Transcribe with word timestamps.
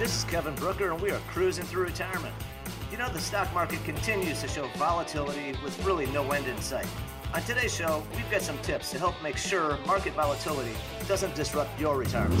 This 0.00 0.16
is 0.16 0.24
Kevin 0.24 0.54
Brooker, 0.54 0.92
and 0.92 1.02
we 1.02 1.10
are 1.10 1.20
cruising 1.28 1.66
through 1.66 1.84
retirement. 1.84 2.34
You 2.90 2.96
know, 2.96 3.10
the 3.10 3.20
stock 3.20 3.52
market 3.52 3.84
continues 3.84 4.40
to 4.40 4.48
show 4.48 4.66
volatility 4.78 5.54
with 5.62 5.78
really 5.84 6.06
no 6.06 6.30
end 6.30 6.46
in 6.46 6.58
sight. 6.62 6.86
On 7.34 7.42
today's 7.42 7.74
show, 7.74 8.02
we've 8.16 8.30
got 8.30 8.40
some 8.40 8.56
tips 8.62 8.90
to 8.92 8.98
help 8.98 9.14
make 9.22 9.36
sure 9.36 9.76
market 9.86 10.14
volatility 10.14 10.72
doesn't 11.06 11.34
disrupt 11.34 11.78
your 11.78 11.98
retirement. 11.98 12.40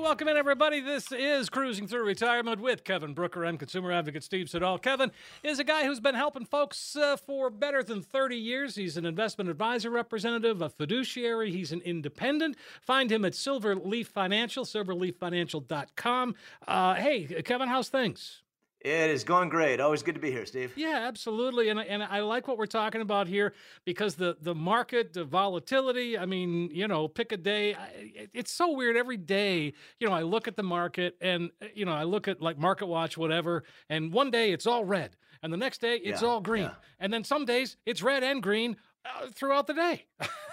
Welcome 0.00 0.28
in, 0.28 0.36
everybody. 0.36 0.80
This 0.80 1.10
is 1.10 1.50
Cruising 1.50 1.88
Through 1.88 2.06
Retirement 2.06 2.60
with 2.60 2.84
Kevin 2.84 3.14
Brooker. 3.14 3.44
I'm 3.44 3.58
consumer 3.58 3.90
advocate 3.90 4.22
Steve 4.22 4.48
Siddall. 4.48 4.78
Kevin 4.78 5.10
is 5.42 5.58
a 5.58 5.64
guy 5.64 5.84
who's 5.84 5.98
been 5.98 6.14
helping 6.14 6.44
folks 6.44 6.94
uh, 6.94 7.16
for 7.16 7.50
better 7.50 7.82
than 7.82 8.00
30 8.00 8.36
years. 8.36 8.76
He's 8.76 8.96
an 8.96 9.04
investment 9.04 9.50
advisor 9.50 9.90
representative, 9.90 10.62
a 10.62 10.68
fiduciary. 10.68 11.50
He's 11.50 11.72
an 11.72 11.80
independent. 11.80 12.56
Find 12.80 13.10
him 13.10 13.24
at 13.24 13.32
Silverleaf 13.32 14.06
Financial, 14.06 14.64
silverleaffinancial.com. 14.64 16.34
Uh, 16.66 16.94
hey, 16.94 17.24
Kevin, 17.44 17.68
how's 17.68 17.88
things? 17.88 18.42
It 18.80 19.10
is 19.10 19.24
going 19.24 19.48
great. 19.48 19.80
Always 19.80 20.02
good 20.04 20.14
to 20.14 20.20
be 20.20 20.30
here, 20.30 20.46
Steve. 20.46 20.72
Yeah, 20.76 21.04
absolutely. 21.08 21.68
And, 21.68 21.80
and 21.80 22.00
I 22.02 22.20
like 22.20 22.46
what 22.46 22.58
we're 22.58 22.66
talking 22.66 23.00
about 23.00 23.26
here 23.26 23.52
because 23.84 24.14
the, 24.14 24.36
the 24.40 24.54
market, 24.54 25.12
the 25.12 25.24
volatility, 25.24 26.16
I 26.16 26.26
mean, 26.26 26.70
you 26.72 26.86
know, 26.86 27.08
pick 27.08 27.32
a 27.32 27.36
day. 27.36 27.74
I- 27.74 28.28
It's 28.32 28.52
so 28.52 28.70
weird. 28.72 28.96
Every 28.96 29.16
day, 29.16 29.72
you 29.98 30.06
know, 30.08 30.14
I 30.14 30.22
look 30.22 30.46
at 30.46 30.54
the 30.56 30.62
market 30.62 31.16
and, 31.20 31.50
uh, 31.60 31.66
you 31.74 31.86
know, 31.86 31.92
I 31.92 32.04
look 32.04 32.28
at 32.28 32.40
like 32.40 32.56
Market 32.56 32.86
Watch, 32.86 33.18
whatever, 33.18 33.64
and 33.88 34.12
one 34.12 34.30
day 34.30 34.52
it's 34.52 34.66
all 34.66 34.84
red. 34.84 35.16
And 35.42 35.52
the 35.52 35.56
next 35.56 35.80
day 35.80 35.96
it's 35.96 36.22
Yeah, 36.22 36.28
all 36.28 36.40
green. 36.40 36.64
yeah. 36.64 36.74
And 37.00 37.12
then 37.12 37.24
some 37.24 37.44
days 37.44 37.76
it's 37.84 38.00
red 38.02 38.22
and 38.22 38.40
green 38.42 38.76
uh, 39.04 39.26
throughout 39.34 39.66
the 39.66 39.74
day. 39.74 40.04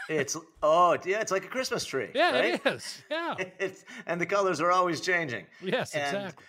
It's 0.09 0.36
oh 0.64 0.98
yeah, 1.06 1.20
it's 1.22 1.31
like 1.31 1.46
a 1.46 1.48
Christmas 1.48 1.84
tree. 1.86 2.09
yeah, 2.16 2.31
right? 2.40 2.53
it 2.56 2.66
is. 2.66 3.03
Yeah. 3.09 3.36
It's, 3.59 3.84
and 4.08 4.20
the 4.22 4.26
colors 4.26 4.62
are 4.62 4.72
always 4.72 5.02
changing. 5.02 5.46
yes, 5.62 5.94
And, 5.96 6.16
exactly. 6.18 6.46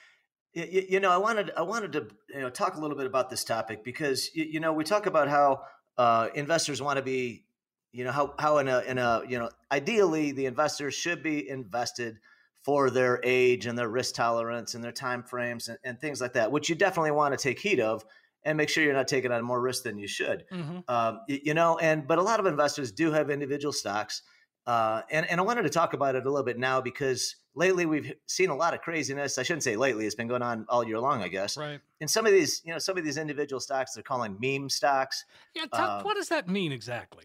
Y- 0.57 0.69
y- 0.73 0.87
You 0.89 1.01
know, 1.01 1.11
I 1.11 1.19
wanted 1.19 1.51
I 1.57 1.63
wanted 1.63 1.93
to 1.93 2.09
you 2.31 2.41
know 2.41 2.51
talk 2.51 2.77
a 2.77 2.81
little 2.81 2.97
bit 2.97 3.07
about 3.07 3.31
this 3.31 3.45
topic 3.45 3.85
because 3.85 4.31
y- 4.37 4.47
you 4.51 4.61
know 4.61 4.73
we 4.73 4.85
talk 4.85 5.07
about 5.07 5.29
how 5.29 5.63
uh, 5.99 6.29
investors 6.35 6.83
want 6.83 6.97
to 6.99 7.03
be, 7.03 7.47
you 7.93 8.05
know, 8.05 8.13
how 8.13 8.35
how 8.39 8.59
in 8.59 8.69
a 8.69 8.81
in 8.81 8.99
a 8.99 9.23
you 9.29 9.39
know 9.39 9.51
ideally 9.71 10.33
the 10.33 10.47
investors 10.47 10.95
should 10.95 11.23
be 11.23 11.49
invested 11.49 12.19
for 12.65 12.91
their 12.91 13.21
age 13.23 13.67
and 13.67 13.79
their 13.79 13.89
risk 13.89 14.15
tolerance 14.17 14.75
and 14.75 14.83
their 14.83 14.93
time 14.93 15.23
frames 15.23 15.69
and, 15.69 15.79
and 15.85 16.01
things 16.01 16.21
like 16.21 16.33
that, 16.33 16.51
which 16.51 16.69
you 16.69 16.75
definitely 16.75 17.13
want 17.13 17.33
to 17.33 17.41
take 17.41 17.61
heed 17.61 17.79
of 17.81 18.05
and 18.45 18.57
make 18.57 18.69
sure 18.69 18.83
you're 18.83 18.93
not 18.93 19.09
taking 19.09 19.31
on 19.33 19.45
more 19.45 19.61
risk 19.61 19.85
than 19.85 19.99
you 19.99 20.09
should. 20.09 20.45
Hmm 20.51 20.79
um, 20.89 21.21
you 21.27 21.55
know 21.55 21.79
and 21.79 22.07
but 22.07 22.19
a 22.19 22.23
lot 22.23 22.39
of 22.41 22.47
investors 22.47 22.93
do 22.93 23.11
have 23.13 23.31
individual 23.31 23.73
stocks 23.73 24.23
uh, 24.67 25.03
and, 25.11 25.29
and 25.31 25.41
i 25.41 25.43
wanted 25.43 25.63
to 25.63 25.69
talk 25.71 25.95
about 25.95 26.15
it 26.15 26.25
a 26.27 26.31
little 26.31 26.45
bit 26.45 26.59
now 26.59 26.81
because 26.81 27.37
lately 27.57 27.87
we've 27.87 28.13
seen 28.27 28.51
a 28.51 28.55
lot 28.55 28.75
of 28.75 28.81
craziness 28.83 29.39
i 29.39 29.43
shouldn't 29.43 29.63
say 29.65 29.75
lately 29.77 30.05
it's 30.07 30.15
been 30.15 30.29
going 30.29 30.43
on 30.43 30.65
all 30.69 30.85
year 30.87 31.01
long 31.01 31.23
i 31.23 31.29
guess 31.29 31.57
Right. 31.57 31.81
and 32.01 32.09
some 32.09 32.27
of 32.27 32.33
these 32.33 32.61
you 32.65 32.73
know 32.73 32.79
some 32.79 32.97
of 32.99 33.05
these 33.05 33.17
individual 33.17 33.59
stocks 33.61 33.95
they're 33.95 34.03
calling 34.05 34.37
meme 34.41 34.69
stocks 34.69 35.25
Yeah. 35.55 35.65
Tell, 35.73 35.91
Uh, 35.91 36.03
what 36.03 36.15
does 36.17 36.29
that 36.29 36.49
mean 36.49 36.71
exactly? 36.71 37.25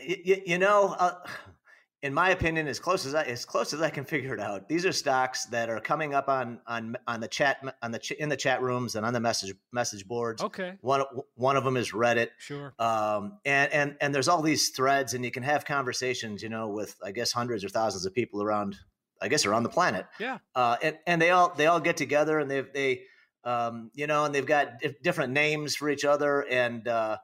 y- 0.00 0.22
y- 0.26 0.42
you 0.46 0.58
know 0.58 0.96
uh, 0.98 1.14
in 2.02 2.14
my 2.14 2.30
opinion 2.30 2.68
as 2.68 2.78
close 2.78 3.04
as 3.04 3.14
I, 3.16 3.24
as 3.24 3.44
close 3.44 3.74
as 3.74 3.82
I 3.82 3.90
can 3.90 4.04
figure 4.14 4.32
it 4.32 4.40
out 4.40 4.68
these 4.68 4.86
are 4.86 4.92
stocks 4.92 5.44
that 5.46 5.68
are 5.68 5.80
coming 5.80 6.14
up 6.14 6.28
on 6.28 6.60
on 6.66 6.96
on 7.06 7.20
the 7.20 7.28
chat 7.28 7.56
on 7.82 7.90
the 7.90 7.98
ch- 7.98 8.12
in 8.12 8.28
the 8.28 8.36
chat 8.36 8.62
rooms 8.62 8.94
and 8.94 9.04
on 9.04 9.12
the 9.12 9.20
message 9.20 9.52
message 9.72 10.06
boards 10.06 10.40
Okay. 10.42 10.78
one 10.80 11.02
one 11.34 11.56
of 11.56 11.64
them 11.64 11.76
is 11.76 11.92
reddit 11.92 12.28
Sure. 12.38 12.72
um, 12.78 13.38
and 13.44 13.70
and 13.72 13.96
and 14.00 14.14
there's 14.14 14.28
all 14.28 14.40
these 14.42 14.70
threads, 14.70 15.12
and 15.14 15.24
you 15.24 15.30
can 15.32 15.42
have 15.42 15.64
conversations, 15.64 16.42
you 16.42 16.48
know, 16.48 16.68
with 16.68 16.94
I 17.04 17.10
guess 17.12 17.32
hundreds 17.32 17.64
or 17.64 17.68
thousands 17.68 18.06
of 18.06 18.14
people 18.14 18.42
around, 18.42 18.76
I 19.20 19.28
guess 19.28 19.46
around 19.46 19.62
the 19.64 19.68
planet. 19.68 20.06
Yeah. 20.18 20.38
Uh, 20.54 20.76
and 20.82 20.98
and 21.06 21.22
they 21.22 21.30
all 21.30 21.54
they 21.56 21.66
all 21.66 21.80
get 21.80 21.96
together, 21.96 22.38
and 22.38 22.50
they 22.50 22.60
they 22.60 23.02
um, 23.44 23.90
you 23.94 24.06
know, 24.06 24.24
and 24.24 24.34
they've 24.34 24.46
got 24.46 24.80
dif- 24.80 25.00
different 25.02 25.32
names 25.32 25.76
for 25.76 25.88
each 25.88 26.04
other, 26.04 26.46
and 26.50 26.86
uh, 26.86 27.18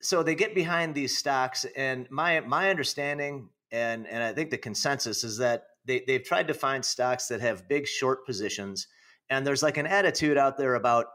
so 0.00 0.22
they 0.22 0.34
get 0.34 0.54
behind 0.54 0.94
these 0.94 1.16
stocks. 1.16 1.64
And 1.76 2.06
my 2.10 2.40
my 2.40 2.70
understanding, 2.70 3.48
and 3.70 4.06
and 4.06 4.22
I 4.22 4.32
think 4.32 4.50
the 4.50 4.58
consensus 4.58 5.24
is 5.24 5.38
that 5.38 5.64
they 5.84 6.02
they've 6.06 6.22
tried 6.22 6.48
to 6.48 6.54
find 6.54 6.84
stocks 6.84 7.28
that 7.28 7.40
have 7.40 7.68
big 7.68 7.86
short 7.86 8.26
positions, 8.26 8.86
and 9.30 9.46
there's 9.46 9.62
like 9.62 9.76
an 9.76 9.86
attitude 9.86 10.36
out 10.36 10.58
there 10.58 10.74
about 10.74 11.06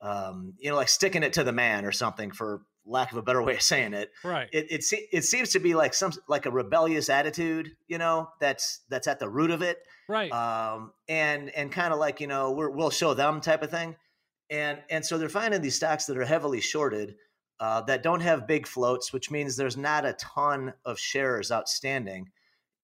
um, 0.00 0.54
you 0.58 0.70
know, 0.70 0.76
like 0.76 0.88
sticking 0.88 1.22
it 1.22 1.32
to 1.34 1.44
the 1.44 1.52
man 1.52 1.84
or 1.84 1.92
something, 1.92 2.30
for 2.30 2.62
lack 2.86 3.12
of 3.12 3.18
a 3.18 3.22
better 3.22 3.42
way 3.44 3.54
of 3.54 3.62
saying 3.62 3.94
it. 3.94 4.10
Right. 4.22 4.48
It 4.52 4.70
it, 4.70 4.84
it 5.12 5.24
seems 5.24 5.50
to 5.50 5.58
be 5.58 5.74
like 5.74 5.94
some 5.94 6.12
like 6.28 6.46
a 6.46 6.50
rebellious 6.50 7.08
attitude, 7.08 7.72
you 7.86 7.98
know, 7.98 8.28
that's 8.40 8.80
that's 8.88 9.06
at 9.06 9.18
the 9.18 9.28
root 9.28 9.50
of 9.50 9.62
it, 9.62 9.78
right. 10.08 10.30
um, 10.32 10.92
and 11.08 11.50
and 11.50 11.70
kind 11.70 11.92
of 11.92 11.98
like 11.98 12.20
you 12.20 12.26
know 12.26 12.52
we're, 12.52 12.70
we'll 12.70 12.90
show 12.90 13.14
them 13.14 13.40
type 13.40 13.62
of 13.62 13.70
thing, 13.70 13.96
and 14.50 14.78
and 14.90 15.04
so 15.04 15.18
they're 15.18 15.28
finding 15.28 15.62
these 15.62 15.76
stocks 15.76 16.06
that 16.06 16.18
are 16.18 16.24
heavily 16.24 16.60
shorted, 16.60 17.16
uh, 17.60 17.80
that 17.82 18.02
don't 18.02 18.20
have 18.20 18.46
big 18.46 18.66
floats, 18.66 19.12
which 19.12 19.30
means 19.30 19.56
there's 19.56 19.76
not 19.76 20.04
a 20.04 20.14
ton 20.14 20.72
of 20.84 20.98
shares 20.98 21.50
outstanding, 21.50 22.30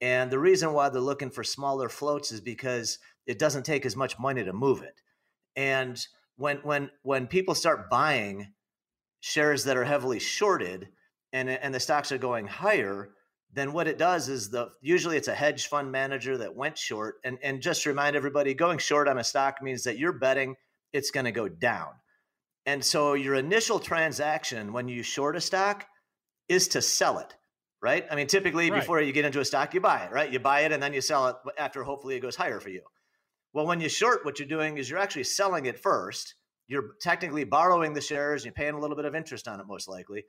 and 0.01 0.31
the 0.31 0.39
reason 0.39 0.73
why 0.73 0.89
they're 0.89 1.01
looking 1.01 1.31
for 1.31 1.45
smaller 1.45 1.89
floats 1.89 2.33
is 2.33 2.41
because 2.41 2.99
it 3.27 3.39
doesn't 3.39 3.65
take 3.65 3.87
as 3.87 3.97
much 3.97 4.19
money 4.19 4.45
to 4.45 4.53
move 4.53 4.83
it, 4.83 5.01
and 5.57 6.07
when 6.37 6.57
when 6.59 6.91
when 7.03 7.27
people 7.27 7.55
start 7.55 7.91
buying 7.91 8.53
shares 9.21 9.65
that 9.65 9.77
are 9.77 9.85
heavily 9.85 10.19
shorted 10.19 10.89
and 11.33 11.49
and 11.49 11.75
the 11.75 11.81
stocks 11.81 12.13
are 12.13 12.19
going 12.19 12.47
higher 12.47 13.11
then 13.53 13.73
what 13.73 13.89
it 13.89 13.99
does 13.99 14.29
is 14.29 14.51
the 14.51 14.71
usually 14.81 15.17
it's 15.17 15.29
a 15.29 15.35
hedge 15.35 15.67
fund 15.67 15.91
manager 15.91 16.39
that 16.39 16.55
went 16.55 16.77
short 16.79 17.17
and 17.25 17.39
and 17.43 17.61
just 17.61 17.83
to 17.83 17.91
remind 17.91 18.17
everybody 18.17 18.55
going 18.55 18.79
short 18.79 19.09
on 19.09 19.19
a 19.19 19.25
stock 19.25 19.63
means 19.63 19.85
that 19.85 19.99
you're 19.99 20.13
betting 20.13 20.57
it's 20.93 21.11
going 21.11 21.25
to 21.27 21.33
go 21.33 21.49
down 21.49 21.89
and 22.67 22.85
so 22.85 23.15
your 23.15 23.35
initial 23.35 23.79
transaction 23.79 24.73
when 24.73 24.89
you 24.89 25.03
short 25.03 25.37
a 25.37 25.41
stock 25.41 25.87
is 26.49 26.69
to 26.69 26.81
sell 26.81 27.19
it 27.19 27.35
right 27.83 28.07
i 28.11 28.15
mean 28.15 28.27
typically 28.27 28.71
Right. 28.71 28.81
before 28.81 29.01
you 29.01 29.13
get 29.13 29.25
into 29.25 29.41
a 29.41 29.45
stock 29.45 29.75
you 29.75 29.81
buy 29.81 30.05
it 30.05 30.13
right 30.13 30.33
you 30.33 30.39
buy 30.39 30.61
it 30.61 30.73
and 30.73 30.83
then 30.83 30.93
you 30.95 31.01
sell 31.01 31.29
it 31.29 31.37
after 31.59 31.83
hopefully 31.85 32.17
it 32.17 32.21
goes 32.21 32.37
higher 32.37 32.61
for 32.61 32.71
you 32.71 32.83
well, 33.53 33.67
when 33.67 33.81
you 33.81 33.89
short, 33.89 34.25
what 34.25 34.39
you're 34.39 34.49
doing 34.49 34.79
is 34.79 34.89
you're 34.89 34.99
actually 34.99 35.25
selling 35.25 35.67
it 35.67 35.79
first. 35.79 36.37
You're 36.71 36.95
technically 37.01 37.43
borrowing 37.43 37.95
the 37.95 38.01
shares. 38.01 38.45
You're 38.45 38.55
paying 38.55 38.75
a 38.75 38.79
little 38.79 38.95
bit 38.95 39.05
of 39.05 39.17
interest 39.17 39.49
on 39.49 39.59
it, 39.59 39.67
most 39.67 39.89
likely. 39.89 40.25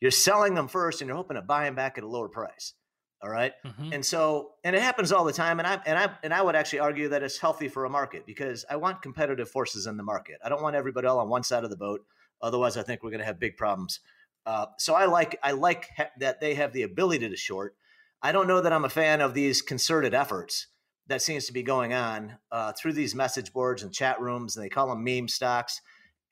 You're 0.00 0.10
selling 0.10 0.54
them 0.54 0.66
first, 0.66 1.00
and 1.00 1.06
you're 1.06 1.16
hoping 1.16 1.36
to 1.36 1.42
buy 1.42 1.64
them 1.64 1.76
back 1.76 1.96
at 1.96 2.02
a 2.02 2.08
lower 2.08 2.28
price. 2.28 2.74
All 3.22 3.30
right? 3.30 3.52
Mhm. 3.64 3.94
And 3.94 4.04
so, 4.04 4.54
and 4.64 4.74
it 4.74 4.82
happens 4.82 5.12
all 5.12 5.24
the 5.24 5.32
time. 5.32 5.60
And 5.60 5.66
I 5.66 5.80
and 5.86 5.96
I 5.96 6.10
and 6.24 6.34
I 6.34 6.42
would 6.42 6.56
actually 6.56 6.80
argue 6.80 7.08
that 7.10 7.22
it's 7.22 7.38
healthy 7.38 7.68
for 7.68 7.84
a 7.84 7.88
market 7.88 8.26
because 8.26 8.64
I 8.68 8.76
want 8.76 9.00
competitive 9.00 9.48
forces 9.48 9.86
in 9.86 9.96
the 9.96 10.02
market. 10.02 10.38
I 10.44 10.48
don't 10.48 10.60
want 10.60 10.74
everybody 10.76 11.06
all 11.06 11.20
on 11.20 11.28
one 11.28 11.44
side 11.44 11.62
of 11.64 11.70
the 11.70 11.76
boat. 11.76 12.04
Otherwise, 12.42 12.76
I 12.76 12.82
think 12.82 13.02
we're 13.02 13.10
going 13.10 13.20
to 13.20 13.24
have 13.26 13.38
big 13.38 13.56
problems. 13.56 14.00
Uh, 14.44 14.66
so 14.78 14.94
I 14.94 15.06
like 15.06 15.38
I 15.42 15.52
like 15.52 15.88
ha- 15.96 16.10
that 16.18 16.40
they 16.40 16.54
have 16.54 16.72
the 16.72 16.82
ability 16.82 17.28
to 17.28 17.36
short. 17.36 17.76
I 18.20 18.32
don't 18.32 18.48
know 18.48 18.60
that 18.60 18.72
I'm 18.72 18.84
a 18.84 18.90
fan 18.90 19.20
of 19.20 19.34
these 19.34 19.62
concerted 19.62 20.12
efforts 20.14 20.66
that 21.08 21.22
seems 21.22 21.46
to 21.46 21.52
be 21.52 21.62
going 21.62 21.94
on 21.94 22.34
uh, 22.50 22.72
through 22.72 22.92
these 22.94 23.14
message 23.14 23.52
boards 23.52 23.82
and 23.82 23.92
chat 23.92 24.20
rooms, 24.20 24.56
and 24.56 24.64
they 24.64 24.68
call 24.68 24.88
them 24.88 25.04
meme 25.04 25.28
stocks. 25.28 25.80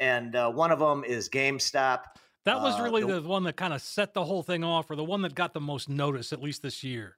And 0.01 0.35
uh, 0.35 0.51
one 0.51 0.71
of 0.73 0.79
them 0.81 1.05
is 1.05 1.29
GameStop. 1.29 2.01
That 2.45 2.61
was 2.61 2.79
Uh, 2.79 2.83
really 2.83 3.03
the- 3.03 3.21
the, 3.21 3.29
one 3.29 3.45
that 3.45 3.57
kind 3.57 3.73
of 3.73 3.81
set 3.81 4.13
the 4.15 4.25
whole 4.25 4.43
thing 4.43 4.65
off, 4.65 4.91
or 4.91 4.97
the 4.97 5.05
one 5.05 5.23
that 5.23 5.35
got 5.35 5.55
the 5.55 5.61
most 5.61 5.89
notice, 5.89 6.33
at 6.33 6.43
least 6.43 6.63
this 6.63 6.83
year. 6.83 7.17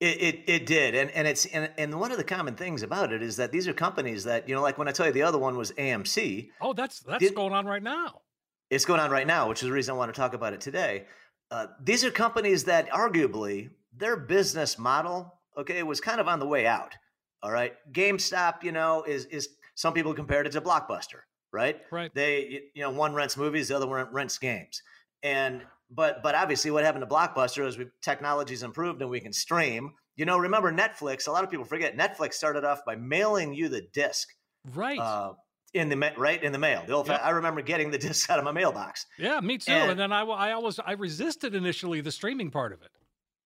It, 0.00 0.22
it 0.22 0.44
it 0.46 0.66
did, 0.66 0.94
and 0.94 1.10
and 1.10 1.28
it's 1.28 1.44
and, 1.46 1.70
and 1.76 2.00
one 2.00 2.10
of 2.10 2.16
the 2.16 2.24
common 2.24 2.54
things 2.54 2.82
about 2.82 3.12
it 3.12 3.22
is 3.22 3.36
that 3.36 3.52
these 3.52 3.68
are 3.68 3.74
companies 3.74 4.24
that 4.24 4.48
you 4.48 4.54
know, 4.54 4.62
like 4.62 4.78
when 4.78 4.88
I 4.88 4.92
tell 4.92 5.04
you 5.06 5.12
the 5.12 5.22
other 5.22 5.36
one 5.38 5.56
was 5.58 5.72
AMC, 5.72 6.48
Oh, 6.62 6.72
that's 6.72 7.00
that's 7.00 7.22
Did- 7.22 7.34
going 7.34 7.52
on 7.52 7.66
right 7.66 7.82
now. 7.82 8.22
it's 8.70 8.86
going 8.86 9.00
on 9.00 9.10
right 9.10 9.26
now, 9.26 9.46
which 9.48 9.62
is 9.62 9.66
the 9.68 9.72
reason 9.74 9.94
I 9.94 9.98
want 9.98 10.14
to 10.14 10.18
talk 10.18 10.32
about 10.32 10.54
it 10.54 10.60
today. 10.62 11.06
Uh, 11.50 11.66
these 11.82 12.02
are 12.02 12.10
companies 12.10 12.64
that 12.64 12.88
arguably 12.90 13.68
their 13.94 14.16
business 14.16 14.78
model, 14.78 15.34
okay, 15.60 15.78
it 15.78 15.86
was 15.86 16.00
kind 16.00 16.20
of 16.20 16.28
on 16.28 16.38
the 16.38 16.46
way 16.46 16.66
out. 16.66 16.94
All 17.42 17.50
right, 17.50 17.72
GameStop, 17.92 18.62
you 18.62 18.72
know, 18.72 19.02
is 19.06 19.24
is 19.26 19.48
some 19.74 19.94
people 19.94 20.12
compared 20.12 20.46
it 20.46 20.52
to 20.52 20.60
Blockbuster, 20.60 21.20
right? 21.52 21.80
Right. 21.90 22.14
They, 22.14 22.62
you 22.74 22.82
know, 22.82 22.90
one 22.90 23.14
rents 23.14 23.36
movies, 23.36 23.68
the 23.68 23.76
other 23.76 23.86
one 23.86 24.06
rents 24.12 24.36
games, 24.38 24.82
and 25.22 25.62
but 25.90 26.22
but 26.22 26.34
obviously, 26.34 26.70
what 26.70 26.84
happened 26.84 27.02
to 27.08 27.14
Blockbuster 27.14 27.66
is 27.66 27.78
we 27.78 27.86
technology's 28.02 28.62
improved 28.62 29.00
and 29.00 29.10
we 29.10 29.20
can 29.20 29.32
stream. 29.32 29.92
You 30.16 30.26
know, 30.26 30.36
remember 30.36 30.70
Netflix? 30.70 31.28
A 31.28 31.30
lot 31.30 31.44
of 31.44 31.50
people 31.50 31.64
forget 31.64 31.96
Netflix 31.96 32.34
started 32.34 32.64
off 32.64 32.84
by 32.84 32.96
mailing 32.96 33.54
you 33.54 33.68
the 33.68 33.82
disc, 33.92 34.28
right? 34.74 34.98
Uh, 34.98 35.32
in 35.72 35.88
the 35.88 36.12
right 36.16 36.42
in 36.42 36.52
the 36.52 36.58
mail. 36.58 36.82
The 36.86 36.92
old 36.92 37.08
yep. 37.08 37.20
I 37.22 37.30
remember 37.30 37.62
getting 37.62 37.90
the 37.90 37.98
disc 38.06 38.28
out 38.30 38.38
of 38.38 38.44
my 38.44 38.52
mailbox. 38.52 39.06
Yeah, 39.18 39.40
me 39.40 39.58
too. 39.58 39.72
And, 39.72 39.92
and, 39.92 40.00
then 40.00 40.12
I, 40.12 40.22
I 40.22 40.52
always 40.52 40.78
I 40.78 40.92
resisted 40.92 41.54
initially 41.54 42.00
the 42.00 42.12
streaming 42.12 42.50
part 42.50 42.72
of 42.72 42.82
it. 42.82 42.90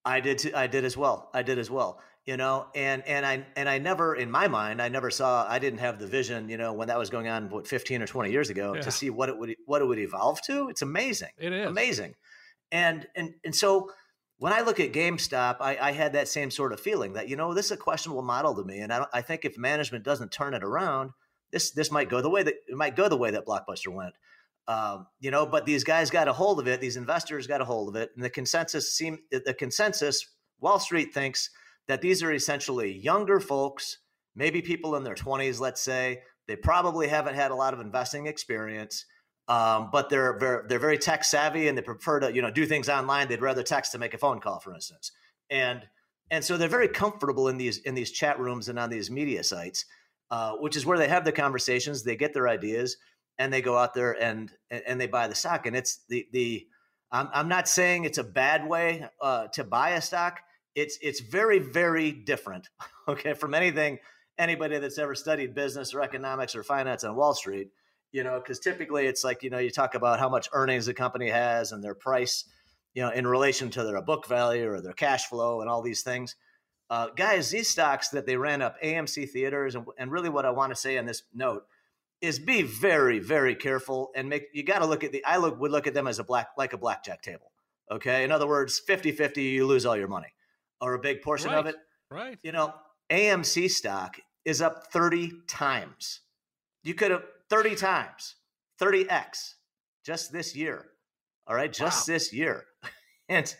I 0.04 0.20
did 0.20 0.38
too, 0.38 0.52
I 0.54 0.66
did 0.66 0.84
as 0.84 0.96
well. 0.96 1.30
I 1.34 1.42
did 1.42 1.58
as 1.58 1.70
well. 1.70 2.00
You 2.26 2.38
know, 2.38 2.68
and 2.74 3.06
and 3.06 3.26
I 3.26 3.44
and 3.54 3.68
I 3.68 3.78
never 3.78 4.14
in 4.14 4.30
my 4.30 4.48
mind 4.48 4.80
I 4.80 4.88
never 4.88 5.10
saw 5.10 5.46
I 5.46 5.58
didn't 5.58 5.80
have 5.80 5.98
the 5.98 6.06
vision. 6.06 6.48
You 6.48 6.56
know, 6.56 6.72
when 6.72 6.88
that 6.88 6.98
was 6.98 7.10
going 7.10 7.28
on 7.28 7.50
what 7.50 7.68
fifteen 7.68 8.00
or 8.00 8.06
twenty 8.06 8.30
years 8.30 8.48
ago 8.48 8.74
yeah. 8.74 8.80
to 8.80 8.90
see 8.90 9.10
what 9.10 9.28
it 9.28 9.36
would 9.36 9.54
what 9.66 9.82
it 9.82 9.84
would 9.84 9.98
evolve 9.98 10.40
to. 10.42 10.68
It's 10.70 10.80
amazing. 10.82 11.28
It 11.38 11.52
is 11.52 11.66
amazing. 11.66 12.14
And 12.72 13.06
and 13.14 13.34
and 13.44 13.54
so 13.54 13.90
when 14.38 14.52
I 14.52 14.62
look 14.62 14.80
at 14.80 14.92
GameStop, 14.92 15.56
I, 15.60 15.78
I, 15.80 15.92
had 15.92 16.14
that 16.14 16.28
same 16.28 16.50
sort 16.50 16.72
of 16.72 16.80
feeling 16.80 17.12
that 17.12 17.28
you 17.28 17.36
know 17.36 17.54
this 17.54 17.66
is 17.66 17.72
a 17.72 17.76
questionable 17.76 18.22
model 18.22 18.54
to 18.56 18.64
me, 18.64 18.80
and 18.80 18.92
I, 18.92 19.06
I, 19.12 19.22
think 19.22 19.44
if 19.44 19.56
management 19.56 20.04
doesn't 20.04 20.32
turn 20.32 20.54
it 20.54 20.64
around, 20.64 21.12
this 21.52 21.70
this 21.70 21.90
might 21.90 22.10
go 22.10 22.20
the 22.20 22.30
way 22.30 22.42
that 22.42 22.54
it 22.66 22.76
might 22.76 22.96
go 22.96 23.08
the 23.08 23.16
way 23.16 23.30
that 23.30 23.46
Blockbuster 23.46 23.88
went. 23.92 24.14
Um, 24.66 25.06
you 25.20 25.30
know, 25.30 25.44
but 25.46 25.66
these 25.66 25.84
guys 25.84 26.10
got 26.10 26.28
a 26.28 26.32
hold 26.32 26.58
of 26.58 26.66
it. 26.66 26.80
These 26.80 26.96
investors 26.96 27.46
got 27.46 27.60
a 27.60 27.64
hold 27.64 27.88
of 27.88 27.96
it, 27.96 28.10
and 28.14 28.24
the 28.24 28.30
consensus 28.30 28.92
seem 28.92 29.18
the 29.30 29.54
consensus. 29.54 30.26
Wall 30.60 30.78
Street 30.78 31.12
thinks 31.12 31.50
that 31.88 32.00
these 32.00 32.22
are 32.22 32.32
essentially 32.32 32.92
younger 32.92 33.40
folks, 33.40 33.98
maybe 34.34 34.62
people 34.62 34.96
in 34.96 35.04
their 35.04 35.14
twenties. 35.14 35.60
Let's 35.60 35.82
say 35.82 36.22
they 36.48 36.56
probably 36.56 37.08
haven't 37.08 37.34
had 37.34 37.50
a 37.50 37.54
lot 37.54 37.74
of 37.74 37.80
investing 37.80 38.26
experience 38.26 39.04
um, 39.48 39.90
but 39.92 40.08
they're 40.08 40.38
very, 40.38 40.66
they're 40.68 40.78
very 40.78 40.98
tech 40.98 41.24
savvy 41.24 41.68
and 41.68 41.76
they 41.76 41.82
prefer 41.82 42.20
to 42.20 42.34
you 42.34 42.40
know 42.40 42.50
do 42.50 42.64
things 42.66 42.88
online. 42.88 43.28
They'd 43.28 43.42
rather 43.42 43.62
text 43.62 43.92
to 43.92 43.98
make 43.98 44.14
a 44.14 44.18
phone 44.18 44.40
call, 44.40 44.58
for 44.58 44.74
instance, 44.74 45.12
and 45.50 45.82
and 46.30 46.42
so 46.42 46.56
they're 46.56 46.68
very 46.68 46.88
comfortable 46.88 47.48
in 47.48 47.58
these 47.58 47.78
in 47.78 47.94
these 47.94 48.10
chat 48.10 48.38
rooms 48.38 48.68
and 48.68 48.78
on 48.78 48.88
these 48.88 49.10
media 49.10 49.44
sites, 49.44 49.84
uh, 50.30 50.52
which 50.52 50.76
is 50.76 50.86
where 50.86 50.98
they 50.98 51.08
have 51.08 51.24
the 51.24 51.32
conversations. 51.32 52.02
They 52.02 52.16
get 52.16 52.32
their 52.32 52.48
ideas 52.48 52.96
and 53.38 53.52
they 53.52 53.62
go 53.62 53.76
out 53.76 53.94
there 53.94 54.12
and 54.12 54.50
and 54.70 55.00
they 55.00 55.06
buy 55.06 55.28
the 55.28 55.34
stock. 55.34 55.66
And 55.66 55.76
it's 55.76 56.00
the 56.08 56.26
the 56.32 56.66
I'm, 57.12 57.28
I'm 57.32 57.48
not 57.48 57.68
saying 57.68 58.04
it's 58.04 58.18
a 58.18 58.24
bad 58.24 58.68
way 58.68 59.06
uh, 59.20 59.48
to 59.48 59.64
buy 59.64 59.90
a 59.90 60.00
stock. 60.00 60.40
It's 60.74 60.98
it's 61.02 61.20
very 61.20 61.58
very 61.58 62.12
different, 62.12 62.68
okay, 63.08 63.34
from 63.34 63.54
anything 63.54 63.98
anybody 64.36 64.78
that's 64.78 64.98
ever 64.98 65.14
studied 65.14 65.54
business 65.54 65.94
or 65.94 66.02
economics 66.02 66.56
or 66.56 66.64
finance 66.64 67.04
on 67.04 67.14
Wall 67.14 67.34
Street 67.34 67.68
you 68.14 68.22
know, 68.22 68.38
because 68.38 68.60
typically 68.60 69.06
it's 69.06 69.24
like, 69.24 69.42
you 69.42 69.50
know, 69.50 69.58
you 69.58 69.70
talk 69.70 69.96
about 69.96 70.20
how 70.20 70.28
much 70.28 70.48
earnings 70.52 70.86
the 70.86 70.94
company 70.94 71.28
has 71.28 71.72
and 71.72 71.82
their 71.82 71.96
price, 71.96 72.44
you 72.94 73.02
know, 73.02 73.10
in 73.10 73.26
relation 73.26 73.70
to 73.70 73.82
their 73.82 74.00
book 74.00 74.28
value 74.28 74.70
or 74.70 74.80
their 74.80 74.92
cash 74.92 75.26
flow 75.26 75.60
and 75.60 75.68
all 75.68 75.82
these 75.82 76.02
things. 76.02 76.36
Uh, 76.88 77.08
guys, 77.16 77.50
these 77.50 77.68
stocks 77.68 78.10
that 78.10 78.24
they 78.24 78.36
ran 78.36 78.62
up 78.62 78.80
AMC 78.80 79.28
theaters, 79.30 79.74
and, 79.74 79.84
and 79.98 80.12
really 80.12 80.28
what 80.28 80.46
I 80.46 80.50
want 80.50 80.70
to 80.70 80.80
say 80.80 80.96
on 80.96 81.06
this 81.06 81.24
note 81.34 81.66
is 82.24 82.38
be 82.38 82.62
very, 82.62 83.18
very 83.18 83.54
careful 83.54 84.10
and 84.14 84.28
make 84.28 84.48
you 84.52 84.62
got 84.62 84.80
to 84.80 84.86
look 84.86 85.04
at 85.04 85.12
the 85.12 85.24
I 85.24 85.36
look 85.36 85.60
would 85.60 85.70
look 85.70 85.86
at 85.86 85.94
them 85.94 86.06
as 86.06 86.18
a 86.18 86.24
black 86.24 86.48
like 86.56 86.72
a 86.72 86.78
blackjack 86.78 87.22
table. 87.22 87.52
Okay. 87.90 88.24
In 88.24 88.32
other 88.32 88.46
words, 88.46 88.78
50 88.78 89.12
50, 89.12 89.42
you 89.42 89.66
lose 89.66 89.86
all 89.86 89.96
your 89.96 90.08
money 90.08 90.34
or 90.80 90.94
a 90.94 90.98
big 90.98 91.22
portion 91.22 91.50
right. 91.50 91.58
of 91.58 91.66
it. 91.66 91.76
Right. 92.10 92.38
You 92.42 92.52
know, 92.52 92.74
AMC 93.10 93.70
stock 93.70 94.18
is 94.44 94.62
up 94.62 94.92
30 94.92 95.32
times. 95.46 96.20
You 96.82 96.94
could 96.94 97.10
have 97.10 97.24
30 97.50 97.76
times, 97.76 98.36
30x 98.80 99.54
just 100.04 100.32
this 100.32 100.54
year. 100.54 100.86
All 101.46 101.54
right, 101.54 101.72
just 101.72 102.08
wow. 102.08 102.14
this 102.14 102.32
year. 102.32 102.64
and 103.28 103.54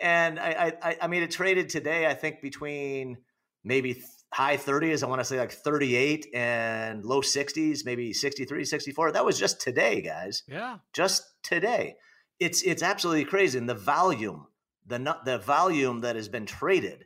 and 0.00 0.40
I, 0.40 0.72
I 0.82 0.96
I 1.02 1.06
mean 1.06 1.22
it 1.22 1.30
traded 1.30 1.68
today, 1.68 2.06
I 2.06 2.14
think 2.14 2.40
between 2.42 3.18
maybe 3.62 4.02
high 4.34 4.56
30s, 4.56 5.04
I 5.04 5.06
want 5.06 5.20
to 5.20 5.24
say 5.24 5.38
like 5.38 5.52
38 5.52 6.26
and 6.34 7.04
low 7.04 7.20
60s, 7.20 7.84
maybe 7.84 8.12
63, 8.12 8.64
64. 8.64 9.12
That 9.12 9.24
was 9.24 9.38
just 9.38 9.60
today, 9.60 10.00
guys. 10.00 10.42
Yeah. 10.48 10.78
Just 10.92 11.22
today. 11.44 11.94
It's 12.40 12.60
it's 12.62 12.82
absolutely 12.82 13.26
crazy. 13.26 13.58
And 13.58 13.68
the 13.68 13.76
volume, 13.76 14.48
the 14.86 15.18
the 15.24 15.38
volume 15.38 16.00
that 16.00 16.16
has 16.16 16.28
been 16.28 16.46
traded, 16.46 17.04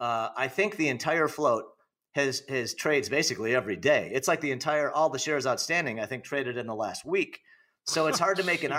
uh, 0.00 0.30
I 0.34 0.48
think 0.48 0.76
the 0.76 0.88
entire 0.88 1.28
float 1.28 1.64
has 2.12 2.42
has 2.48 2.72
trades 2.72 3.10
basically 3.10 3.54
every 3.54 3.76
day. 3.76 4.10
It's 4.14 4.26
like 4.26 4.40
the 4.40 4.50
entire 4.50 4.90
all 4.90 5.10
the 5.10 5.18
shares 5.18 5.46
outstanding 5.46 6.00
I 6.00 6.06
think 6.06 6.24
traded 6.24 6.56
in 6.56 6.66
the 6.66 6.74
last 6.74 7.04
week. 7.04 7.40
So 7.84 8.06
it's 8.06 8.18
hard 8.18 8.38
to 8.38 8.44
make 8.52 8.64
an 8.64 8.72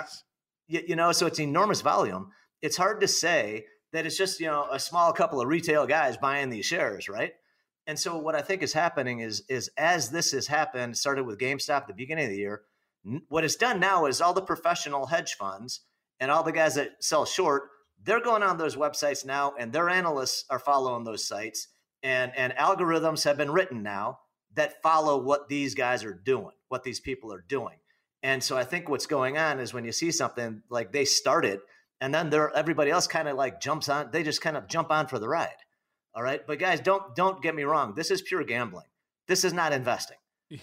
you, 0.66 0.82
you 0.88 0.96
know 0.96 1.12
so 1.12 1.26
it's 1.26 1.38
enormous 1.38 1.80
volume. 1.80 2.32
It's 2.60 2.76
hard 2.76 3.00
to 3.02 3.08
say 3.08 3.66
that 3.92 4.04
it's 4.04 4.18
just 4.18 4.40
you 4.40 4.48
know 4.48 4.66
a 4.72 4.80
small 4.80 5.12
couple 5.12 5.40
of 5.40 5.46
retail 5.46 5.86
guys 5.86 6.16
buying 6.16 6.50
these 6.50 6.66
shares, 6.66 7.08
right? 7.08 7.34
And 7.86 7.98
so 7.98 8.16
what 8.16 8.34
I 8.34 8.40
think 8.40 8.62
is 8.62 8.72
happening 8.72 9.20
is 9.20 9.42
is 9.48 9.70
as 9.76 10.10
this 10.10 10.32
has 10.32 10.46
happened, 10.46 10.96
started 10.96 11.24
with 11.24 11.38
GameStop 11.38 11.82
at 11.82 11.86
the 11.88 11.94
beginning 11.94 12.24
of 12.24 12.30
the 12.30 12.38
year. 12.38 12.62
What 13.28 13.44
it's 13.44 13.56
done 13.56 13.80
now 13.80 14.06
is 14.06 14.22
all 14.22 14.32
the 14.32 14.40
professional 14.40 15.06
hedge 15.06 15.34
funds 15.34 15.80
and 16.18 16.30
all 16.30 16.42
the 16.42 16.52
guys 16.52 16.76
that 16.76 16.92
sell 17.04 17.26
short, 17.26 17.64
they're 18.02 18.22
going 18.22 18.42
on 18.42 18.56
those 18.56 18.76
websites 18.76 19.26
now, 19.26 19.52
and 19.58 19.72
their 19.72 19.90
analysts 19.90 20.44
are 20.48 20.58
following 20.58 21.04
those 21.04 21.26
sites 21.26 21.68
and 22.04 22.32
and 22.36 22.52
algorithms 22.54 23.24
have 23.24 23.36
been 23.36 23.50
written 23.50 23.82
now 23.82 24.20
that 24.54 24.80
follow 24.82 25.20
what 25.20 25.48
these 25.48 25.74
guys 25.74 26.04
are 26.04 26.14
doing, 26.14 26.52
what 26.68 26.84
these 26.84 27.00
people 27.00 27.32
are 27.32 27.44
doing. 27.48 27.76
And 28.22 28.42
so 28.42 28.56
I 28.56 28.64
think 28.64 28.88
what's 28.88 29.06
going 29.06 29.36
on 29.36 29.58
is 29.58 29.74
when 29.74 29.84
you 29.84 29.92
see 29.92 30.12
something 30.12 30.62
like 30.70 30.92
they 30.92 31.04
started 31.04 31.60
and 32.00 32.14
then 32.14 32.30
there 32.30 32.54
everybody 32.56 32.90
else 32.90 33.06
kind 33.06 33.26
of 33.26 33.36
like 33.36 33.60
jumps 33.60 33.88
on, 33.88 34.10
they 34.12 34.22
just 34.22 34.40
kind 34.40 34.56
of 34.56 34.68
jump 34.68 34.90
on 34.90 35.08
for 35.08 35.18
the 35.18 35.28
ride. 35.28 35.48
All 36.14 36.22
right. 36.22 36.46
But 36.46 36.58
guys, 36.58 36.80
don't 36.80 37.14
don't 37.14 37.42
get 37.42 37.54
me 37.54 37.64
wrong. 37.64 37.94
This 37.94 38.10
is 38.10 38.22
pure 38.22 38.44
gambling. 38.44 38.86
This 39.26 39.44
is 39.44 39.52
not 39.52 39.72
investing. 39.72 40.18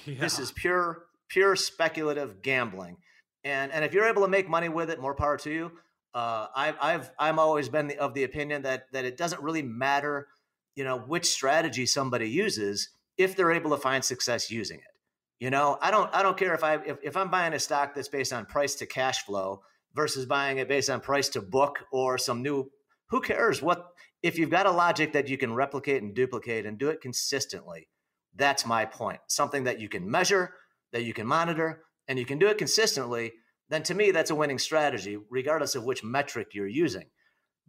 Yeah. 0.06 0.20
This 0.20 0.40
is 0.40 0.52
pure 0.52 1.06
pure 1.28 1.56
speculative 1.56 2.42
gambling. 2.42 2.98
And 3.44 3.72
and 3.72 3.84
if 3.84 3.94
you're 3.94 4.08
able 4.08 4.22
to 4.22 4.28
make 4.28 4.48
money 4.48 4.70
with 4.70 4.90
it, 4.90 5.02
more 5.02 5.16
power 5.16 5.38
to 5.38 5.52
you. 5.52 5.72
Uh, 6.14 6.48
I've 6.56 6.76
I've 6.82 7.12
I'm 7.18 7.40
always 7.40 7.68
been 7.68 7.88
the, 7.88 7.98
of 7.98 8.14
the 8.14 8.24
opinion 8.24 8.62
that 8.62 8.86
that 8.94 9.06
it 9.06 9.18
doesn't 9.18 9.42
really 9.42 9.64
matter 9.64 10.28
you 10.76 10.84
know 10.84 11.00
which 11.00 11.26
strategy 11.26 11.86
somebody 11.86 12.30
uses 12.30 12.90
if 13.18 13.36
they're 13.36 13.52
able 13.52 13.72
to 13.72 13.78
find 13.78 14.04
success 14.04 14.50
using 14.50 14.78
it 14.78 15.44
you 15.44 15.50
know 15.50 15.78
i 15.82 15.92
don't 15.92 16.14
i 16.14 16.24
don't 16.24 16.38
care 16.38 16.54
if 16.54 16.64
i 16.64 16.76
if, 16.76 16.98
if 17.04 17.18
i'm 17.18 17.30
buying 17.30 17.54
a 17.54 17.60
stock 17.60 17.94
that's 17.94 18.08
based 18.08 18.34
on 18.34 18.46
price 18.46 18.76
to 18.76 18.86
cash 18.86 19.24
flow 19.26 19.62
versus 19.94 20.26
buying 20.26 20.58
it 20.58 20.68
based 20.68 20.90
on 20.90 21.00
price 21.02 21.30
to 21.30 21.42
book 21.42 21.80
or 21.92 22.18
some 22.18 22.42
new 22.42 22.70
who 23.10 23.22
cares 23.22 23.62
what 23.62 23.88
if 24.24 24.38
you've 24.38 24.50
got 24.50 24.66
a 24.66 24.72
logic 24.72 25.14
that 25.14 25.28
you 25.28 25.38
can 25.38 25.54
replicate 25.54 26.04
and 26.04 26.14
duplicate 26.14 26.66
and 26.66 26.78
do 26.78 26.90
it 26.90 27.02
consistently 27.02 27.88
that's 28.36 28.66
my 28.66 28.86
point 28.86 29.20
something 29.28 29.64
that 29.64 29.80
you 29.80 29.90
can 29.90 30.10
measure 30.10 30.54
that 30.92 31.04
you 31.04 31.14
can 31.14 31.28
monitor 31.28 31.84
and 32.08 32.18
you 32.18 32.26
can 32.26 32.40
do 32.40 32.48
it 32.48 32.58
consistently 32.58 33.32
then 33.70 33.84
to 33.84 33.94
me 33.94 34.12
that's 34.12 34.32
a 34.32 34.36
winning 34.36 34.60
strategy 34.60 35.18
regardless 35.30 35.76
of 35.76 35.84
which 35.84 36.04
metric 36.04 36.50
you're 36.54 36.68
using 36.68 37.06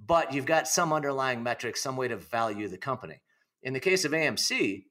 but 0.05 0.33
you've 0.33 0.47
got 0.47 0.69
some 0.69 0.93
underlying 0.93 1.43
metric, 1.43 1.77
some 1.77 1.97
way 1.97 2.09
to 2.09 2.17
value 2.17 2.69
the 2.69 2.79
company. 2.79 3.21
In 3.63 3.73
the 3.73 3.81
case 3.81 4.05
of 4.05 4.13
AMC, 4.13 4.85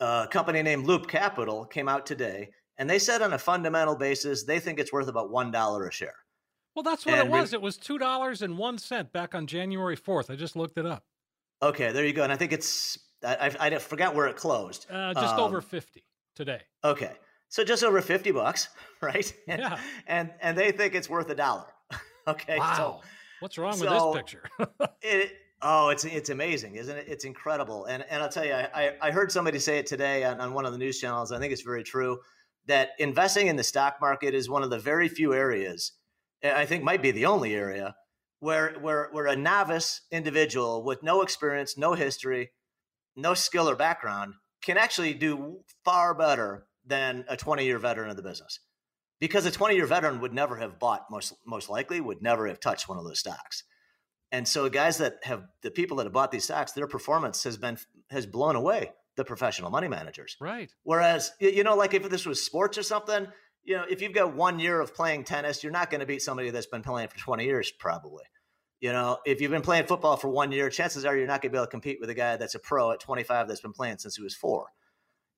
a 0.00 0.28
company 0.30 0.62
named 0.62 0.86
Loop 0.86 1.08
Capital 1.08 1.64
came 1.64 1.88
out 1.88 2.06
today 2.06 2.50
and 2.76 2.88
they 2.88 2.98
said 2.98 3.22
on 3.22 3.32
a 3.32 3.38
fundamental 3.38 3.96
basis, 3.96 4.44
they 4.44 4.60
think 4.60 4.78
it's 4.78 4.92
worth 4.92 5.08
about 5.08 5.30
$1 5.30 5.88
a 5.88 5.90
share. 5.90 6.14
Well, 6.78 6.84
that's 6.84 7.04
what 7.04 7.18
and 7.18 7.26
it 7.26 7.32
was. 7.32 7.50
Re- 7.50 7.56
it 7.56 7.60
was 7.60 7.76
$2.01 7.76 9.10
back 9.10 9.34
on 9.34 9.48
January 9.48 9.96
4th. 9.96 10.30
I 10.30 10.36
just 10.36 10.54
looked 10.54 10.78
it 10.78 10.86
up. 10.86 11.02
Okay, 11.60 11.90
there 11.90 12.04
you 12.04 12.12
go. 12.12 12.22
And 12.22 12.30
I 12.30 12.36
think 12.36 12.52
it's, 12.52 12.96
I, 13.24 13.52
I, 13.58 13.66
I 13.66 13.78
forgot 13.78 14.14
where 14.14 14.28
it 14.28 14.36
closed. 14.36 14.86
Uh, 14.88 15.12
just 15.12 15.34
um, 15.34 15.40
over 15.40 15.60
50 15.60 16.04
today. 16.36 16.60
Okay. 16.84 17.10
So 17.48 17.64
just 17.64 17.82
over 17.82 18.00
50 18.00 18.30
bucks, 18.30 18.68
right? 19.00 19.34
And, 19.48 19.60
yeah. 19.60 19.80
And, 20.06 20.30
and 20.40 20.56
they 20.56 20.70
think 20.70 20.94
it's 20.94 21.10
worth 21.10 21.28
a 21.30 21.34
dollar. 21.34 21.66
okay. 22.28 22.58
Wow. 22.58 22.74
So 22.76 23.00
What's 23.40 23.58
wrong 23.58 23.72
so 23.72 24.12
with 24.12 24.24
this 24.28 24.36
picture? 24.36 24.88
it, 25.02 25.32
oh, 25.60 25.88
it's 25.88 26.04
it's 26.04 26.30
amazing, 26.30 26.76
isn't 26.76 26.96
it? 26.96 27.06
It's 27.08 27.24
incredible. 27.24 27.86
And 27.86 28.04
and 28.08 28.22
I'll 28.22 28.28
tell 28.28 28.44
you, 28.44 28.52
I, 28.52 28.94
I 29.00 29.10
heard 29.10 29.30
somebody 29.30 29.58
say 29.58 29.78
it 29.78 29.86
today 29.86 30.24
on, 30.24 30.40
on 30.40 30.54
one 30.54 30.66
of 30.66 30.72
the 30.72 30.78
news 30.78 31.00
channels. 31.00 31.32
I 31.32 31.38
think 31.38 31.52
it's 31.52 31.62
very 31.62 31.84
true 31.84 32.18
that 32.66 32.90
investing 32.98 33.46
in 33.48 33.56
the 33.56 33.64
stock 33.64 33.96
market 34.00 34.34
is 34.34 34.48
one 34.48 34.62
of 34.62 34.70
the 34.70 34.78
very 34.78 35.08
few 35.08 35.34
areas, 35.34 35.92
I 36.42 36.66
think 36.66 36.84
might 36.84 37.02
be 37.02 37.10
the 37.10 37.26
only 37.26 37.54
area 37.54 37.96
where 38.40 38.74
where 38.80 39.08
where 39.12 39.26
a 39.26 39.36
novice 39.36 40.02
individual 40.10 40.84
with 40.84 41.02
no 41.02 41.22
experience, 41.22 41.76
no 41.76 41.94
history, 41.94 42.50
no 43.16 43.34
skill 43.34 43.68
or 43.68 43.76
background 43.76 44.34
can 44.62 44.76
actually 44.76 45.14
do 45.14 45.60
far 45.84 46.14
better 46.14 46.66
than 46.84 47.24
a 47.28 47.36
20 47.36 47.64
year 47.64 47.78
veteran 47.78 48.10
of 48.10 48.16
the 48.16 48.22
business. 48.22 48.60
Because 49.20 49.46
a 49.46 49.50
20 49.50 49.74
year 49.74 49.86
veteran 49.86 50.20
would 50.20 50.32
never 50.32 50.56
have 50.56 50.78
bought 50.78 51.06
most 51.10 51.34
most 51.46 51.68
likely 51.68 52.00
would 52.00 52.22
never 52.22 52.46
have 52.46 52.60
touched 52.60 52.88
one 52.88 52.98
of 52.98 53.04
those 53.04 53.18
stocks. 53.18 53.64
And 54.30 54.46
so 54.46 54.68
guys 54.68 54.98
that 54.98 55.14
have 55.22 55.44
the 55.62 55.70
people 55.70 55.96
that 55.96 56.04
have 56.04 56.12
bought 56.12 56.30
these 56.30 56.44
stocks 56.44 56.72
their 56.72 56.86
performance 56.86 57.42
has 57.44 57.56
been 57.56 57.78
has 58.10 58.26
blown 58.26 58.56
away 58.56 58.92
the 59.16 59.24
professional 59.24 59.70
money 59.70 59.88
managers. 59.88 60.36
Right. 60.40 60.70
Whereas 60.84 61.32
you 61.40 61.64
know 61.64 61.76
like 61.76 61.94
if 61.94 62.08
this 62.08 62.26
was 62.26 62.42
sports 62.44 62.78
or 62.78 62.84
something 62.84 63.26
you 63.68 63.76
know, 63.76 63.84
if 63.88 64.00
you've 64.00 64.14
got 64.14 64.34
one 64.34 64.58
year 64.58 64.80
of 64.80 64.94
playing 64.94 65.24
tennis, 65.24 65.62
you're 65.62 65.70
not 65.70 65.90
going 65.90 66.00
to 66.00 66.06
beat 66.06 66.22
somebody 66.22 66.48
that's 66.48 66.64
been 66.64 66.82
playing 66.82 67.08
for 67.08 67.18
20 67.18 67.44
years, 67.44 67.70
probably. 67.70 68.24
You 68.80 68.92
know, 68.92 69.18
if 69.26 69.42
you've 69.42 69.50
been 69.50 69.60
playing 69.60 69.84
football 69.84 70.16
for 70.16 70.28
one 70.28 70.52
year, 70.52 70.70
chances 70.70 71.04
are 71.04 71.14
you're 71.14 71.26
not 71.26 71.42
going 71.42 71.50
to 71.50 71.56
be 71.56 71.58
able 71.58 71.66
to 71.66 71.70
compete 71.70 71.98
with 72.00 72.08
a 72.08 72.14
guy 72.14 72.38
that's 72.38 72.54
a 72.54 72.58
pro 72.58 72.92
at 72.92 73.00
25 73.00 73.46
that's 73.46 73.60
been 73.60 73.74
playing 73.74 73.98
since 73.98 74.16
he 74.16 74.22
was 74.22 74.34
four. 74.34 74.68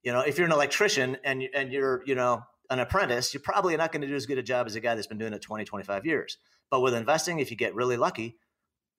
You 0.05 0.13
know, 0.13 0.21
if 0.21 0.39
you're 0.39 0.47
an 0.47 0.53
electrician 0.53 1.17
and 1.25 1.43
and 1.55 1.73
you're 1.73 2.03
you 2.07 2.15
know 2.15 2.43
an 2.71 2.79
apprentice, 2.79 3.35
you're 3.35 3.43
probably 3.43 3.77
not 3.77 3.91
going 3.91 4.03
to 4.03 4.07
do 4.07 4.15
as 4.15 4.27
good 4.27 4.39
a 4.39 4.45
job 4.45 4.69
as 4.69 4.77
a 4.77 4.81
guy 4.81 4.95
that's 4.95 5.09
been 5.09 5.19
doing 5.19 5.33
it 5.33 5.43
20, 5.43 5.65
25 5.65 6.07
years. 6.07 6.39
But 6.71 6.81
with 6.81 6.95
investing, 6.95 7.41
if 7.41 7.51
you 7.51 7.57
get 7.57 7.75
really 7.75 7.97
lucky, 7.97 8.37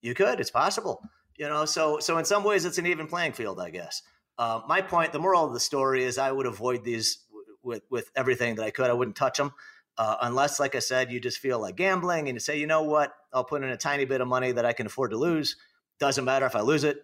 you 0.02 0.14
could. 0.14 0.42
It's 0.42 0.52
possible. 0.52 1.02
You 1.38 1.48
know, 1.48 1.64
so 1.64 2.00
so 2.00 2.18
in 2.18 2.26
some 2.26 2.44
ways, 2.44 2.66
it's 2.66 2.80
an 2.80 2.86
even 2.86 3.08
playing 3.08 3.32
field, 3.32 3.62
I 3.62 3.70
guess. 3.70 4.02
Uh, 4.38 4.60
my 4.68 4.82
point, 4.82 5.14
the 5.14 5.20
moral 5.20 5.46
of 5.46 5.54
the 5.54 5.60
story 5.60 6.04
is, 6.04 6.18
I 6.18 6.32
would 6.32 6.48
avoid 6.48 6.84
these 6.84 7.24
with 7.64 7.84
with 7.90 8.12
everything 8.16 8.56
that 8.56 8.66
I 8.66 8.72
could. 8.72 8.90
I 8.90 8.94
wouldn't 8.94 9.16
touch 9.16 9.38
them 9.38 9.54
uh, 9.98 10.18
unless, 10.22 10.60
like 10.60 10.76
I 10.76 10.80
said, 10.80 11.12
you 11.12 11.20
just 11.20 11.40
feel 11.40 11.60
like 11.60 11.76
gambling 11.76 12.28
and 12.28 12.36
you 12.36 12.40
say, 12.40 12.60
you 12.60 12.68
know 12.68 12.84
what, 12.84 13.14
I'll 13.34 13.44
put 13.44 13.64
in 13.64 13.70
a 13.70 13.78
tiny 13.78 14.06
bit 14.06 14.22
of 14.22 14.28
money 14.28 14.52
that 14.52 14.66
I 14.66 14.74
can 14.74 14.88
afford 14.88 15.12
to 15.12 15.18
lose. 15.18 15.58
Doesn't 16.00 16.26
matter 16.26 16.46
if 16.46 16.56
I 16.56 16.62
lose 16.62 16.84
it. 16.84 17.04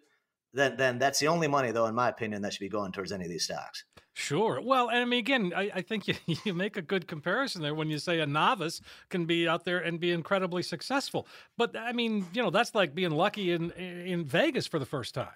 Then 0.54 0.78
then 0.78 0.98
that's 0.98 1.20
the 1.20 1.28
only 1.28 1.48
money, 1.48 1.72
though, 1.72 1.86
in 1.86 1.94
my 1.94 2.10
opinion, 2.10 2.42
that 2.42 2.54
should 2.54 2.62
be 2.62 2.70
going 2.70 2.92
towards 2.92 3.12
any 3.12 3.26
of 3.26 3.30
these 3.30 3.44
stocks. 3.44 3.84
Sure. 4.14 4.60
Well, 4.60 4.88
and 4.90 4.98
I 4.98 5.06
mean, 5.06 5.20
again, 5.20 5.54
I, 5.56 5.70
I, 5.76 5.82
think 5.82 6.08
you, 6.08 6.16
you 6.44 6.56
make 6.56 6.76
a 6.76 6.82
good 6.82 7.08
comparison 7.08 7.62
there 7.62 7.76
when 7.76 7.92
you 7.92 8.00
say 8.00 8.20
a 8.20 8.26
novice 8.26 8.82
can 9.10 9.26
be 9.26 9.48
out 9.48 9.64
there 9.64 9.78
and 9.78 10.00
be 10.00 10.12
incredibly 10.12 10.64
successful. 10.64 11.28
But 11.56 11.78
I 11.78 11.92
mean, 11.92 12.26
you 12.34 12.42
know, 12.42 12.50
that's 12.50 12.74
like 12.74 12.96
being 12.96 13.12
lucky 13.12 13.52
in 13.52 13.72
in 13.72 14.26
Vegas 14.26 14.66
for 14.66 14.80
the 14.80 14.86
first 14.86 15.14
time. 15.14 15.28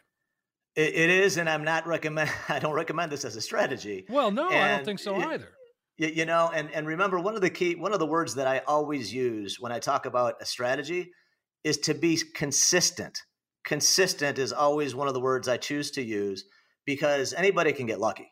It, 0.76 0.94
it 0.96 1.10
is, 1.10 1.38
and 1.38 1.50
I'm 1.50 1.64
not 1.64 1.86
recommend. 1.88 2.30
I 2.50 2.60
don't 2.60 2.74
recommend 2.74 3.12
this 3.12 3.26
as 3.26 3.36
a 3.36 3.42
strategy. 3.42 4.06
Well, 4.10 4.32
no, 4.32 4.50
And 4.50 4.58
I 4.64 4.76
don't 4.78 4.86
think 4.86 5.00
so 5.00 5.20
it- 5.20 5.26
either. 5.26 5.50
You, 5.98 6.08
you 6.08 6.26
know, 6.26 6.50
and 6.54 6.72
and 6.72 6.88
remember 6.88 7.20
one 7.20 7.36
of 7.36 7.42
the 7.42 7.50
key 7.50 7.76
one 7.76 7.94
of 7.94 8.00
the 8.00 8.08
words 8.08 8.36
that 8.36 8.48
I 8.48 8.60
always 8.68 9.14
use 9.14 9.58
when 9.60 9.72
I 9.72 9.80
talk 9.80 10.06
about 10.06 10.36
a 10.42 10.46
strategy 10.46 11.12
is 11.64 11.78
to 11.80 11.94
be 11.94 12.20
consistent. 12.34 13.20
Consistent 13.66 14.40
is 14.40 14.52
always 14.52 14.96
one 14.96 15.08
of 15.08 15.14
the 15.14 15.20
words 15.20 15.48
I 15.48 15.58
choose 15.58 15.92
to 15.92 16.02
use 16.02 16.46
because 16.86 17.34
anybody 17.34 17.74
can 17.74 17.86
get 17.86 18.00
lucky. 18.00 18.32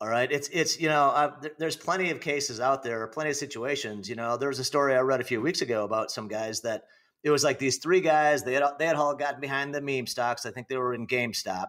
All 0.00 0.08
right, 0.08 0.30
it's 0.30 0.48
it's 0.48 0.78
you 0.80 0.88
know 0.88 1.06
uh, 1.08 1.40
th- 1.40 1.54
there's 1.58 1.76
plenty 1.76 2.10
of 2.10 2.20
cases 2.20 2.60
out 2.60 2.82
there, 2.82 3.06
plenty 3.08 3.30
of 3.30 3.36
situations. 3.36 4.08
You 4.08 4.16
know, 4.16 4.36
there 4.36 4.48
was 4.48 4.58
a 4.58 4.64
story 4.64 4.94
I 4.94 5.00
read 5.00 5.20
a 5.20 5.24
few 5.24 5.40
weeks 5.40 5.62
ago 5.62 5.84
about 5.84 6.10
some 6.10 6.28
guys 6.28 6.60
that 6.62 6.82
it 7.22 7.30
was 7.30 7.44
like 7.44 7.58
these 7.58 7.78
three 7.78 8.00
guys 8.00 8.44
they 8.44 8.54
had 8.54 8.64
they 8.78 8.86
had 8.86 8.96
all 8.96 9.14
gotten 9.14 9.40
behind 9.40 9.74
the 9.74 9.80
meme 9.80 10.06
stocks. 10.06 10.46
I 10.46 10.50
think 10.50 10.68
they 10.68 10.76
were 10.76 10.94
in 10.94 11.06
GameStop, 11.06 11.68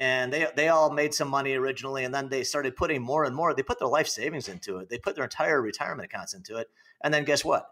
and 0.00 0.32
they 0.32 0.46
they 0.56 0.68
all 0.68 0.90
made 0.90 1.14
some 1.14 1.28
money 1.28 1.54
originally, 1.54 2.04
and 2.04 2.14
then 2.14 2.28
they 2.28 2.44
started 2.44 2.76
putting 2.76 3.02
more 3.02 3.24
and 3.24 3.34
more. 3.34 3.54
They 3.54 3.62
put 3.62 3.78
their 3.78 3.88
life 3.88 4.08
savings 4.08 4.48
into 4.48 4.78
it. 4.78 4.88
They 4.88 4.98
put 4.98 5.14
their 5.14 5.24
entire 5.24 5.60
retirement 5.60 6.06
accounts 6.06 6.34
into 6.34 6.56
it, 6.56 6.68
and 7.02 7.12
then 7.12 7.24
guess 7.24 7.44
what? 7.44 7.66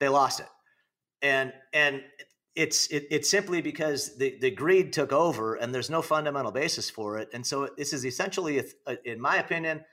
They 0.00 0.08
lost 0.08 0.40
it, 0.40 0.48
and 1.22 1.52
and 1.72 2.02
it's 2.54 2.88
it, 2.88 3.06
it's 3.10 3.30
simply 3.30 3.62
because 3.62 4.16
the, 4.16 4.36
the 4.40 4.50
greed 4.50 4.92
took 4.92 5.12
over, 5.12 5.54
and 5.54 5.74
there's 5.74 5.90
no 5.90 6.02
fundamental 6.02 6.50
basis 6.50 6.90
for 6.90 7.18
it. 7.18 7.28
And 7.32 7.46
so 7.46 7.68
this 7.76 7.92
is 7.92 8.04
essentially, 8.04 8.58
a- 8.58 8.64
uh, 8.86 8.96
in 9.04 9.20
my 9.20 9.36
opinion, 9.36 9.84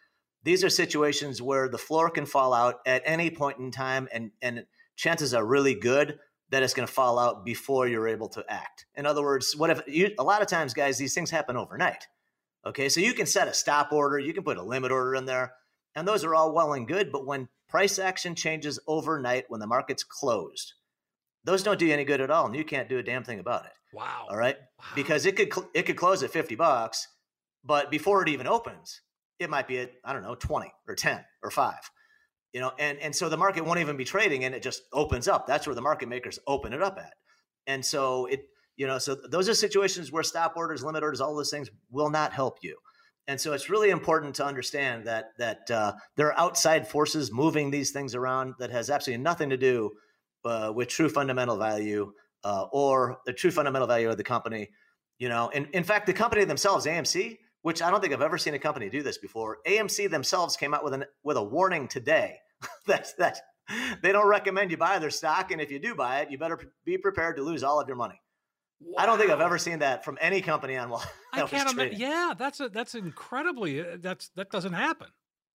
these 0.43 0.63
are 0.63 0.69
situations 0.69 1.41
where 1.41 1.69
the 1.69 1.77
floor 1.77 2.09
can 2.09 2.25
fall 2.25 2.53
out 2.53 2.75
at 2.87 3.03
any 3.05 3.29
point 3.29 3.59
in 3.59 3.71
time, 3.71 4.07
and 4.11 4.31
and 4.41 4.65
chances 4.95 5.33
are 5.33 5.45
really 5.45 5.75
good 5.75 6.17
that 6.49 6.63
it's 6.63 6.73
going 6.73 6.87
to 6.87 6.93
fall 6.93 7.17
out 7.19 7.43
before 7.45 7.87
you're 7.87 8.07
able 8.07 8.29
to 8.29 8.45
act. 8.47 8.85
In 8.95 9.05
other 9.05 9.23
words, 9.23 9.55
what 9.55 9.69
if 9.71 9.81
you 9.87 10.11
a 10.19 10.23
lot 10.23 10.41
of 10.41 10.47
times, 10.47 10.73
guys, 10.73 10.97
these 10.97 11.13
things 11.13 11.31
happen 11.31 11.57
overnight. 11.57 12.07
Okay, 12.65 12.89
so 12.89 12.99
you 12.99 13.13
can 13.13 13.25
set 13.27 13.47
a 13.47 13.53
stop 13.53 13.91
order, 13.91 14.17
you 14.17 14.33
can 14.33 14.43
put 14.43 14.57
a 14.57 14.63
limit 14.63 14.91
order 14.91 15.15
in 15.15 15.25
there, 15.25 15.53
and 15.95 16.07
those 16.07 16.23
are 16.23 16.33
all 16.33 16.53
well 16.53 16.73
and 16.73 16.87
good. 16.87 17.11
But 17.11 17.25
when 17.25 17.47
price 17.69 17.99
action 17.99 18.33
changes 18.35 18.79
overnight, 18.87 19.45
when 19.49 19.59
the 19.59 19.67
market's 19.67 20.03
closed, 20.03 20.73
those 21.43 21.61
don't 21.61 21.77
do 21.77 21.85
you 21.85 21.93
any 21.93 22.05
good 22.05 22.21
at 22.21 22.31
all, 22.31 22.47
and 22.47 22.55
you 22.55 22.63
can't 22.63 22.89
do 22.89 22.97
a 22.97 23.03
damn 23.03 23.23
thing 23.23 23.39
about 23.39 23.65
it. 23.65 23.71
Wow. 23.93 24.25
All 24.29 24.37
right, 24.37 24.57
Wow. 24.79 24.85
because 24.95 25.25
it 25.27 25.35
could 25.35 25.53
cl- 25.53 25.69
it 25.75 25.83
could 25.83 25.95
close 25.97 26.23
at 26.23 26.31
fifty 26.31 26.55
bucks, 26.55 27.07
but 27.63 27.91
before 27.91 28.21
it 28.23 28.29
even 28.29 28.47
opens, 28.47 29.01
it 29.39 29.49
might 29.49 29.67
be 29.67 29.79
at 29.79 29.91
I 30.03 30.13
don't 30.13 30.23
know 30.23 30.35
twenty 30.35 30.73
or 30.87 30.95
ten 30.95 31.23
or 31.43 31.51
five. 31.51 31.89
You 32.55 32.61
know, 32.61 32.71
and 32.79 32.97
and 32.99 33.13
so 33.13 33.27
the 33.27 33.35
market 33.35 33.65
won't 33.65 33.81
even 33.81 33.97
be 33.97 34.05
trading, 34.05 34.45
and 34.45 34.55
it 34.55 34.63
just 34.63 34.83
opens 34.93 35.27
up. 35.27 35.45
That's 35.45 35.67
where 35.67 35.75
the 35.75 35.81
market 35.81 36.07
makers 36.07 36.39
open 36.47 36.71
it 36.71 36.81
up 36.81 36.97
at, 36.97 37.13
and 37.67 37.85
so 37.85 38.27
it 38.27 38.47
you 38.77 38.87
know 38.87 38.97
so 38.97 39.17
those 39.29 39.49
are 39.49 39.53
situations 39.53 40.09
where 40.09 40.23
stop 40.23 40.53
orders, 40.55 40.81
limit 40.81 41.03
orders, 41.03 41.19
all 41.19 41.35
those 41.35 41.51
things 41.51 41.69
will 41.91 42.09
not 42.09 42.31
help 42.31 42.59
you. 42.61 42.77
And 43.27 43.41
so 43.41 43.51
it's 43.51 43.69
really 43.69 43.89
important 43.89 44.35
to 44.35 44.45
understand 44.45 45.03
that 45.05 45.31
that 45.37 45.69
uh, 45.69 45.95
there 46.15 46.27
are 46.27 46.39
outside 46.39 46.87
forces 46.87 47.29
moving 47.29 47.71
these 47.71 47.91
things 47.91 48.15
around 48.15 48.53
that 48.59 48.71
has 48.71 48.89
absolutely 48.89 49.21
nothing 49.21 49.49
to 49.49 49.57
do 49.57 49.91
uh, 50.45 50.71
with 50.73 50.87
true 50.87 51.09
fundamental 51.09 51.57
value 51.57 52.13
uh, 52.45 52.67
or 52.71 53.17
the 53.25 53.33
true 53.33 53.51
fundamental 53.51 53.87
value 53.89 54.09
of 54.09 54.15
the 54.15 54.23
company. 54.23 54.69
You 55.19 55.27
know, 55.27 55.51
and 55.53 55.67
in 55.73 55.83
fact, 55.83 56.05
the 56.05 56.13
company 56.13 56.45
themselves, 56.45 56.85
AMC, 56.85 57.37
which 57.63 57.81
I 57.81 57.91
don't 57.91 57.99
think 57.99 58.13
I've 58.13 58.21
ever 58.21 58.37
seen 58.37 58.53
a 58.53 58.59
company 58.59 58.89
do 58.89 59.03
this 59.03 59.17
before. 59.17 59.57
AMC 59.67 60.09
themselves 60.09 60.55
came 60.55 60.73
out 60.73 60.85
with 60.85 60.93
an 60.93 61.03
with 61.21 61.35
a 61.35 61.43
warning 61.43 61.89
today 61.89 62.37
that 62.87 63.07
that 63.17 63.39
they 64.01 64.11
don't 64.11 64.27
recommend 64.27 64.71
you 64.71 64.77
buy 64.77 64.99
their 64.99 65.09
stock, 65.09 65.51
and 65.51 65.59
if 65.61 65.71
you 65.71 65.79
do 65.79 65.95
buy 65.95 66.19
it, 66.21 66.31
you 66.31 66.37
better 66.37 66.59
be 66.85 66.97
prepared 66.97 67.37
to 67.37 67.43
lose 67.43 67.63
all 67.63 67.79
of 67.79 67.87
your 67.87 67.97
money. 67.97 68.19
I 68.97 69.05
don't 69.05 69.17
think 69.17 69.31
I've 69.31 69.41
ever 69.41 69.57
seen 69.57 69.79
that 69.79 70.03
from 70.03 70.17
any 70.21 70.41
company 70.41 70.77
on 70.77 70.89
Wall. 70.89 71.03
I 71.33 71.41
can't 71.43 71.71
imagine. 71.71 71.99
Yeah, 71.99 72.33
that's 72.37 72.59
a, 72.59 72.69
that's 72.69 72.93
incredibly. 72.93 73.81
uh, 73.81 73.97
That's 73.99 74.29
that 74.35 74.51
doesn't 74.51 74.73
happen. 74.73 75.07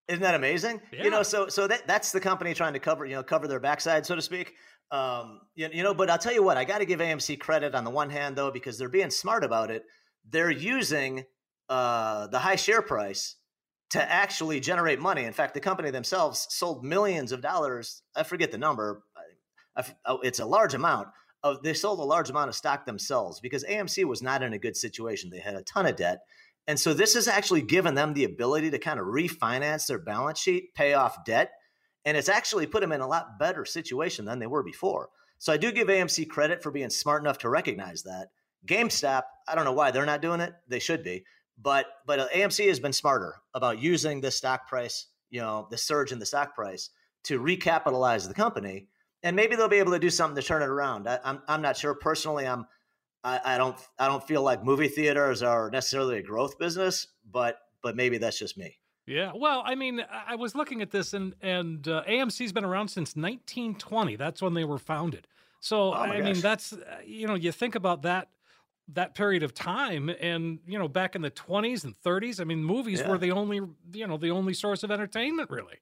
Isn't 0.08 0.22
that 0.22 0.34
amazing? 0.34 0.80
You 0.92 1.10
know, 1.10 1.22
so 1.22 1.48
so 1.48 1.68
that 1.68 1.86
that's 1.86 2.10
the 2.10 2.20
company 2.20 2.52
trying 2.54 2.72
to 2.72 2.80
cover, 2.80 3.06
you 3.06 3.14
know, 3.14 3.22
cover 3.22 3.46
their 3.46 3.60
backside, 3.60 4.06
so 4.06 4.16
to 4.16 4.22
speak. 4.22 4.54
Um, 4.90 5.42
you, 5.54 5.68
you 5.72 5.82
know, 5.84 5.94
but 5.94 6.10
I'll 6.10 6.18
tell 6.18 6.32
you 6.32 6.42
what, 6.42 6.56
I 6.56 6.64
got 6.64 6.78
to 6.78 6.84
give 6.84 6.98
AMC 6.98 7.38
credit 7.38 7.76
on 7.76 7.84
the 7.84 7.90
one 7.90 8.10
hand 8.10 8.34
though, 8.34 8.50
because 8.50 8.76
they're 8.76 8.88
being 8.88 9.10
smart 9.10 9.44
about 9.44 9.70
it. 9.70 9.84
They're 10.28 10.50
using 10.50 11.24
uh, 11.68 12.26
the 12.26 12.40
high 12.40 12.56
share 12.56 12.82
price 12.82 13.36
to 13.90 14.12
actually 14.12 14.60
generate 14.60 15.00
money. 15.00 15.24
In 15.24 15.32
fact, 15.32 15.54
the 15.54 15.60
company 15.60 15.90
themselves 15.90 16.46
sold 16.50 16.84
millions 16.84 17.32
of 17.32 17.42
dollars. 17.42 18.02
I 18.14 18.22
forget 18.22 18.52
the 18.52 18.58
number. 18.58 19.02
Oh, 20.04 20.18
it's 20.22 20.40
a 20.40 20.46
large 20.46 20.74
amount 20.74 21.08
of. 21.42 21.62
They 21.62 21.74
sold 21.74 21.98
a 21.98 22.04
large 22.04 22.30
amount 22.30 22.48
of 22.48 22.54
stock 22.54 22.86
themselves 22.86 23.40
because 23.40 23.64
AMC 23.64 24.04
was 24.04 24.22
not 24.22 24.42
in 24.42 24.52
a 24.52 24.58
good 24.58 24.76
situation. 24.76 25.30
They 25.30 25.40
had 25.40 25.54
a 25.54 25.62
ton 25.62 25.86
of 25.86 25.96
debt. 25.96 26.20
And 26.66 26.78
so 26.78 26.94
this 26.94 27.14
has 27.14 27.26
actually 27.26 27.62
given 27.62 27.94
them 27.94 28.14
the 28.14 28.24
ability 28.24 28.70
to 28.70 28.78
kind 28.78 29.00
of 29.00 29.06
refinance 29.06 29.86
their 29.86 29.98
balance 29.98 30.38
sheet, 30.38 30.74
pay 30.74 30.94
off 30.94 31.24
debt, 31.24 31.50
and 32.04 32.16
it's 32.16 32.28
actually 32.28 32.66
put 32.66 32.80
them 32.80 32.92
in 32.92 33.00
a 33.00 33.08
lot 33.08 33.38
better 33.38 33.64
situation 33.64 34.24
than 34.24 34.38
they 34.38 34.46
were 34.46 34.62
before. 34.62 35.08
So 35.38 35.52
I 35.52 35.56
do 35.56 35.72
give 35.72 35.88
AMC 35.88 36.28
credit 36.28 36.62
for 36.62 36.70
being 36.70 36.90
smart 36.90 37.22
enough 37.22 37.38
to 37.38 37.48
recognize 37.48 38.02
that. 38.02 38.28
GameStop, 38.66 39.22
I 39.48 39.54
don't 39.54 39.64
know 39.64 39.72
why 39.72 39.90
they're 39.90 40.04
not 40.06 40.22
doing 40.22 40.40
it. 40.40 40.52
They 40.68 40.78
should 40.78 41.02
be, 41.02 41.24
but 41.62 41.86
but 42.06 42.30
AMC 42.32 42.66
has 42.68 42.80
been 42.80 42.92
smarter 42.92 43.36
about 43.54 43.80
using 43.80 44.20
the 44.20 44.30
stock 44.30 44.68
price, 44.68 45.06
you 45.30 45.40
know, 45.40 45.66
the 45.70 45.78
surge 45.78 46.12
in 46.12 46.18
the 46.18 46.26
stock 46.26 46.54
price 46.54 46.90
to 47.24 47.40
recapitalize 47.40 48.26
the 48.26 48.34
company, 48.34 48.88
and 49.22 49.36
maybe 49.36 49.56
they'll 49.56 49.68
be 49.68 49.78
able 49.78 49.92
to 49.92 49.98
do 49.98 50.10
something 50.10 50.40
to 50.40 50.46
turn 50.46 50.62
it 50.62 50.68
around. 50.68 51.08
I, 51.08 51.18
I'm 51.24 51.42
I'm 51.48 51.62
not 51.62 51.76
sure 51.76 51.94
personally. 51.94 52.46
I'm 52.46 52.66
I, 53.22 53.40
I 53.44 53.58
don't 53.58 53.76
I 53.98 54.08
don't 54.08 54.26
feel 54.26 54.42
like 54.42 54.64
movie 54.64 54.88
theaters 54.88 55.42
are 55.42 55.70
necessarily 55.70 56.18
a 56.18 56.22
growth 56.22 56.58
business, 56.58 57.08
but 57.30 57.58
but 57.82 57.96
maybe 57.96 58.18
that's 58.18 58.38
just 58.38 58.56
me. 58.56 58.78
Yeah. 59.06 59.32
Well, 59.34 59.62
I 59.64 59.74
mean, 59.74 60.04
I 60.26 60.36
was 60.36 60.54
looking 60.54 60.82
at 60.82 60.90
this, 60.90 61.12
and 61.12 61.34
and 61.42 61.86
uh, 61.86 62.04
AMC's 62.08 62.52
been 62.52 62.64
around 62.64 62.88
since 62.88 63.16
1920. 63.16 64.16
That's 64.16 64.40
when 64.40 64.54
they 64.54 64.64
were 64.64 64.78
founded. 64.78 65.26
So 65.60 65.92
Oh 65.92 65.92
I 65.92 66.20
mean, 66.22 66.40
that's 66.40 66.72
uh, 66.72 66.78
you 67.04 67.26
know, 67.26 67.34
you 67.34 67.52
think 67.52 67.74
about 67.74 68.02
that 68.02 68.28
that 68.94 69.14
period 69.14 69.42
of 69.42 69.54
time, 69.54 70.08
and 70.08 70.58
you 70.66 70.78
know, 70.78 70.88
back 70.88 71.14
in 71.14 71.22
the 71.22 71.30
20s 71.30 71.84
and 71.84 71.94
30s, 72.02 72.40
I 72.40 72.44
mean, 72.44 72.62
movies 72.64 73.00
Yeah. 73.00 73.08
were 73.10 73.18
the 73.18 73.32
only 73.32 73.60
you 73.92 74.06
know 74.06 74.16
the 74.16 74.30
only 74.30 74.54
source 74.54 74.82
of 74.82 74.90
entertainment, 74.90 75.50
really. 75.50 75.76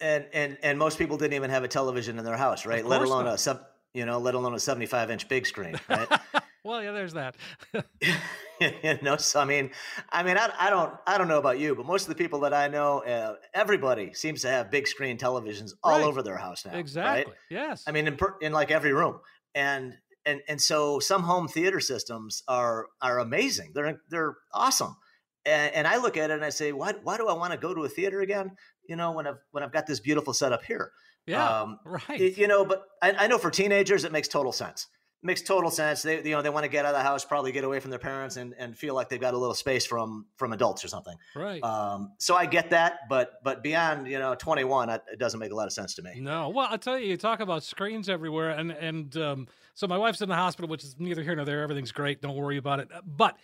And 0.00 0.26
and 0.32 0.58
and 0.62 0.78
most 0.78 0.98
people 0.98 1.16
didn't 1.16 1.34
even 1.34 1.50
have 1.50 1.64
a 1.64 1.68
television 1.68 2.18
in 2.18 2.24
their 2.24 2.36
house, 2.36 2.66
right? 2.66 2.84
Let 2.84 3.02
alone 3.02 3.26
not. 3.26 3.34
a 3.34 3.38
sub, 3.38 3.64
you 3.94 4.04
know, 4.04 4.18
let 4.18 4.34
alone 4.34 4.54
a 4.54 4.58
75 4.60 5.10
inch 5.10 5.28
big 5.28 5.46
screen, 5.46 5.78
right? 5.88 6.08
well, 6.64 6.82
yeah, 6.82 6.92
there's 6.92 7.12
that. 7.12 7.36
you 8.60 8.98
know, 9.02 9.16
so 9.16 9.40
I 9.40 9.44
mean, 9.44 9.70
I 10.10 10.22
mean, 10.22 10.36
I, 10.36 10.50
I 10.58 10.70
don't, 10.70 10.94
I 11.06 11.18
don't 11.18 11.28
know 11.28 11.38
about 11.38 11.58
you, 11.58 11.74
but 11.74 11.86
most 11.86 12.02
of 12.02 12.08
the 12.08 12.14
people 12.14 12.40
that 12.40 12.52
I 12.54 12.68
know, 12.68 13.00
uh, 13.04 13.36
everybody 13.54 14.12
seems 14.14 14.42
to 14.42 14.48
have 14.48 14.70
big 14.70 14.86
screen 14.86 15.18
televisions 15.18 15.72
all 15.82 15.98
Right. 15.98 16.04
over 16.06 16.22
their 16.22 16.36
house 16.36 16.64
now. 16.66 16.74
exactly. 16.76 17.24
Right? 17.32 17.38
Yes. 17.50 17.84
I 17.86 17.92
mean, 17.92 18.06
in, 18.06 18.16
per, 18.16 18.36
in 18.40 18.52
like 18.52 18.70
every 18.70 18.92
room, 18.92 19.20
and 19.54 19.96
and 20.26 20.40
and 20.48 20.60
so 20.60 20.98
some 20.98 21.22
home 21.22 21.48
theater 21.48 21.80
systems 21.80 22.42
are 22.48 22.86
are 23.00 23.18
amazing. 23.18 23.72
They're 23.74 24.00
they're 24.08 24.36
awesome, 24.52 24.96
and, 25.44 25.74
and 25.74 25.86
I 25.86 25.96
look 25.98 26.16
at 26.16 26.30
it 26.30 26.34
and 26.34 26.44
I 26.44 26.50
say, 26.50 26.72
why 26.72 26.94
why 27.02 27.16
do 27.16 27.28
I 27.28 27.32
want 27.32 27.52
to 27.52 27.58
go 27.58 27.74
to 27.74 27.84
a 27.84 27.88
theater 27.88 28.20
again? 28.20 28.52
You 28.88 28.96
know, 28.96 29.12
when 29.12 29.26
I've 29.26 29.38
when 29.50 29.62
I've 29.62 29.72
got 29.72 29.86
this 29.86 30.00
beautiful 30.00 30.34
setup 30.34 30.62
here. 30.64 30.92
yeah. 31.26 31.62
Um, 31.62 31.78
right. 31.84 32.36
you 32.36 32.48
know, 32.48 32.64
but 32.64 32.84
I, 33.00 33.12
I 33.12 33.26
know 33.26 33.38
for 33.38 33.50
teenagers 33.50 34.04
it 34.04 34.12
makes 34.12 34.28
total 34.28 34.52
sense. 34.52 34.88
makes 35.22 35.42
total 35.42 35.70
sense. 35.70 36.02
They 36.02 36.16
you 36.22 36.32
know 36.32 36.42
they 36.42 36.50
want 36.50 36.64
to 36.64 36.70
get 36.70 36.84
out 36.84 36.94
of 36.94 36.98
the 36.98 37.02
house, 37.02 37.24
probably 37.24 37.52
get 37.52 37.64
away 37.64 37.80
from 37.80 37.90
their 37.90 37.98
parents, 37.98 38.36
and 38.36 38.54
and 38.58 38.76
feel 38.76 38.94
like 38.94 39.08
they've 39.08 39.20
got 39.20 39.34
a 39.34 39.38
little 39.38 39.54
space 39.54 39.86
from 39.86 40.26
from 40.36 40.52
adults 40.52 40.84
or 40.84 40.88
something. 40.88 41.16
Right. 41.34 41.62
Um, 41.62 42.12
so 42.18 42.34
I 42.34 42.46
get 42.46 42.70
that, 42.70 43.00
but 43.08 43.34
but 43.44 43.62
beyond 43.62 44.08
you 44.08 44.18
know 44.18 44.34
21, 44.34 44.90
it 44.90 45.02
doesn't 45.18 45.38
make 45.40 45.52
a 45.52 45.54
lot 45.54 45.66
of 45.66 45.72
sense 45.72 45.94
to 45.94 46.02
me. 46.02 46.20
No. 46.20 46.48
Well, 46.48 46.68
I'll 46.70 46.78
tell 46.78 46.98
you, 46.98 47.08
you 47.10 47.16
talk 47.16 47.40
about 47.40 47.62
screens 47.62 48.08
everywhere, 48.08 48.50
and 48.50 48.72
and 48.72 49.16
um, 49.16 49.48
so 49.74 49.86
my 49.86 49.96
wife's 49.98 50.20
in 50.20 50.28
the 50.28 50.34
hospital, 50.36 50.68
which 50.68 50.84
is 50.84 50.96
neither 50.98 51.22
here 51.22 51.34
nor 51.34 51.44
there. 51.44 51.62
Everything's 51.62 51.92
great. 51.92 52.20
Don't 52.22 52.36
worry 52.36 52.56
about 52.56 52.80
it. 52.80 52.88
But 53.06 53.36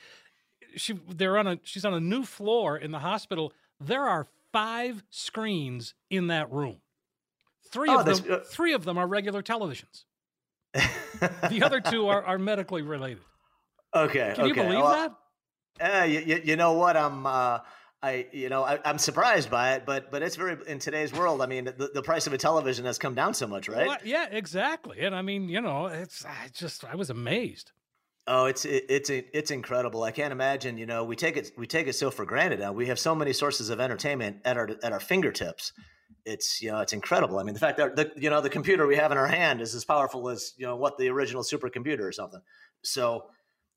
she 0.76 0.94
they're 1.08 1.38
on 1.38 1.46
a 1.46 1.58
she's 1.62 1.84
on 1.84 1.94
a 1.94 2.00
new 2.00 2.24
floor 2.24 2.76
in 2.76 2.90
the 2.90 2.98
hospital. 2.98 3.52
There 3.80 4.06
are 4.06 4.26
five 4.52 5.02
screens 5.10 5.94
in 6.10 6.26
that 6.28 6.50
room. 6.52 6.76
Three 7.70 7.90
Oh, 7.90 8.00
of 8.00 8.06
them 8.06 8.32
uh, 8.32 8.38
three 8.44 8.72
of 8.72 8.84
them 8.84 8.98
are 8.98 9.06
regular 9.06 9.42
televisions. 9.42 10.04
The 11.50 11.62
other 11.64 11.80
two 11.80 12.08
are, 12.08 12.22
are 12.22 12.38
medically 12.38 12.82
related. 12.82 13.22
okay. 13.94 14.32
Can 14.36 14.46
you 14.46 14.54
believe 14.54 14.78
Well, 14.80 15.12
that? 15.80 16.02
Uh, 16.02 16.04
you, 16.04 16.20
you, 16.20 16.40
you 16.44 16.56
know 16.56 16.74
what? 16.74 16.96
I'm 16.96 17.26
uh, 17.26 17.58
I 18.02 18.26
you 18.32 18.48
know 18.48 18.62
I, 18.62 18.78
I'm 18.84 18.98
surprised 18.98 19.50
by 19.50 19.74
it, 19.74 19.84
but 19.84 20.10
but 20.10 20.22
it's 20.22 20.36
very 20.36 20.56
in 20.66 20.78
today's 20.78 21.12
world. 21.12 21.42
I 21.42 21.46
mean, 21.46 21.64
the, 21.64 21.90
the 21.92 22.02
price 22.02 22.26
of 22.26 22.32
a 22.32 22.38
television 22.38 22.84
has 22.84 22.98
come 22.98 23.14
down 23.14 23.34
so 23.34 23.46
much, 23.46 23.68
right? 23.68 23.88
Well, 23.88 23.98
yeah, 24.04 24.26
exactly. 24.30 25.00
And 25.00 25.14
I 25.14 25.22
mean, 25.22 25.48
you 25.48 25.60
know, 25.60 25.86
it's 25.86 26.24
I 26.24 26.48
just 26.52 26.84
I 26.84 26.94
was 26.94 27.10
amazed. 27.10 27.72
Oh, 28.28 28.44
it's 28.44 28.64
it, 28.64 28.84
it's 28.88 29.10
it's 29.10 29.50
incredible. 29.50 30.04
I 30.04 30.12
can't 30.12 30.32
imagine. 30.32 30.78
You 30.78 30.86
know, 30.86 31.02
we 31.02 31.16
take 31.16 31.36
it 31.36 31.50
we 31.56 31.66
take 31.66 31.88
it 31.88 31.94
so 31.94 32.10
for 32.10 32.24
granted 32.24 32.60
now. 32.60 32.72
We 32.72 32.86
have 32.86 32.98
so 33.00 33.14
many 33.14 33.32
sources 33.32 33.70
of 33.70 33.80
entertainment 33.80 34.38
at 34.44 34.56
our 34.56 34.68
at 34.82 34.92
our 34.92 35.00
fingertips. 35.00 35.72
It's 36.24 36.62
you 36.62 36.70
know 36.70 36.80
it's 36.80 36.92
incredible. 36.92 37.38
I 37.38 37.42
mean, 37.42 37.54
the 37.54 37.60
fact 37.60 37.78
that 37.78 37.96
the 37.96 38.12
you 38.16 38.30
know 38.30 38.40
the 38.40 38.50
computer 38.50 38.86
we 38.86 38.96
have 38.96 39.10
in 39.10 39.18
our 39.18 39.26
hand 39.26 39.60
is 39.60 39.74
as 39.74 39.84
powerful 39.84 40.28
as 40.28 40.52
you 40.56 40.66
know 40.66 40.76
what 40.76 40.98
the 40.98 41.08
original 41.08 41.42
supercomputer 41.42 42.02
or 42.02 42.12
something. 42.12 42.40
So 42.82 43.24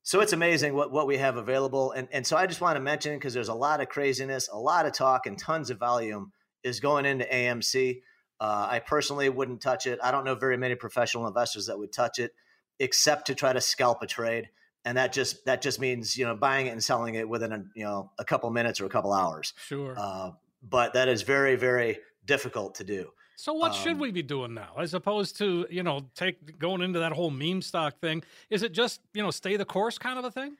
so 0.02 0.20
it's 0.20 0.32
amazing 0.32 0.74
what 0.74 0.90
what 0.90 1.06
we 1.06 1.18
have 1.18 1.36
available. 1.36 1.92
And 1.92 2.08
and 2.12 2.26
so 2.26 2.36
I 2.36 2.46
just 2.46 2.60
want 2.60 2.76
to 2.76 2.80
mention 2.80 3.14
because 3.16 3.34
there's 3.34 3.48
a 3.48 3.54
lot 3.54 3.80
of 3.80 3.88
craziness, 3.88 4.48
a 4.48 4.58
lot 4.58 4.86
of 4.86 4.92
talk, 4.92 5.26
and 5.26 5.38
tons 5.38 5.70
of 5.70 5.78
volume 5.78 6.32
is 6.62 6.80
going 6.80 7.06
into 7.06 7.24
AMC. 7.24 8.02
Uh, 8.40 8.66
I 8.70 8.78
personally 8.80 9.28
wouldn't 9.28 9.60
touch 9.60 9.86
it. 9.86 9.98
I 10.02 10.10
don't 10.10 10.24
know 10.24 10.34
very 10.34 10.56
many 10.56 10.74
professional 10.74 11.26
investors 11.26 11.66
that 11.66 11.78
would 11.78 11.92
touch 11.92 12.18
it 12.18 12.32
except 12.78 13.26
to 13.28 13.34
try 13.34 13.52
to 13.52 13.60
scalp 13.60 14.02
a 14.02 14.06
trade 14.06 14.48
and 14.84 14.96
that 14.96 15.12
just 15.12 15.44
that 15.44 15.62
just 15.62 15.78
means 15.78 16.16
you 16.16 16.24
know 16.24 16.34
buying 16.34 16.66
it 16.66 16.70
and 16.70 16.82
selling 16.82 17.14
it 17.14 17.28
within 17.28 17.52
a 17.52 17.62
you 17.76 17.84
know 17.84 18.10
a 18.18 18.24
couple 18.24 18.50
minutes 18.50 18.80
or 18.80 18.86
a 18.86 18.88
couple 18.88 19.12
hours 19.12 19.52
Sure. 19.66 19.94
uh, 19.96 20.30
but 20.62 20.94
that 20.94 21.06
is 21.08 21.22
very 21.22 21.54
very 21.54 21.98
difficult 22.24 22.76
to 22.76 22.84
do 22.84 23.10
so 23.42 23.52
what 23.54 23.74
should 23.74 23.94
um, 23.94 23.98
we 23.98 24.12
be 24.12 24.22
doing 24.22 24.54
now, 24.54 24.74
as 24.78 24.94
opposed 24.94 25.36
to 25.38 25.66
you 25.68 25.82
know 25.82 26.06
take 26.14 26.60
going 26.60 26.80
into 26.80 27.00
that 27.00 27.10
whole 27.10 27.28
meme 27.32 27.60
stock 27.60 27.98
thing? 27.98 28.22
Is 28.50 28.62
it 28.62 28.70
just 28.70 29.00
you 29.14 29.20
know 29.20 29.32
stay 29.32 29.56
the 29.56 29.64
course 29.64 29.98
kind 29.98 30.16
of 30.16 30.24
a 30.24 30.30
thing? 30.30 30.56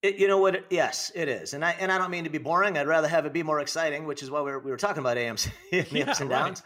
it, 0.00 0.14
you 0.16 0.28
know 0.28 0.38
what 0.38 0.64
yes 0.70 1.10
it 1.16 1.28
is. 1.28 1.54
And 1.54 1.64
i 1.64 1.72
and 1.72 1.90
i 1.90 1.98
don't 1.98 2.10
mean 2.12 2.22
to 2.24 2.30
be 2.30 2.38
boring. 2.38 2.78
I'd 2.78 2.86
rather 2.86 3.08
have 3.08 3.26
it 3.26 3.32
be 3.32 3.42
more 3.42 3.58
exciting 3.58 4.06
which 4.06 4.22
is 4.22 4.30
why 4.30 4.42
we 4.42 4.52
were, 4.52 4.60
we 4.60 4.70
were 4.70 4.76
talking 4.76 5.00
about 5.00 5.16
amc 5.16 5.50
and 5.72 5.86
the 5.90 5.98
Yeah, 5.98 6.10
ups 6.10 6.20
and 6.20 6.30
downs. 6.30 6.62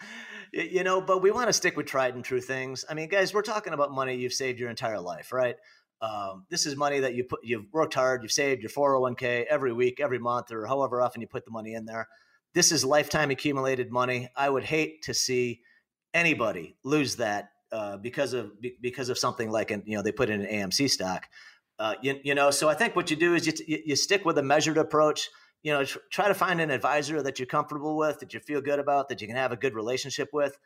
Y- 0.54 0.68
you 0.71 0.85
know 0.85 1.00
but 1.00 1.23
we 1.23 1.30
want 1.30 1.49
to 1.49 1.52
stick 1.54 1.78
with 1.78 1.87
tried 1.87 2.14
and 2.14 2.23
true 2.25 2.42
things. 2.42 2.85
I 2.90 2.92
mean 2.92 3.09
guys 3.09 3.33
we're 3.33 3.40
talking 3.40 3.73
about 3.73 3.90
money 3.90 4.16
you've 4.16 4.35
saved 4.35 4.61
your 4.61 4.68
entire 4.68 5.00
life 5.00 5.33
right? 5.33 5.56
Um, 6.02 6.44
this 6.50 6.66
is 6.66 6.76
money 6.76 7.00
that 7.00 7.14
you 7.14 7.25
put 7.25 7.40
you've 7.42 7.73
worked 7.73 7.94
hard 7.94 8.23
you've 8.23 8.33
saved 8.33 8.61
your 8.62 8.71
401k 8.71 9.47
every 9.47 9.73
week 9.73 9.99
every 9.99 10.18
month 10.18 10.52
or 10.52 10.66
however 10.66 11.00
often 11.00 11.23
you 11.23 11.26
put 11.26 11.47
the 11.47 11.50
money 11.50 11.73
in 11.73 11.87
there 11.87 12.06
this 12.54 12.73
is 12.73 12.84
lifetime 12.84 13.30
accumulated 13.30 13.90
money. 13.90 14.28
I 14.37 14.49
would 14.49 14.64
hate 14.64 15.02
to 15.02 15.14
see 15.14 15.61
anybody 16.14 16.76
lose 16.84 17.16
that 17.16 17.50
uh, 17.73 17.96
because 17.96 18.32
of 18.32 18.61
be- 18.61 18.76
because 18.80 19.08
of 19.08 19.18
something 19.18 19.50
like 19.50 19.70
an 19.73 19.82
you 19.84 19.96
know 19.96 20.02
they 20.02 20.12
put 20.12 20.30
in 20.30 20.40
an 20.40 20.46
amc 20.46 20.88
stock. 20.88 21.26
Uh, 21.78 21.94
you, 22.00 22.20
you 22.23 22.34
know 22.37 22.52
so 22.52 22.68
i 22.68 22.75
think 22.75 22.94
what 22.94 23.11
you 23.11 23.16
do 23.16 23.34
is 23.34 23.46
you, 23.46 23.52
t- 23.52 23.64
you, 23.66 23.78
you 23.87 23.96
stick 23.96 24.25
with 24.25 24.38
a 24.38 24.42
measured 24.42 24.78
approach. 24.78 25.28
You 25.64 25.73
know 25.73 25.84
tr- 25.84 25.99
try 26.12 26.28
to 26.28 26.34
find 26.34 26.61
an 26.61 26.70
advisor 26.70 27.20
that 27.23 27.38
you're 27.38 27.46
comfortable 27.46 27.96
with 27.96 28.20
that 28.20 28.32
you 28.32 28.38
feel 28.38 28.61
good 28.61 28.78
about 28.78 29.08
that 29.08 29.20
you 29.20 29.26
can 29.26 29.37
have 29.37 29.50
a 29.50 29.56
good 29.56 29.75
relationship 29.75 30.28
with 30.32 30.56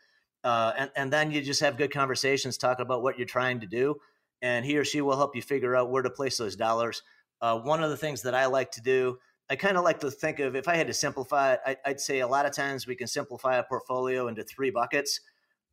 uh, 0.45 0.73
and, 0.77 0.91
and 0.97 1.13
then 1.13 1.31
you 1.31 1.41
just 1.41 1.61
have 1.61 1.79
good 1.79 1.93
conversations 1.93 2.59
talking 2.59 2.85
about 2.85 3.03
what 3.03 3.17
you're 3.17 3.27
trying 3.27 3.61
to 3.61 3.67
do 3.67 3.97
and 4.43 4.67
he 4.67 4.77
or 4.77 4.85
she 4.85 5.01
will 5.01 5.17
help 5.17 5.35
you 5.35 5.41
figure 5.41 5.75
out 5.75 5.91
where 5.91 6.03
to 6.03 6.11
place 6.11 6.37
those 6.37 6.57
dollars. 6.57 7.03
Uh, 7.41 7.59
one 7.59 7.83
of 7.83 7.89
the 7.89 7.97
things 7.97 8.23
that 8.23 8.35
i 8.35 8.47
like 8.47 8.71
to 8.73 8.83
do 8.83 9.19
i 9.51 9.57
kind 9.57 9.77
of 9.77 9.85
like 9.85 10.01
to 10.01 10.11
think 10.11 10.39
of 10.39 10.57
if 10.57 10.69
i 10.69 10.77
had 10.77 10.87
to 10.87 10.95
simplify 10.95 11.55
it 11.55 11.61
I, 11.67 11.77
i'd 11.87 12.01
say 12.01 12.21
a 12.21 12.29
lot 12.29 12.47
of 12.47 12.53
times 12.53 12.87
we 12.87 12.95
can 12.95 13.07
simplify 13.07 13.57
a 13.57 13.63
portfolio 13.63 14.29
into 14.29 14.43
three 14.43 14.71
buckets. 14.71 15.21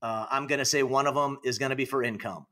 Uh, 0.01 0.25
i'm 0.29 0.47
going 0.47 0.59
to 0.59 0.65
say 0.65 0.83
one 0.83 1.07
of 1.07 1.15
them 1.15 1.37
is 1.43 1.57
going 1.57 1.71
to 1.71 1.75
be 1.75 1.85
for 1.85 2.03
income. 2.03 2.47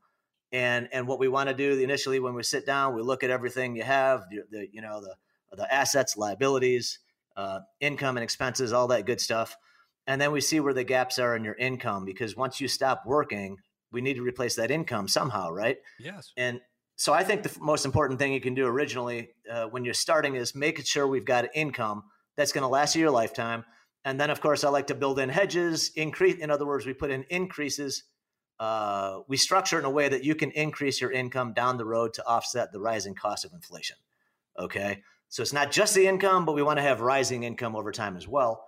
And 0.52 0.88
and 0.92 1.08
what 1.08 1.18
we 1.18 1.28
want 1.28 1.48
to 1.48 1.54
do 1.54 1.78
initially 1.80 2.20
when 2.20 2.34
we 2.34 2.42
sit 2.42 2.64
down 2.64 2.94
we 2.94 3.02
look 3.02 3.22
at 3.24 3.30
everything 3.30 3.76
you 3.76 3.82
have 3.82 4.24
the, 4.30 4.42
the 4.50 4.68
you 4.72 4.80
know 4.80 5.00
the 5.00 5.14
the 5.56 5.72
assets 5.72 6.16
liabilities 6.16 6.98
uh, 7.36 7.60
income 7.80 8.16
and 8.16 8.24
expenses 8.24 8.72
all 8.72 8.88
that 8.88 9.06
good 9.06 9.20
stuff. 9.20 9.56
And 10.06 10.20
then 10.20 10.32
we 10.32 10.40
see 10.40 10.60
where 10.60 10.74
the 10.74 10.84
gaps 10.84 11.18
are 11.18 11.34
in 11.34 11.44
your 11.44 11.54
income 11.54 12.04
because 12.04 12.36
once 12.36 12.60
you 12.60 12.68
stop 12.68 13.02
working 13.06 13.58
we 13.94 14.00
need 14.00 14.14
to 14.14 14.22
replace 14.22 14.56
that 14.56 14.70
income 14.70 15.08
somehow 15.08 15.50
right? 15.50 15.78
Yes. 15.98 16.32
and 16.36 16.60
so 16.96 17.12
i 17.12 17.22
think 17.22 17.42
the 17.42 17.56
most 17.60 17.84
important 17.84 18.18
thing 18.18 18.32
you 18.32 18.40
can 18.40 18.54
do 18.54 18.66
originally 18.66 19.30
uh, 19.50 19.66
when 19.66 19.84
you're 19.84 19.94
starting 19.94 20.34
is 20.34 20.54
making 20.54 20.84
sure 20.84 21.06
we've 21.06 21.24
got 21.24 21.46
income 21.54 22.04
that's 22.36 22.52
going 22.52 22.62
to 22.62 22.68
last 22.68 22.94
you 22.94 23.02
your 23.02 23.10
lifetime 23.10 23.64
and 24.04 24.20
then 24.20 24.30
of 24.30 24.40
course 24.40 24.64
i 24.64 24.68
like 24.68 24.86
to 24.86 24.94
build 24.94 25.18
in 25.18 25.28
hedges 25.28 25.90
increase 25.96 26.36
in 26.36 26.50
other 26.50 26.66
words 26.66 26.86
we 26.86 26.92
put 26.92 27.10
in 27.10 27.24
increases 27.30 28.04
uh, 28.60 29.20
we 29.26 29.36
structure 29.36 29.78
in 29.78 29.84
a 29.84 29.90
way 29.90 30.08
that 30.08 30.24
you 30.24 30.34
can 30.34 30.50
increase 30.52 31.00
your 31.00 31.10
income 31.10 31.52
down 31.52 31.76
the 31.76 31.84
road 31.84 32.14
to 32.14 32.26
offset 32.26 32.72
the 32.72 32.80
rising 32.80 33.14
cost 33.14 33.44
of 33.44 33.52
inflation. 33.52 33.96
Okay. 34.58 35.02
So 35.28 35.42
it's 35.42 35.52
not 35.52 35.72
just 35.72 35.94
the 35.94 36.06
income, 36.06 36.44
but 36.44 36.54
we 36.54 36.62
want 36.62 36.78
to 36.78 36.82
have 36.82 37.00
rising 37.00 37.42
income 37.42 37.74
over 37.74 37.90
time 37.90 38.16
as 38.16 38.28
well. 38.28 38.64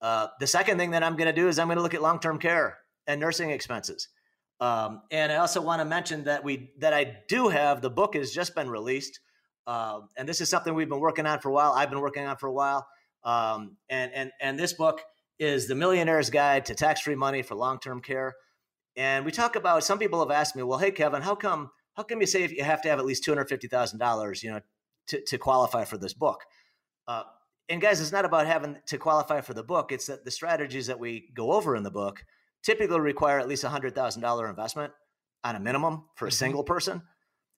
Uh, 0.00 0.28
the 0.38 0.46
second 0.46 0.78
thing 0.78 0.92
that 0.92 1.02
I'm 1.02 1.16
going 1.16 1.26
to 1.26 1.32
do 1.32 1.48
is 1.48 1.58
I'm 1.58 1.66
going 1.66 1.76
to 1.76 1.82
look 1.82 1.94
at 1.94 2.02
long 2.02 2.20
term 2.20 2.38
care 2.38 2.78
and 3.06 3.20
nursing 3.20 3.50
expenses. 3.50 4.08
Um, 4.60 5.02
and 5.10 5.32
I 5.32 5.36
also 5.36 5.60
want 5.60 5.80
to 5.80 5.84
mention 5.84 6.24
that 6.24 6.44
we 6.44 6.70
that 6.78 6.94
I 6.94 7.16
do 7.28 7.48
have 7.48 7.82
the 7.82 7.90
book 7.90 8.14
has 8.14 8.32
just 8.32 8.54
been 8.54 8.70
released, 8.70 9.20
uh, 9.66 10.00
and 10.16 10.28
this 10.28 10.40
is 10.40 10.48
something 10.48 10.74
we've 10.74 10.88
been 10.88 11.00
working 11.00 11.26
on 11.26 11.40
for 11.40 11.48
a 11.48 11.52
while. 11.52 11.72
I've 11.72 11.90
been 11.90 12.00
working 12.00 12.24
on 12.26 12.36
for 12.36 12.46
a 12.46 12.52
while, 12.52 12.86
um, 13.24 13.76
and 13.88 14.12
and 14.14 14.30
and 14.40 14.58
this 14.58 14.72
book 14.72 15.00
is 15.38 15.66
the 15.66 15.74
Millionaire's 15.74 16.30
Guide 16.30 16.66
to 16.66 16.74
Tax 16.74 17.00
Free 17.00 17.16
Money 17.16 17.42
for 17.42 17.56
Long 17.56 17.80
Term 17.80 18.00
Care. 18.00 18.34
And 18.96 19.24
we 19.24 19.32
talk 19.32 19.56
about 19.56 19.82
some 19.82 19.98
people 19.98 20.20
have 20.20 20.30
asked 20.30 20.54
me, 20.54 20.62
well, 20.62 20.78
hey 20.78 20.92
Kevin, 20.92 21.22
how 21.22 21.34
come 21.34 21.70
how 21.94 22.04
come 22.04 22.20
you 22.20 22.26
say 22.26 22.44
if 22.44 22.52
you 22.52 22.62
have 22.62 22.80
to 22.82 22.88
have 22.88 23.00
at 23.00 23.04
least 23.04 23.24
two 23.24 23.32
hundred 23.32 23.48
fifty 23.48 23.66
thousand 23.66 23.98
dollars, 23.98 24.42
you 24.42 24.52
know, 24.52 24.60
to, 25.08 25.20
to 25.26 25.36
qualify 25.36 25.84
for 25.84 25.98
this 25.98 26.14
book? 26.14 26.42
Uh, 27.08 27.24
and 27.68 27.80
guys, 27.80 28.00
it's 28.00 28.12
not 28.12 28.24
about 28.24 28.46
having 28.46 28.76
to 28.86 28.98
qualify 28.98 29.40
for 29.40 29.52
the 29.52 29.64
book. 29.64 29.90
It's 29.90 30.06
that 30.06 30.24
the 30.24 30.30
strategies 30.30 30.86
that 30.86 31.00
we 31.00 31.30
go 31.34 31.52
over 31.52 31.74
in 31.74 31.82
the 31.82 31.90
book 31.90 32.24
typically 32.64 33.00
require 33.00 33.38
at 33.38 33.48
least 33.48 33.64
a 33.64 33.68
hundred 33.68 33.94
thousand 33.94 34.22
dollar 34.22 34.48
investment 34.48 34.92
on 35.44 35.56
a 35.56 35.60
minimum 35.60 36.04
for 36.16 36.26
a 36.26 36.30
Mhm. 36.30 36.34
single 36.34 36.64
person. 36.64 37.02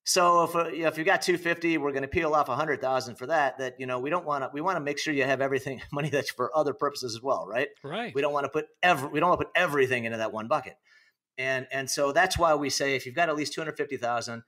So 0.05 0.45
if 0.45 0.55
uh, 0.55 0.69
you 0.69 0.83
know, 0.83 0.89
if 0.89 0.99
you 0.99 1.05
got 1.05 1.23
two 1.23 1.37
fifty, 1.37 1.79
we're 1.79 1.91
going 1.91 2.03
to 2.03 2.09
peel 2.09 2.33
off 2.35 2.49
a 2.49 2.55
hundred 2.55 2.81
thousand 2.81 3.17
for 3.17 3.27
that. 3.27 3.59
That 3.59 3.75
you 3.81 3.87
know 3.87 3.99
we 3.99 4.09
don't 4.11 4.25
want 4.25 4.45
to. 4.45 4.51
We 4.53 4.61
want 4.61 4.77
to 4.77 4.81
make 4.81 4.99
sure 4.99 5.13
you 5.13 5.25
have 5.25 5.41
everything 5.41 5.83
money 5.93 6.11
that's 6.11 6.31
for 6.31 6.57
other 6.57 6.75
purposes 6.75 7.17
as 7.17 7.23
well, 7.23 7.47
right? 7.47 7.69
Right. 7.83 8.15
We 8.15 8.23
don't 8.23 8.33
want 8.33 8.45
to 8.45 8.51
put 8.51 8.67
every 8.83 9.09
we 9.09 9.19
don't 9.21 9.31
want 9.31 9.41
to 9.41 9.47
put 9.47 9.57
everything 9.57 10.05
into 10.05 10.19
that 10.19 10.33
one 10.33 10.47
bucket. 10.49 10.75
And 11.39 11.67
and 11.73 11.91
so 11.91 12.13
that's 12.13 12.39
why 12.39 12.55
we 12.55 12.71
say 12.71 12.95
if 12.95 13.05
you've 13.05 13.15
got 13.17 13.29
at 13.29 13.37
least 13.37 13.53
250,000 13.55 14.43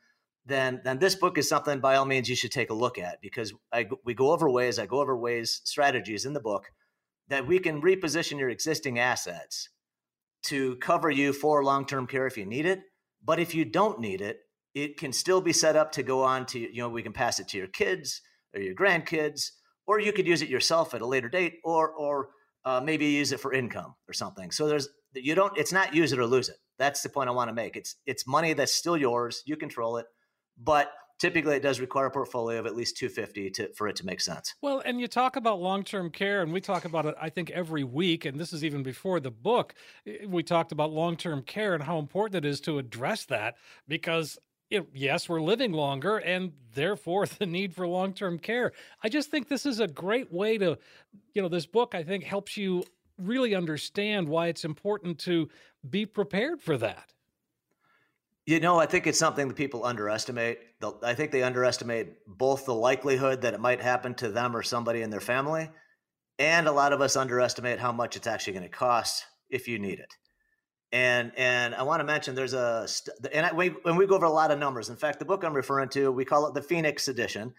then 0.47 0.81
then 0.85 0.99
this 0.99 1.15
book 1.15 1.37
is 1.37 1.47
something 1.49 1.81
by 1.81 1.97
all 1.97 2.07
means 2.07 2.31
you 2.31 2.37
should 2.37 2.53
take 2.53 2.71
a 2.71 2.75
look 2.75 2.97
at 2.97 3.21
because 3.21 3.53
I 3.73 3.87
we 4.05 4.15
go 4.15 4.31
over 4.33 4.49
ways 4.49 4.79
I 4.79 4.87
go 4.87 5.01
over 5.01 5.15
ways 5.15 5.61
strategies 5.65 6.25
in 6.25 6.33
the 6.33 6.41
book 6.41 6.71
that 7.29 7.47
we 7.47 7.59
can 7.59 7.83
reposition 7.83 8.39
your 8.39 8.49
existing 8.49 8.99
assets 8.99 9.69
to 10.45 10.77
cover 10.77 11.11
you 11.11 11.33
for 11.33 11.65
long-term 11.65 12.07
care 12.07 12.27
if 12.27 12.37
you 12.37 12.47
need 12.47 12.67
it, 12.67 12.83
but 13.25 13.39
if 13.39 13.55
you 13.55 13.65
don't 13.65 14.01
need 14.01 14.21
it, 14.21 14.39
it 14.75 14.97
can 14.97 15.13
still 15.13 15.41
be 15.41 15.53
set 15.53 15.77
up 15.77 15.93
to 15.93 16.03
go 16.03 16.23
on 16.23 16.47
to 16.47 16.59
you 16.59 16.83
know 16.83 16.89
we 16.89 17.03
can 17.03 17.13
pass 17.13 17.41
it 17.41 17.49
to 17.49 17.59
your 17.59 17.67
kids 17.67 18.21
or 18.55 18.61
your 18.61 18.75
grandkids 18.75 19.51
or 19.87 19.99
you 19.99 20.13
could 20.13 20.27
use 20.27 20.43
it 20.43 20.49
yourself 20.49 20.95
at 20.95 21.01
a 21.01 21.07
later 21.07 21.29
date 21.29 21.55
or 21.65 21.91
or 21.91 22.29
uh, 22.65 22.81
maybe 22.81 23.07
use 23.07 23.33
it 23.33 23.41
for 23.41 23.53
income 23.53 23.95
or 24.09 24.13
something. 24.13 24.51
So 24.51 24.69
there's 24.69 24.89
you 25.15 25.35
don't 25.35 25.57
it's 25.57 25.73
not 25.73 25.95
use 25.95 26.13
it 26.13 26.19
or 26.19 26.27
lose 26.27 26.49
it. 26.49 26.57
That's 26.79 27.03
the 27.03 27.09
point 27.09 27.29
I 27.29 27.33
want 27.33 27.49
to 27.49 27.55
make. 27.55 27.77
It's 27.77 27.97
it's 28.07 28.27
money 28.27 28.53
that's 28.53 28.75
still 28.75 28.97
yours. 28.97 29.43
You 29.47 29.57
control 29.57 29.97
it, 29.97 30.07
but 30.57 30.93
typically 31.19 31.57
it 31.57 31.63
does 31.63 31.81
require 31.81 32.07
a 32.07 32.11
portfolio 32.11 32.59
of 32.59 32.67
at 32.67 32.77
least 32.77 32.97
250 32.97 33.51
to 33.51 33.73
for 33.75 33.89
it 33.89 33.97
to 33.97 34.07
make 34.07 34.21
sense. 34.21 34.55
Well, 34.63 34.83
and 34.85 35.01
you 35.01 35.09
talk 35.09 35.37
about 35.37 35.61
long 35.61 35.85
term 35.85 36.11
care, 36.11 36.43
and 36.43 36.53
we 36.53 36.61
talk 36.61 36.85
about 36.85 37.07
it, 37.07 37.15
I 37.21 37.29
think, 37.29 37.51
every 37.51 37.85
week. 37.85 38.25
And 38.25 38.39
this 38.39 38.53
is 38.53 38.65
even 38.65 38.83
before 38.83 39.21
the 39.21 39.31
book. 39.31 39.75
We 40.27 40.43
talked 40.43 40.73
about 40.73 40.93
long 40.93 41.17
term 41.17 41.43
care 41.43 41.75
and 41.75 41.83
how 41.83 41.99
important 41.99 42.45
it 42.45 42.49
is 42.49 42.61
to 42.63 42.79
address 42.79 43.25
that 43.27 43.57
because, 43.87 44.39
yes, 44.71 45.29
we're 45.29 45.43
living 45.43 45.73
longer 45.73 46.19
and 46.19 46.53
therefore 46.75 47.27
the 47.39 47.47
need 47.47 47.75
for 47.75 47.87
long 47.87 48.13
term 48.13 48.39
care. 48.39 48.73
I 49.03 49.09
just 49.09 49.31
think 49.31 49.49
this 49.49 49.67
is 49.67 49.81
a 49.81 49.89
great 49.89 50.33
way 50.33 50.59
to, 50.59 50.79
you 51.35 51.43
know, 51.43 51.49
this 51.49 51.67
book, 51.67 51.95
I 51.95 52.03
think, 52.03 52.25
helps 52.25 52.57
you 52.57 52.85
really 53.19 53.55
understand 53.55 54.29
why 54.29 54.47
it's 54.47 54.65
important 54.65 55.19
to 55.19 55.49
be 55.89 56.07
prepared 56.07 56.61
for 56.61 56.79
that. 56.79 57.13
You 58.49 58.61
know, 58.61 58.79
I 58.79 58.87
think 58.87 59.07
it's 59.07 59.19
something 59.19 59.47
that 59.47 59.59
people 59.59 59.85
underestimate. 59.85 60.61
I 61.03 61.13
think 61.13 61.33
they 61.33 61.43
underestimate 61.43 62.15
both 62.27 62.65
the 62.65 62.73
likelihood 62.73 63.43
that 63.43 63.53
it 63.53 63.61
might 63.61 63.83
happen 63.83 64.15
to 64.15 64.31
them 64.31 64.57
or 64.57 64.63
somebody 64.63 65.03
in 65.03 65.11
their 65.11 65.21
family, 65.21 65.69
and 66.39 66.67
a 66.67 66.73
lot 66.73 66.95
of 66.95 67.03
us 67.03 67.15
underestimate 67.15 67.79
how 67.79 67.93
much 67.93 68.17
it's 68.17 68.27
actually 68.27 68.55
going 68.55 68.63
to 68.63 68.71
cost 68.71 69.27
if 69.51 69.69
you 69.69 69.79
need 69.79 69.99
it. 69.99 70.15
And 70.93 71.31
and 71.37 71.75
I 71.75 71.83
want 71.83 72.01
to 72.01 72.05
mention 72.05 72.35
there's 72.35 72.55
a 72.55 72.89
and 73.35 73.45
I, 73.45 73.53
we, 73.53 73.69
when 73.83 73.97
we 73.97 74.07
go 74.07 74.15
over 74.15 74.25
a 74.25 74.31
lot 74.31 74.51
of 74.51 74.59
numbers. 74.59 74.89
In 74.89 74.97
fact, 74.97 75.19
the 75.19 75.27
book 75.27 75.45
I'm 75.45 75.53
referring 75.53 75.91
to, 75.91 76.11
we 76.11 76.25
call 76.25 76.47
it 76.47 76.55
the 76.55 76.63
Phoenix 76.63 77.07
Edition, 77.07 77.53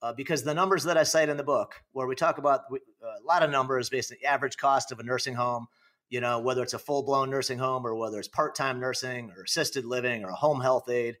uh, 0.00 0.12
because 0.12 0.44
the 0.44 0.54
numbers 0.54 0.84
that 0.84 0.96
I 0.96 1.02
cite 1.02 1.28
in 1.28 1.38
the 1.38 1.42
book, 1.42 1.74
where 1.90 2.06
we 2.06 2.14
talk 2.14 2.38
about 2.38 2.60
a 2.70 3.26
lot 3.26 3.42
of 3.42 3.50
numbers, 3.50 3.88
basically 3.88 4.24
average 4.24 4.58
cost 4.58 4.92
of 4.92 5.00
a 5.00 5.02
nursing 5.02 5.34
home, 5.34 5.66
you 6.08 6.20
know, 6.20 6.38
whether 6.38 6.62
it's 6.62 6.74
a 6.74 6.78
full 6.78 7.02
blown 7.02 7.30
nursing 7.30 7.58
home 7.58 7.86
or 7.86 7.94
whether 7.94 8.18
it's 8.18 8.28
part 8.28 8.54
time 8.54 8.80
nursing 8.80 9.32
or 9.36 9.42
assisted 9.42 9.84
living 9.84 10.24
or 10.24 10.30
a 10.30 10.34
home 10.34 10.60
health 10.60 10.88
aide, 10.88 11.16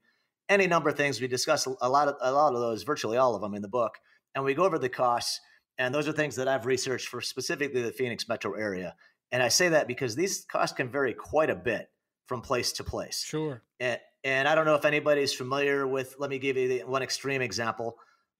any 0.48 0.66
number 0.66 0.90
of 0.90 0.96
things. 0.96 1.20
We 1.20 1.28
discuss 1.28 1.66
a 1.66 1.88
lot 1.88 2.08
of 2.08 2.14
a 2.20 2.32
lot 2.32 2.54
of 2.54 2.60
those, 2.60 2.82
virtually 2.84 3.16
all 3.16 3.34
of 3.34 3.42
them 3.42 3.54
in 3.54 3.62
the 3.62 3.68
book, 3.68 3.98
and 4.34 4.44
we 4.44 4.54
go 4.54 4.64
over 4.64 4.78
the 4.78 4.88
costs. 4.88 5.40
And 5.78 5.94
those 5.94 6.08
are 6.08 6.12
things 6.12 6.36
that 6.36 6.48
I've 6.48 6.64
researched 6.64 7.08
for 7.08 7.20
specifically 7.20 7.82
the 7.82 7.92
Phoenix 7.92 8.26
metro 8.28 8.54
area. 8.54 8.94
And 9.30 9.42
I 9.42 9.48
say 9.48 9.68
that 9.70 9.86
because 9.86 10.16
these 10.16 10.46
costs 10.50 10.74
can 10.74 10.90
vary 10.90 11.12
quite 11.12 11.50
a 11.50 11.56
bit 11.56 11.90
from 12.26 12.40
place 12.40 12.72
to 12.72 12.84
place. 12.84 13.22
Sure. 13.22 13.62
And, 13.78 14.00
and 14.24 14.48
I 14.48 14.54
don't 14.54 14.64
know 14.64 14.74
if 14.74 14.84
anybody's 14.84 15.34
familiar 15.34 15.86
with. 15.86 16.14
Let 16.18 16.30
me 16.30 16.38
give 16.38 16.56
you 16.56 16.68
the, 16.68 16.78
one 16.84 17.02
extreme 17.02 17.42
example. 17.42 17.98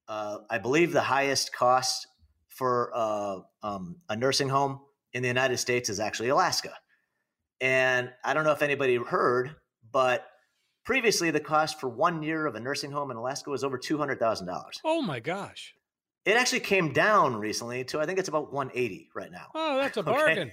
Uh, 0.09 0.39
I 0.49 0.59
believe 0.59 0.93
the 0.93 1.03
highest 1.03 1.55
cost 1.55 2.07
for 2.49 2.91
uh, 2.95 3.39
um, 3.63 3.97
a 4.09 4.17
nursing 4.17 4.49
home 4.49 4.81
in 5.17 5.23
the 5.23 5.29
United 5.29 5.57
States 5.57 5.89
is 5.89 5.99
actually 5.99 6.29
Alaska. 6.29 6.75
And 7.63 8.13
I 8.23 8.35
don't 8.35 8.45
know 8.45 8.53
if 8.53 8.61
anybody 8.61 8.97
heard, 8.97 9.57
but 9.91 10.27
previously 10.85 11.31
the 11.31 11.41
cost 11.41 11.81
for 11.81 11.89
one 11.89 12.23
year 12.23 12.45
of 12.45 12.55
a 12.55 12.61
nursing 12.61 12.91
home 12.91 13.11
in 13.11 13.17
Alaska 13.17 13.49
was 13.49 13.65
over 13.65 13.79
two 13.79 13.97
hundred 13.97 14.21
thousand 14.21 14.47
dollars. 14.47 14.79
Oh 14.85 15.01
my 15.01 15.21
gosh! 15.21 15.75
It 16.27 16.37
actually 16.37 16.61
came 16.61 16.93
down 16.93 17.37
recently 17.37 17.83
to 17.85 17.99
I 17.99 18.05
think 18.05 18.19
it's 18.19 18.29
about 18.29 18.53
one 18.53 18.71
eighty 18.75 19.09
right 19.15 19.33
now. 19.33 19.47
Oh, 19.55 19.79
that's 19.79 19.97
a 19.97 20.03
bargain. 20.05 20.53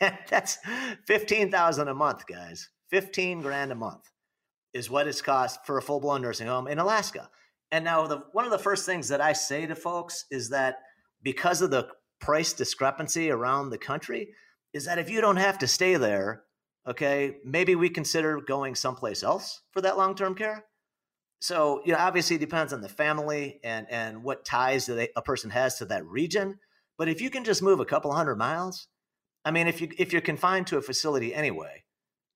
Okay? 0.00 0.16
that's 0.30 0.58
fifteen 1.04 1.50
thousand 1.50 1.88
a 1.88 1.94
month, 1.94 2.24
guys. 2.28 2.68
Fifteen 2.88 3.42
grand 3.42 3.72
a 3.72 3.74
month 3.74 4.04
is 4.72 4.88
what 4.88 5.08
it's 5.08 5.20
cost 5.20 5.66
for 5.66 5.76
a 5.76 5.82
full 5.82 5.98
blown 5.98 6.22
nursing 6.22 6.46
home 6.46 6.68
in 6.68 6.78
Alaska. 6.78 7.28
And 7.72 7.84
now 7.84 8.06
the 8.06 8.22
one 8.30 8.44
of 8.44 8.52
the 8.52 8.60
first 8.60 8.86
things 8.86 9.08
that 9.08 9.20
I 9.20 9.32
say 9.32 9.66
to 9.66 9.74
folks 9.74 10.24
is 10.30 10.50
that 10.50 10.76
because 11.20 11.62
of 11.62 11.72
the 11.72 11.88
price 12.20 12.52
discrepancy 12.52 13.30
around 13.30 13.70
the 13.70 13.78
country 13.78 14.28
is 14.72 14.84
that 14.84 14.98
if 14.98 15.08
you 15.10 15.20
don't 15.20 15.36
have 15.36 15.58
to 15.58 15.66
stay 15.66 15.96
there, 15.96 16.44
okay, 16.86 17.36
maybe 17.44 17.74
we 17.74 17.88
consider 17.88 18.40
going 18.40 18.74
someplace 18.74 19.22
else 19.22 19.62
for 19.72 19.80
that 19.80 19.96
long 19.96 20.14
term 20.14 20.34
care. 20.34 20.64
So, 21.40 21.82
you 21.84 21.92
know, 21.92 21.98
obviously 21.98 22.36
it 22.36 22.40
depends 22.40 22.72
on 22.72 22.80
the 22.80 22.88
family 22.88 23.60
and, 23.62 23.86
and 23.90 24.24
what 24.24 24.44
ties 24.44 24.86
that 24.86 25.10
a 25.14 25.22
person 25.22 25.50
has 25.50 25.78
to 25.78 25.84
that 25.86 26.04
region. 26.04 26.58
But 26.96 27.08
if 27.08 27.20
you 27.20 27.30
can 27.30 27.44
just 27.44 27.62
move 27.62 27.78
a 27.78 27.84
couple 27.84 28.12
hundred 28.12 28.36
miles, 28.36 28.88
I 29.44 29.52
mean, 29.52 29.68
if 29.68 29.80
you 29.80 29.88
if 29.96 30.12
you're 30.12 30.20
confined 30.20 30.66
to 30.66 30.78
a 30.78 30.82
facility 30.82 31.32
anyway, 31.32 31.84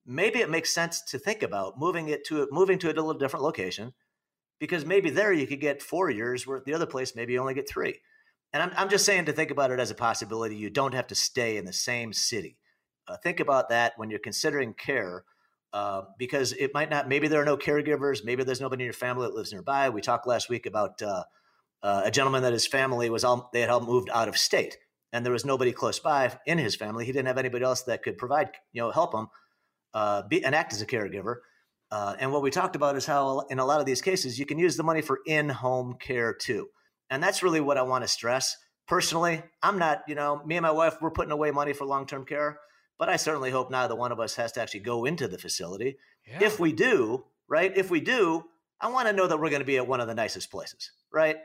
maybe 0.07 0.39
it 0.39 0.49
makes 0.49 0.73
sense 0.73 1.03
to 1.11 1.19
think 1.19 1.43
about 1.43 1.79
moving 1.79 2.09
it 2.09 2.25
to 2.27 2.47
moving 2.53 2.79
to 2.79 2.87
a 2.87 2.95
little 2.95 3.13
different 3.15 3.43
location, 3.43 3.93
because 4.61 4.87
maybe 4.87 5.11
there 5.11 5.33
you 5.33 5.49
could 5.49 5.61
get 5.61 5.83
four 5.83 6.11
years, 6.11 6.47
where 6.47 6.63
the 6.65 6.75
other 6.75 6.87
place 6.87 7.17
maybe 7.17 7.33
you 7.33 7.41
only 7.41 7.55
get 7.55 7.69
three. 7.69 7.99
And 8.53 8.63
I'm, 8.63 8.73
I'm 8.77 8.89
just 8.89 9.05
saying 9.05 9.27
to 9.27 9.33
think 9.33 9.51
about 9.51 9.71
it 9.71 9.81
as 9.81 9.91
a 9.91 9.95
possibility. 9.95 10.57
You 10.57 10.71
don't 10.71 10.95
have 10.95 11.07
to 11.09 11.15
stay 11.15 11.57
in 11.57 11.65
the 11.65 11.73
same 11.73 12.13
city. 12.13 12.59
Uh, 13.09 13.17
think 13.17 13.41
about 13.41 13.69
that 13.71 13.95
when 13.97 14.11
you're 14.11 14.19
considering 14.19 14.75
care, 14.75 15.25
uh, 15.73 16.03
because 16.19 16.53
it 16.53 16.73
might 16.75 16.91
not, 16.91 17.09
maybe 17.09 17.29
there 17.29 17.41
are 17.41 17.47
no 17.47 17.57
caregivers. 17.57 18.25
Maybe 18.25 18.45
there's 18.45 18.61
nobody 18.61 18.85
in 18.85 18.87
your 18.87 18.93
family 18.93 19.27
that 19.27 19.35
lives 19.35 19.53
nearby. 19.53 19.89
We 19.89 20.03
talked 20.03 20.27
last 20.27 20.49
week 20.49 20.67
about 20.67 21.01
uh, 21.03 21.25
uh 21.83 22.03
a 22.05 22.11
gentleman 22.11 22.43
that 22.43 22.53
his 22.53 22.67
family 22.67 23.11
was 23.11 23.25
all, 23.25 23.49
they 23.53 23.61
had 23.61 23.71
all 23.71 23.81
moved 23.81 24.11
out 24.11 24.29
of 24.29 24.37
state 24.37 24.77
and 25.13 25.25
there 25.25 25.33
was 25.33 25.45
nobody 25.45 25.73
close 25.73 25.99
by 25.99 26.37
in 26.47 26.59
his 26.59 26.75
family. 26.75 27.05
He 27.05 27.13
didn't 27.13 27.29
have 27.29 27.39
anybody 27.39 27.65
else 27.65 27.83
that 27.83 28.03
could 28.03 28.17
provide, 28.17 28.51
you 28.73 28.81
know, 28.81 28.91
help 28.91 29.15
him 29.15 29.29
uh, 29.95 30.23
be, 30.23 30.45
and 30.45 30.55
act 30.55 30.73
as 30.73 30.81
a 30.81 30.87
caregiver. 30.87 31.37
Uh, 31.91 32.17
and 32.19 32.33
what 32.33 32.43
we 32.43 32.51
talked 32.51 32.77
about 32.77 32.97
is 32.97 33.05
how 33.05 33.41
in 33.51 33.59
a 33.59 33.65
lot 33.65 33.81
of 33.81 33.87
these 33.87 34.01
cases, 34.01 34.39
you 34.39 34.47
can 34.47 34.59
use 34.59 34.77
the 34.77 34.83
money 34.83 35.03
for 35.03 35.21
in-home 35.27 35.95
care 36.01 36.33
too. 36.33 36.69
And 37.13 37.23
that's 37.23 37.43
really 37.43 37.61
what 37.61 37.77
I 37.77 37.83
want 37.83 38.05
to 38.05 38.09
stress. 38.09 38.57
Personally, 38.89 39.43
I'm 39.63 39.79
not, 39.79 40.03
you 40.09 40.15
know, 40.15 40.43
me 40.47 40.57
and 40.57 40.63
my 40.63 40.71
wife, 40.71 40.97
we're 41.03 41.11
putting 41.11 41.31
away 41.31 41.51
money 41.51 41.75
for 41.75 41.85
long 41.85 42.07
term 42.07 42.25
care, 42.25 42.59
but 42.99 43.11
I 43.11 43.17
certainly 43.17 43.51
hope 43.51 43.71
neither 43.71 43.95
one 43.95 44.13
of 44.13 44.19
us 44.19 44.35
has 44.37 44.51
to 44.53 44.63
actually 44.63 44.81
go 44.81 45.05
into 45.05 45.29
the 45.29 45.37
facility. 45.37 45.99
Yeah. 46.27 46.43
If 46.43 46.59
we 46.59 46.73
do, 46.73 47.25
right? 47.47 47.71
If 47.77 47.91
we 47.91 48.01
do, 48.01 48.45
I 48.81 48.89
want 48.89 49.09
to 49.09 49.13
know 49.13 49.27
that 49.27 49.39
we're 49.39 49.51
going 49.51 49.61
to 49.61 49.67
be 49.67 49.77
at 49.77 49.87
one 49.87 50.01
of 50.01 50.09
the 50.09 50.15
nicest 50.15 50.51
places, 50.51 50.91
right? 51.13 51.37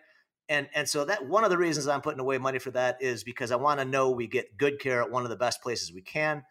And 0.48 0.70
and 0.74 0.88
so 0.88 1.04
that 1.04 1.28
one 1.28 1.44
of 1.44 1.50
the 1.50 1.58
reasons 1.58 1.86
I'm 1.90 2.00
putting 2.00 2.22
away 2.22 2.38
money 2.38 2.60
for 2.60 2.72
that 2.72 3.02
is 3.02 3.26
because 3.26 3.52
I 3.52 3.58
want 3.58 3.82
to 3.82 3.86
know 3.86 4.10
we 4.10 4.28
get 4.28 4.58
good 4.58 4.80
care 4.80 5.02
at 5.02 5.12
one 5.12 5.24
of 5.24 5.30
the 5.30 5.36
best 5.36 5.62
places 5.62 5.92
we 5.92 6.02
can. 6.02 6.44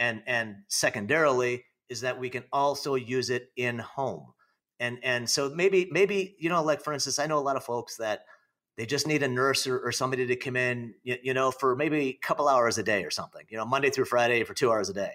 And 0.00 0.24
and 0.26 0.56
secondarily 0.66 1.64
is 1.88 2.00
that 2.00 2.18
we 2.18 2.28
can 2.28 2.42
also 2.52 2.96
use 2.96 3.30
it 3.30 3.50
in 3.56 3.78
home. 3.78 4.32
And 4.80 4.98
and 5.04 5.30
so 5.30 5.48
maybe 5.48 5.88
maybe 5.92 6.34
you 6.40 6.48
know 6.48 6.64
like 6.64 6.82
for 6.82 6.92
instance 6.92 7.20
I 7.20 7.26
know 7.26 7.38
a 7.38 7.40
lot 7.40 7.56
of 7.56 7.62
folks 7.62 7.98
that 7.98 8.22
they 8.78 8.86
just 8.86 9.08
need 9.08 9.24
a 9.24 9.28
nurse 9.28 9.66
or, 9.66 9.80
or 9.80 9.90
somebody 9.90 10.24
to 10.24 10.36
come 10.36 10.56
in, 10.56 10.94
you, 11.02 11.16
you, 11.20 11.34
know, 11.34 11.50
for 11.50 11.74
maybe 11.74 12.10
a 12.10 12.12
couple 12.26 12.48
hours 12.48 12.78
a 12.78 12.82
day 12.84 13.04
or 13.04 13.10
something, 13.10 13.44
you 13.50 13.58
know, 13.58 13.66
Monday 13.66 13.90
through 13.90 14.04
Friday 14.04 14.44
for 14.44 14.54
two 14.54 14.70
hours 14.70 14.88
a 14.88 14.94
day. 14.94 15.14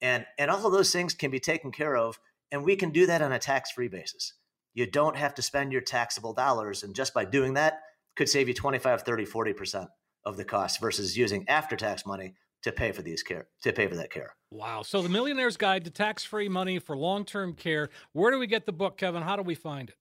And, 0.00 0.24
and 0.38 0.48
all 0.48 0.64
of 0.64 0.72
those 0.72 0.92
things 0.92 1.12
can 1.12 1.32
be 1.32 1.40
taken 1.40 1.72
care 1.72 1.96
of. 1.96 2.20
And 2.52 2.64
we 2.64 2.76
can 2.76 2.90
do 2.90 3.06
that 3.06 3.20
on 3.20 3.32
a 3.32 3.38
tax 3.38 3.72
free 3.72 3.88
basis. 3.88 4.34
You 4.74 4.88
don't 4.88 5.16
have 5.16 5.34
to 5.34 5.42
spend 5.42 5.72
your 5.72 5.80
taxable 5.80 6.32
dollars. 6.32 6.84
And 6.84 6.94
just 6.94 7.12
by 7.12 7.24
doing 7.24 7.54
that, 7.54 7.80
could 8.16 8.28
save 8.28 8.46
you 8.46 8.54
25, 8.54 9.02
30, 9.02 9.26
40% 9.26 9.88
of 10.24 10.36
the 10.36 10.44
cost 10.44 10.80
versus 10.80 11.16
using 11.18 11.48
after 11.48 11.74
tax 11.74 12.06
money 12.06 12.34
to 12.62 12.70
pay 12.70 12.92
for 12.92 13.02
these 13.02 13.22
care 13.22 13.48
to 13.62 13.72
pay 13.72 13.88
for 13.88 13.96
that 13.96 14.12
care. 14.12 14.34
Wow. 14.50 14.82
So 14.82 15.02
the 15.02 15.08
millionaire's 15.08 15.56
guide 15.56 15.84
to 15.84 15.90
tax-free 15.90 16.48
money 16.48 16.78
for 16.78 16.96
long-term 16.96 17.54
care. 17.54 17.88
Where 18.12 18.30
do 18.30 18.38
we 18.38 18.46
get 18.46 18.66
the 18.66 18.72
book, 18.72 18.98
Kevin? 18.98 19.22
How 19.22 19.36
do 19.36 19.42
we 19.42 19.54
find 19.54 19.88
it? 19.88 19.96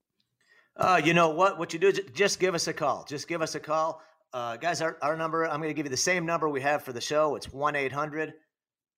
Uh, 0.75 1.01
you 1.03 1.13
know 1.13 1.29
what? 1.29 1.60
What 1.60 1.73
you 1.73 1.79
do 1.79 1.88
is 1.89 1.99
just 2.13 2.39
give 2.39 2.55
us 2.55 2.67
a 2.67 2.73
call. 2.73 3.05
Just 3.08 3.27
give 3.27 3.41
us 3.41 3.55
a 3.55 3.60
call. 3.60 4.01
Uh, 4.32 4.58
guys, 4.58 4.82
our, 4.82 4.97
our 5.01 5.17
number, 5.17 5.45
I'm 5.45 5.60
going 5.60 5.69
to 5.69 5.73
give 5.73 5.86
you 5.86 5.91
the 5.91 5.97
same 5.97 6.25
number 6.25 6.47
we 6.47 6.62
have 6.62 6.84
for 6.84 6.93
the 6.93 7.01
show. 7.01 7.36
It's 7.36 7.51
1 7.51 7.75
800 7.75 8.34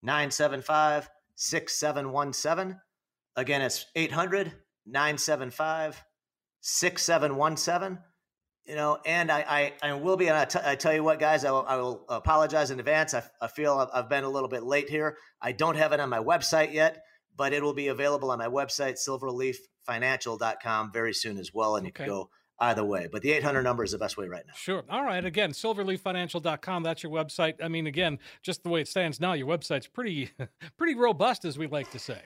975 0.03 1.09
6717. 1.35 2.79
Again, 3.35 3.61
it's 3.61 3.85
800 3.95 4.51
975 4.85 6.03
6717. 6.59 7.99
You 8.65 8.75
know, 8.75 8.99
and 9.05 9.31
I, 9.31 9.73
I, 9.81 9.89
I 9.89 9.93
will 9.93 10.17
be, 10.17 10.27
and 10.27 10.37
I, 10.37 10.45
t- 10.45 10.59
I 10.63 10.75
tell 10.75 10.93
you 10.93 11.03
what, 11.03 11.19
guys, 11.19 11.45
I 11.45 11.51
will, 11.51 11.65
I 11.67 11.77
will 11.77 12.05
apologize 12.09 12.69
in 12.69 12.79
advance. 12.79 13.13
I, 13.13 13.23
I 13.41 13.47
feel 13.47 13.73
I've, 13.73 13.87
I've 13.91 14.09
been 14.09 14.23
a 14.23 14.29
little 14.29 14.49
bit 14.49 14.63
late 14.63 14.89
here. 14.89 15.17
I 15.41 15.51
don't 15.51 15.77
have 15.77 15.93
it 15.93 15.99
on 15.99 16.09
my 16.09 16.19
website 16.19 16.71
yet, 16.71 17.01
but 17.35 17.53
it 17.53 17.63
will 17.63 17.73
be 17.73 17.87
available 17.87 18.29
on 18.29 18.37
my 18.37 18.47
website, 18.47 18.99
Silverleaf 18.99 19.55
financial.com 19.85 20.91
very 20.91 21.13
soon 21.13 21.37
as 21.37 21.53
well. 21.53 21.75
And 21.75 21.85
you 21.85 21.91
okay. 21.91 22.05
can 22.05 22.13
go 22.13 22.29
either 22.61 22.85
way. 22.85 23.07
But 23.11 23.23
the 23.23 23.31
800 23.31 23.63
number 23.63 23.83
is 23.83 23.91
the 23.91 23.97
best 23.97 24.17
way 24.17 24.27
right 24.27 24.45
now. 24.45 24.53
Sure. 24.55 24.83
All 24.89 25.03
right. 25.03 25.25
Again, 25.25 25.51
silverleaffinancial.com. 25.51 26.83
That's 26.83 27.03
your 27.03 27.11
website. 27.11 27.55
I 27.61 27.67
mean, 27.67 27.87
again, 27.87 28.19
just 28.43 28.63
the 28.63 28.69
way 28.69 28.81
it 28.81 28.87
stands 28.87 29.19
now, 29.19 29.33
your 29.33 29.47
website's 29.47 29.87
pretty, 29.87 30.29
pretty 30.77 30.95
robust, 30.95 31.43
as 31.43 31.57
we 31.57 31.67
like 31.67 31.91
to 31.91 31.99
say. 31.99 32.21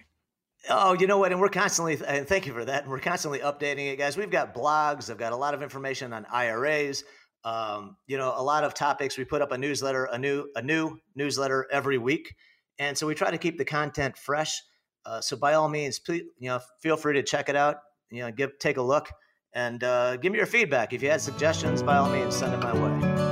Oh, 0.69 0.93
you 0.93 1.07
know 1.07 1.17
what? 1.17 1.31
And 1.31 1.39
we're 1.39 1.49
constantly, 1.49 1.97
and 2.05 2.27
thank 2.27 2.45
you 2.45 2.53
for 2.53 2.65
that. 2.65 2.83
And 2.83 2.91
we're 2.91 2.99
constantly 2.99 3.39
updating 3.39 3.91
it, 3.91 3.97
guys. 3.97 4.17
We've 4.17 4.29
got 4.29 4.53
blogs. 4.53 5.09
I've 5.09 5.17
got 5.17 5.31
a 5.31 5.37
lot 5.37 5.53
of 5.53 5.61
information 5.61 6.11
on 6.11 6.25
IRAs. 6.31 7.03
Um, 7.43 7.97
you 8.07 8.17
know, 8.17 8.33
a 8.35 8.41
lot 8.41 8.63
of 8.63 8.73
topics. 8.73 9.17
We 9.17 9.25
put 9.25 9.41
up 9.41 9.51
a 9.51 9.57
newsletter, 9.57 10.05
a 10.05 10.17
new, 10.17 10.47
a 10.55 10.61
new 10.61 10.97
newsletter 11.15 11.67
every 11.71 11.99
week. 11.99 12.35
And 12.79 12.97
so 12.97 13.05
we 13.07 13.13
try 13.13 13.31
to 13.31 13.37
keep 13.37 13.57
the 13.57 13.65
content 13.65 14.17
fresh. 14.17 14.61
Uh, 15.05 15.21
so 15.21 15.37
by 15.37 15.53
all 15.53 15.69
means, 15.69 15.99
please, 15.99 16.23
you 16.39 16.49
know, 16.49 16.59
feel 16.81 16.97
free 16.97 17.13
to 17.13 17.23
check 17.23 17.49
it 17.49 17.55
out. 17.55 17.77
You 18.11 18.21
know, 18.21 18.31
give 18.31 18.57
take 18.59 18.77
a 18.77 18.81
look 18.81 19.09
and 19.53 19.83
uh, 19.83 20.17
give 20.17 20.31
me 20.31 20.37
your 20.37 20.47
feedback. 20.47 20.93
If 20.93 21.03
you 21.03 21.09
had 21.09 21.21
suggestions, 21.21 21.83
by 21.83 21.97
all 21.97 22.09
means, 22.09 22.35
send 22.35 22.53
it 22.53 22.59
my 22.59 22.73
way. 22.73 23.25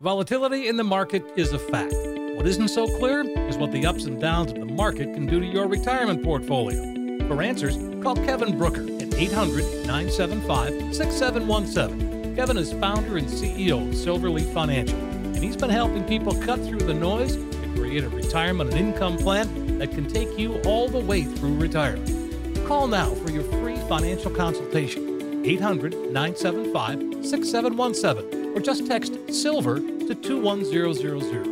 Volatility 0.00 0.66
in 0.66 0.76
the 0.76 0.84
market 0.84 1.22
is 1.36 1.52
a 1.52 1.58
fact. 1.60 2.11
What 2.34 2.46
isn't 2.46 2.68
so 2.68 2.86
clear 2.86 3.20
is 3.48 3.58
what 3.58 3.72
the 3.72 3.86
ups 3.86 4.06
and 4.06 4.20
downs 4.20 4.52
of 4.52 4.58
the 4.58 4.66
market 4.66 5.12
can 5.12 5.26
do 5.26 5.38
to 5.38 5.46
your 5.46 5.68
retirement 5.68 6.24
portfolio. 6.24 6.80
For 7.28 7.42
answers, 7.42 7.76
call 8.02 8.16
Kevin 8.16 8.56
Brooker 8.56 8.82
at 8.82 9.14
800 9.14 9.86
975 9.86 10.94
6717. 10.94 12.34
Kevin 12.34 12.56
is 12.56 12.72
founder 12.72 13.18
and 13.18 13.28
CEO 13.28 13.86
of 13.86 13.94
Silverleaf 13.94 14.52
Financial, 14.52 14.98
and 14.98 15.36
he's 15.36 15.56
been 15.56 15.70
helping 15.70 16.04
people 16.04 16.34
cut 16.40 16.58
through 16.64 16.80
the 16.80 16.94
noise 16.94 17.36
to 17.36 17.72
create 17.76 18.02
a 18.02 18.08
retirement 18.08 18.70
and 18.70 18.80
income 18.80 19.18
plan 19.18 19.78
that 19.78 19.90
can 19.90 20.08
take 20.08 20.38
you 20.38 20.60
all 20.62 20.88
the 20.88 20.98
way 20.98 21.24
through 21.24 21.56
retirement. 21.58 22.66
Call 22.66 22.86
now 22.86 23.14
for 23.14 23.30
your 23.30 23.44
free 23.44 23.76
financial 23.88 24.30
consultation. 24.30 25.44
800 25.44 25.92
975 26.10 27.26
6717 27.26 28.56
or 28.56 28.60
just 28.60 28.86
text 28.86 29.18
SILVER 29.30 29.80
to 30.06 30.14
21000. 30.14 31.51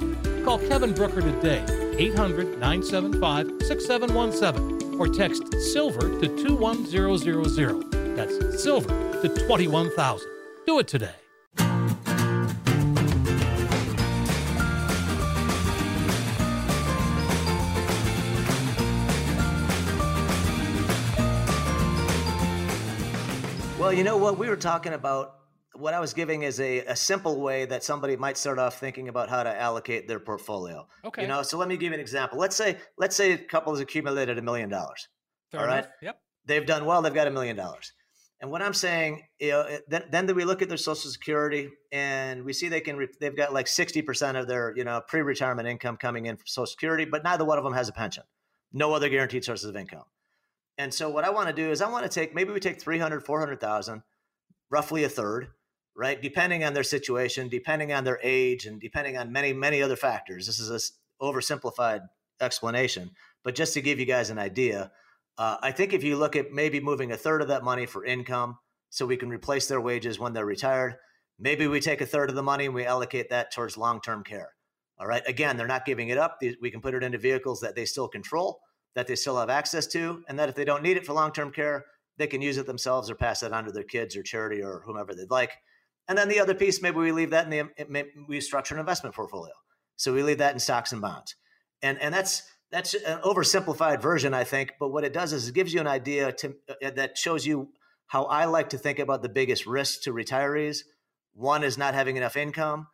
Call 0.43 0.57
Kevin 0.57 0.93
Brooker 0.93 1.21
today, 1.21 1.63
800 1.97 2.57
975 2.57 3.47
6717, 3.61 4.99
or 4.99 5.07
text 5.07 5.43
SILVER 5.71 6.19
to 6.19 6.27
21000. 6.43 8.15
That's 8.15 8.63
SILVER 8.63 9.21
to 9.21 9.29
21000. 9.47 10.27
Do 10.65 10.79
it 10.79 10.87
today. 10.87 11.13
Well, 23.77 23.93
you 23.93 24.03
know 24.03 24.17
what? 24.17 24.39
We 24.39 24.49
were 24.49 24.55
talking 24.55 24.93
about 24.93 25.40
what 25.73 25.93
I 25.93 25.99
was 25.99 26.13
giving 26.13 26.43
is 26.43 26.59
a, 26.59 26.79
a 26.79 26.95
simple 26.95 27.39
way 27.39 27.65
that 27.65 27.83
somebody 27.83 28.17
might 28.17 28.37
start 28.37 28.59
off 28.59 28.79
thinking 28.79 29.07
about 29.07 29.29
how 29.29 29.43
to 29.43 29.61
allocate 29.61 30.07
their 30.07 30.19
portfolio. 30.19 30.87
Okay. 31.05 31.23
You 31.23 31.27
know, 31.27 31.43
so 31.43 31.57
let 31.57 31.67
me 31.67 31.77
give 31.77 31.91
you 31.91 31.93
an 31.93 31.99
example. 31.99 32.37
Let's 32.37 32.55
say 32.55 32.77
let's 32.97 33.15
say 33.15 33.31
a 33.31 33.37
couple 33.37 33.73
has 33.73 33.79
accumulated 33.79 34.37
a 34.37 34.41
million 34.41 34.69
dollars. 34.69 35.07
All 35.53 35.65
right. 35.65 35.85
Yep. 36.01 36.19
They've 36.45 36.65
done 36.65 36.85
well. 36.85 37.01
They've 37.01 37.13
got 37.13 37.27
a 37.27 37.31
million 37.31 37.55
dollars. 37.55 37.93
And 38.41 38.49
what 38.49 38.63
I'm 38.63 38.73
saying, 38.73 39.21
you 39.39 39.51
know, 39.51 39.77
then, 39.87 40.03
then 40.09 40.35
we 40.35 40.45
look 40.45 40.63
at 40.63 40.67
their 40.67 40.77
Social 40.77 41.11
Security 41.11 41.69
and 41.91 42.43
we 42.43 42.53
see 42.53 42.69
they 42.69 42.81
can 42.81 42.97
re- 42.97 43.07
they've 43.19 43.35
got 43.35 43.53
like 43.53 43.67
60 43.67 44.01
percent 44.01 44.35
of 44.35 44.47
their 44.47 44.73
you 44.75 44.83
know 44.83 45.01
pre-retirement 45.07 45.67
income 45.67 45.97
coming 45.97 46.25
in 46.25 46.37
from 46.37 46.47
Social 46.47 46.67
Security, 46.67 47.05
but 47.05 47.23
neither 47.23 47.45
one 47.45 47.57
of 47.57 47.63
them 47.63 47.73
has 47.73 47.87
a 47.87 47.93
pension. 47.93 48.23
No 48.73 48.93
other 48.93 49.09
guaranteed 49.09 49.43
sources 49.43 49.69
of 49.69 49.75
income. 49.75 50.05
And 50.77 50.93
so 50.93 51.09
what 51.09 51.23
I 51.23 51.29
want 51.29 51.49
to 51.49 51.53
do 51.53 51.69
is 51.69 51.81
I 51.81 51.89
want 51.89 52.03
to 52.03 52.09
take 52.09 52.33
maybe 52.33 52.51
we 52.51 52.59
take 52.59 52.81
300, 52.81 53.23
400,000, 53.23 54.01
roughly 54.71 55.03
a 55.03 55.09
third, 55.09 55.49
right? 56.01 56.19
Depending 56.19 56.63
on 56.63 56.73
their 56.73 56.83
situation, 56.83 57.47
depending 57.47 57.93
on 57.93 58.03
their 58.03 58.19
age, 58.23 58.65
and 58.65 58.81
depending 58.81 59.17
on 59.17 59.31
many, 59.31 59.53
many 59.53 59.83
other 59.83 59.95
factors. 59.95 60.47
This 60.47 60.59
is 60.59 60.71
a 60.71 60.75
s- 60.75 60.93
oversimplified 61.21 62.07
explanation, 62.41 63.11
but 63.43 63.53
just 63.53 63.75
to 63.75 63.83
give 63.83 63.99
you 63.99 64.07
guys 64.07 64.31
an 64.31 64.39
idea, 64.39 64.91
uh, 65.37 65.57
I 65.61 65.71
think 65.71 65.93
if 65.93 66.03
you 66.03 66.17
look 66.17 66.35
at 66.35 66.51
maybe 66.51 66.79
moving 66.79 67.11
a 67.11 67.17
third 67.17 67.43
of 67.43 67.49
that 67.49 67.63
money 67.63 67.85
for 67.85 68.03
income 68.03 68.57
so 68.89 69.05
we 69.05 69.15
can 69.15 69.29
replace 69.29 69.67
their 69.67 69.79
wages 69.79 70.17
when 70.17 70.33
they're 70.33 70.43
retired, 70.43 70.95
maybe 71.37 71.67
we 71.67 71.79
take 71.79 72.01
a 72.01 72.07
third 72.07 72.31
of 72.31 72.35
the 72.35 72.41
money 72.41 72.65
and 72.65 72.73
we 72.73 72.83
allocate 72.83 73.29
that 73.29 73.53
towards 73.53 73.77
long 73.77 74.01
term 74.01 74.23
care. 74.23 74.55
All 74.99 75.05
right. 75.05 75.21
Again, 75.27 75.55
they're 75.55 75.67
not 75.67 75.85
giving 75.85 76.09
it 76.09 76.17
up. 76.17 76.39
We 76.59 76.71
can 76.71 76.81
put 76.81 76.95
it 76.95 77.03
into 77.03 77.19
vehicles 77.19 77.61
that 77.61 77.75
they 77.75 77.85
still 77.85 78.07
control, 78.07 78.59
that 78.95 79.05
they 79.05 79.15
still 79.15 79.37
have 79.37 79.51
access 79.51 79.85
to, 79.87 80.23
and 80.27 80.39
that 80.39 80.49
if 80.49 80.55
they 80.55 80.65
don't 80.65 80.81
need 80.81 80.97
it 80.97 81.05
for 81.05 81.13
long 81.13 81.31
term 81.31 81.51
care, 81.51 81.85
they 82.17 82.25
can 82.25 82.41
use 82.41 82.57
it 82.57 82.65
themselves 82.65 83.07
or 83.07 83.13
pass 83.13 83.43
it 83.43 83.53
on 83.53 83.65
to 83.65 83.71
their 83.71 83.83
kids 83.83 84.15
or 84.15 84.23
charity 84.23 84.63
or 84.63 84.81
whomever 84.83 85.13
they'd 85.13 85.29
like. 85.29 85.51
And 86.11 86.17
then 86.17 86.27
the 86.27 86.41
other 86.41 86.53
piece, 86.53 86.81
maybe 86.81 86.97
we 86.97 87.13
leave 87.13 87.29
that 87.29 87.45
in 87.45 87.71
the 87.77 88.05
we 88.27 88.41
structure 88.41 88.75
an 88.75 88.81
investment 88.81 89.15
portfolio. 89.15 89.53
So 89.95 90.13
we 90.13 90.23
leave 90.23 90.39
that 90.39 90.51
in 90.51 90.59
stocks 90.59 90.91
and 90.91 90.99
bonds, 90.99 91.37
and 91.81 91.97
and 92.01 92.13
that's 92.13 92.43
that's 92.69 92.93
an 92.95 93.21
oversimplified 93.21 94.01
version, 94.01 94.33
I 94.33 94.43
think. 94.43 94.73
But 94.77 94.89
what 94.89 95.05
it 95.05 95.13
does 95.13 95.31
is 95.31 95.47
it 95.47 95.55
gives 95.55 95.73
you 95.73 95.79
an 95.79 95.87
idea 95.87 96.33
to 96.33 96.53
uh, 96.83 96.91
that 96.97 97.17
shows 97.17 97.45
you 97.45 97.69
how 98.07 98.25
I 98.25 98.43
like 98.43 98.71
to 98.71 98.77
think 98.77 98.99
about 98.99 99.21
the 99.21 99.29
biggest 99.29 99.65
risks 99.65 100.03
to 100.03 100.11
retirees. 100.11 100.79
One 101.31 101.63
is 101.63 101.77
not 101.77 101.93
having 101.93 102.17
enough 102.17 102.35
income, 102.35 102.87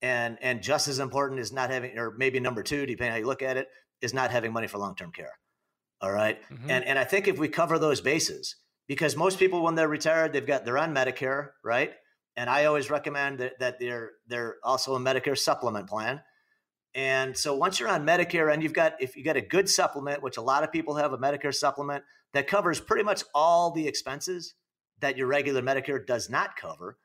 and 0.00 0.38
and 0.40 0.62
just 0.62 0.88
as 0.88 1.00
important 1.00 1.40
is 1.40 1.52
not 1.52 1.68
having, 1.68 1.98
or 1.98 2.12
maybe 2.16 2.40
number 2.40 2.62
two, 2.62 2.86
depending 2.86 3.12
how 3.12 3.18
you 3.18 3.26
look 3.26 3.42
at 3.42 3.58
it, 3.58 3.68
is 4.00 4.14
not 4.14 4.30
having 4.30 4.54
money 4.54 4.68
for 4.68 4.78
long 4.78 4.96
term 4.96 5.12
care. 5.12 5.32
All 6.00 6.12
right? 6.12 6.40
Mhm. 6.50 6.70
and 6.70 6.84
and 6.86 6.98
I 6.98 7.04
think 7.04 7.28
if 7.28 7.38
we 7.38 7.48
cover 7.48 7.78
those 7.78 8.00
bases, 8.00 8.56
because 8.88 9.16
most 9.16 9.38
people 9.38 9.62
when 9.62 9.74
they're 9.74 9.86
retired, 9.86 10.32
they've 10.32 10.46
got 10.46 10.64
they're 10.64 10.78
on 10.78 10.94
Medicare, 10.94 11.50
right? 11.62 11.92
And 12.36 12.50
I 12.50 12.64
always 12.64 12.90
recommend 12.90 13.38
that, 13.38 13.58
that 13.60 13.78
they're 13.78 14.12
they're 14.26 14.56
also 14.62 14.94
a 14.94 15.00
Medicare 15.00 15.38
supplement 15.38 15.88
plan. 15.88 16.20
And 16.94 17.36
so 17.36 17.56
once 17.56 17.80
you're 17.80 17.88
on 17.88 18.06
Medicare 18.06 18.52
and 18.52 18.62
you've 18.62 18.72
got 18.72 19.00
if 19.00 19.16
you 19.16 19.24
got 19.24 19.36
a 19.36 19.40
good 19.40 19.68
supplement, 19.68 20.22
which 20.22 20.36
a 20.36 20.42
lot 20.42 20.64
of 20.64 20.72
people 20.72 20.94
have 20.96 21.12
a 21.12 21.18
Medicare 21.18 21.54
supplement 21.54 22.04
that 22.32 22.46
covers 22.46 22.80
pretty 22.80 23.04
much 23.04 23.22
all 23.34 23.70
the 23.70 23.86
expenses 23.86 24.54
that 25.00 25.16
your 25.16 25.26
regular 25.26 25.62
Medicare 25.62 26.04
does 26.04 26.30
not 26.30 26.56
cover, 26.56 26.98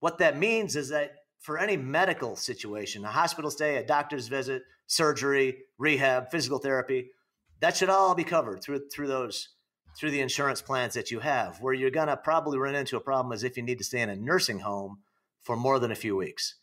what 0.00 0.18
that 0.18 0.38
means 0.38 0.76
is 0.76 0.88
that 0.90 1.12
for 1.40 1.58
any 1.58 1.76
medical 1.76 2.36
situation, 2.36 3.04
a 3.04 3.08
hospital 3.08 3.50
stay, 3.50 3.76
a 3.76 3.86
doctor's 3.86 4.28
visit, 4.28 4.62
surgery, 4.86 5.58
rehab, 5.78 6.30
physical 6.30 6.58
therapy, 6.58 7.10
that 7.60 7.76
should 7.76 7.88
all 7.88 8.14
be 8.14 8.24
covered 8.24 8.62
through 8.62 8.88
through 8.92 9.08
those 9.08 9.48
through 9.96 10.10
the 10.10 10.20
insurance 10.20 10.62
plans 10.62 10.94
that 10.94 11.10
you 11.10 11.20
have. 11.20 11.60
Where 11.60 11.74
you're 11.74 11.90
gonna 11.90 12.16
probably 12.16 12.58
run 12.58 12.74
into 12.74 12.96
a 12.96 13.00
problem 13.00 13.32
is 13.32 13.44
if 13.44 13.56
you 13.56 13.62
need 13.62 13.78
to 13.78 13.84
stay 13.84 14.00
in 14.00 14.10
a 14.10 14.16
nursing 14.16 14.60
home 14.60 14.98
for 15.42 15.56
more 15.56 15.78
than 15.78 15.90
a 15.90 15.96
few 15.96 16.16
weeks, 16.16 16.54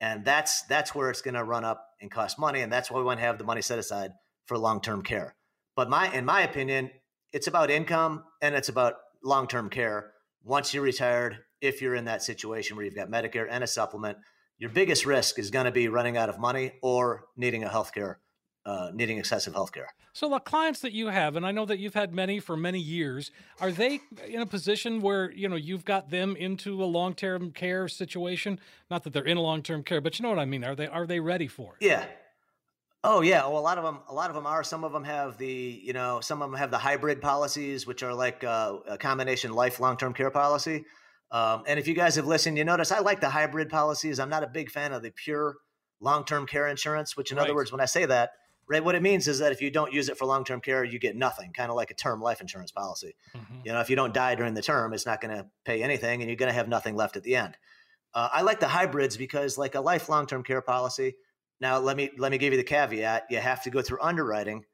and 0.00 0.24
that's 0.24 0.62
that's 0.62 0.94
where 0.94 1.10
it's 1.10 1.22
gonna 1.22 1.44
run 1.44 1.64
up 1.64 1.86
and 2.00 2.10
cost 2.10 2.38
money, 2.38 2.60
and 2.60 2.72
that's 2.72 2.90
why 2.90 2.98
we 2.98 3.04
want 3.04 3.20
to 3.20 3.26
have 3.26 3.38
the 3.38 3.44
money 3.44 3.62
set 3.62 3.78
aside 3.78 4.12
for 4.46 4.58
long 4.58 4.80
term 4.80 5.02
care. 5.02 5.34
But 5.76 5.88
my 5.88 6.12
in 6.12 6.24
my 6.24 6.42
opinion, 6.42 6.90
it's 7.32 7.46
about 7.46 7.70
income 7.70 8.24
and 8.40 8.54
it's 8.54 8.68
about 8.68 8.94
long 9.24 9.46
term 9.46 9.70
care. 9.70 10.12
Once 10.44 10.74
you're 10.74 10.82
retired, 10.82 11.38
if 11.60 11.80
you're 11.80 11.94
in 11.94 12.04
that 12.06 12.22
situation 12.22 12.76
where 12.76 12.84
you've 12.84 12.94
got 12.94 13.08
Medicare 13.08 13.46
and 13.48 13.64
a 13.64 13.66
supplement, 13.66 14.18
your 14.58 14.70
biggest 14.70 15.06
risk 15.06 15.38
is 15.38 15.50
going 15.50 15.64
to 15.64 15.70
be 15.70 15.88
running 15.88 16.16
out 16.16 16.28
of 16.28 16.38
money 16.38 16.72
or 16.82 17.24
needing 17.36 17.64
a 17.64 17.68
healthcare, 17.68 18.16
uh, 18.64 18.90
needing 18.94 19.18
excessive 19.18 19.54
healthcare. 19.54 19.86
So 20.12 20.28
the 20.28 20.38
clients 20.38 20.80
that 20.80 20.92
you 20.92 21.08
have, 21.08 21.36
and 21.36 21.46
I 21.46 21.52
know 21.52 21.64
that 21.66 21.78
you've 21.78 21.94
had 21.94 22.12
many 22.14 22.38
for 22.38 22.56
many 22.56 22.78
years, 22.78 23.30
are 23.60 23.72
they 23.72 24.00
in 24.26 24.40
a 24.40 24.46
position 24.46 25.00
where 25.00 25.32
you 25.32 25.48
know 25.48 25.56
you've 25.56 25.84
got 25.84 26.10
them 26.10 26.36
into 26.36 26.82
a 26.82 26.86
long-term 26.86 27.52
care 27.52 27.88
situation? 27.88 28.60
Not 28.90 29.04
that 29.04 29.12
they're 29.12 29.24
in 29.24 29.36
a 29.38 29.42
long-term 29.42 29.84
care, 29.84 30.00
but 30.00 30.18
you 30.18 30.22
know 30.22 30.28
what 30.28 30.38
I 30.38 30.44
mean. 30.44 30.64
Are 30.64 30.74
they 30.74 30.86
are 30.86 31.06
they 31.06 31.20
ready 31.20 31.48
for 31.48 31.76
it? 31.80 31.84
Yeah. 31.84 32.04
Oh 33.04 33.20
yeah. 33.20 33.46
Well, 33.46 33.58
a 33.58 33.60
lot 33.60 33.78
of 33.78 33.84
them, 33.84 33.98
a 34.08 34.14
lot 34.14 34.30
of 34.30 34.36
them 34.36 34.46
are. 34.46 34.62
Some 34.62 34.84
of 34.84 34.92
them 34.92 35.02
have 35.02 35.36
the, 35.36 35.80
you 35.82 35.92
know, 35.92 36.20
some 36.20 36.40
of 36.40 36.50
them 36.50 36.58
have 36.58 36.70
the 36.70 36.78
hybrid 36.78 37.20
policies, 37.20 37.84
which 37.84 38.04
are 38.04 38.14
like 38.14 38.44
uh, 38.44 38.76
a 38.88 38.96
combination 38.96 39.52
life 39.52 39.80
long 39.80 39.96
term 39.96 40.14
care 40.14 40.30
policy. 40.30 40.84
Um, 41.32 41.64
and 41.66 41.80
if 41.80 41.88
you 41.88 41.94
guys 41.94 42.14
have 42.16 42.26
listened, 42.26 42.58
you 42.58 42.64
notice 42.64 42.92
I 42.92 43.00
like 43.00 43.20
the 43.20 43.30
hybrid 43.30 43.70
policies. 43.70 44.20
I'm 44.20 44.28
not 44.28 44.44
a 44.44 44.46
big 44.46 44.70
fan 44.70 44.92
of 44.92 45.02
the 45.02 45.10
pure 45.10 45.56
long 46.00 46.24
term 46.24 46.46
care 46.46 46.68
insurance. 46.68 47.16
Which, 47.16 47.32
in 47.32 47.38
Right. 47.38 47.44
other 47.44 47.54
words, 47.54 47.72
when 47.72 47.80
I 47.80 47.86
say 47.86 48.04
that, 48.04 48.30
right, 48.68 48.84
what 48.84 48.94
it 48.94 49.02
means 49.02 49.28
is 49.28 49.38
that 49.40 49.52
if 49.52 49.60
you 49.60 49.70
don't 49.70 49.92
use 49.92 50.08
it 50.08 50.16
for 50.16 50.24
long 50.24 50.44
term 50.44 50.60
care, 50.60 50.84
you 50.84 50.98
get 50.98 51.16
nothing. 51.16 51.52
Kind 51.52 51.70
of 51.70 51.76
like 51.76 51.90
a 51.90 51.94
term 51.94 52.20
life 52.20 52.40
insurance 52.40 52.70
policy. 52.70 53.14
Mhm. 53.34 53.64
You 53.64 53.72
know, 53.72 53.80
if 53.80 53.90
you 53.90 53.96
don't 53.96 54.14
die 54.14 54.34
during 54.34 54.54
the 54.54 54.62
term, 54.62 54.92
it's 54.92 55.06
not 55.06 55.20
going 55.20 55.36
to 55.36 55.46
pay 55.64 55.82
anything, 55.82 56.20
and 56.20 56.30
you're 56.30 56.36
going 56.36 56.50
to 56.50 56.54
have 56.54 56.68
nothing 56.68 56.96
left 56.96 57.16
at 57.16 57.22
the 57.22 57.36
end. 57.36 57.56
Uh, 58.14 58.28
I 58.32 58.42
like 58.42 58.60
the 58.60 58.68
hybrids 58.68 59.16
because, 59.16 59.56
like 59.58 59.74
a 59.74 59.80
life 59.80 60.08
long 60.08 60.26
term 60.26 60.42
care 60.42 60.62
policy. 60.62 61.16
Now, 61.60 61.78
let 61.78 61.96
me 61.96 62.10
let 62.18 62.32
me 62.32 62.38
give 62.38 62.52
you 62.52 62.58
the 62.58 62.64
caveat: 62.64 63.24
you 63.30 63.38
have 63.38 63.62
to 63.64 63.70
go 63.70 63.82
through 63.82 63.98
underwriting. 64.02 64.64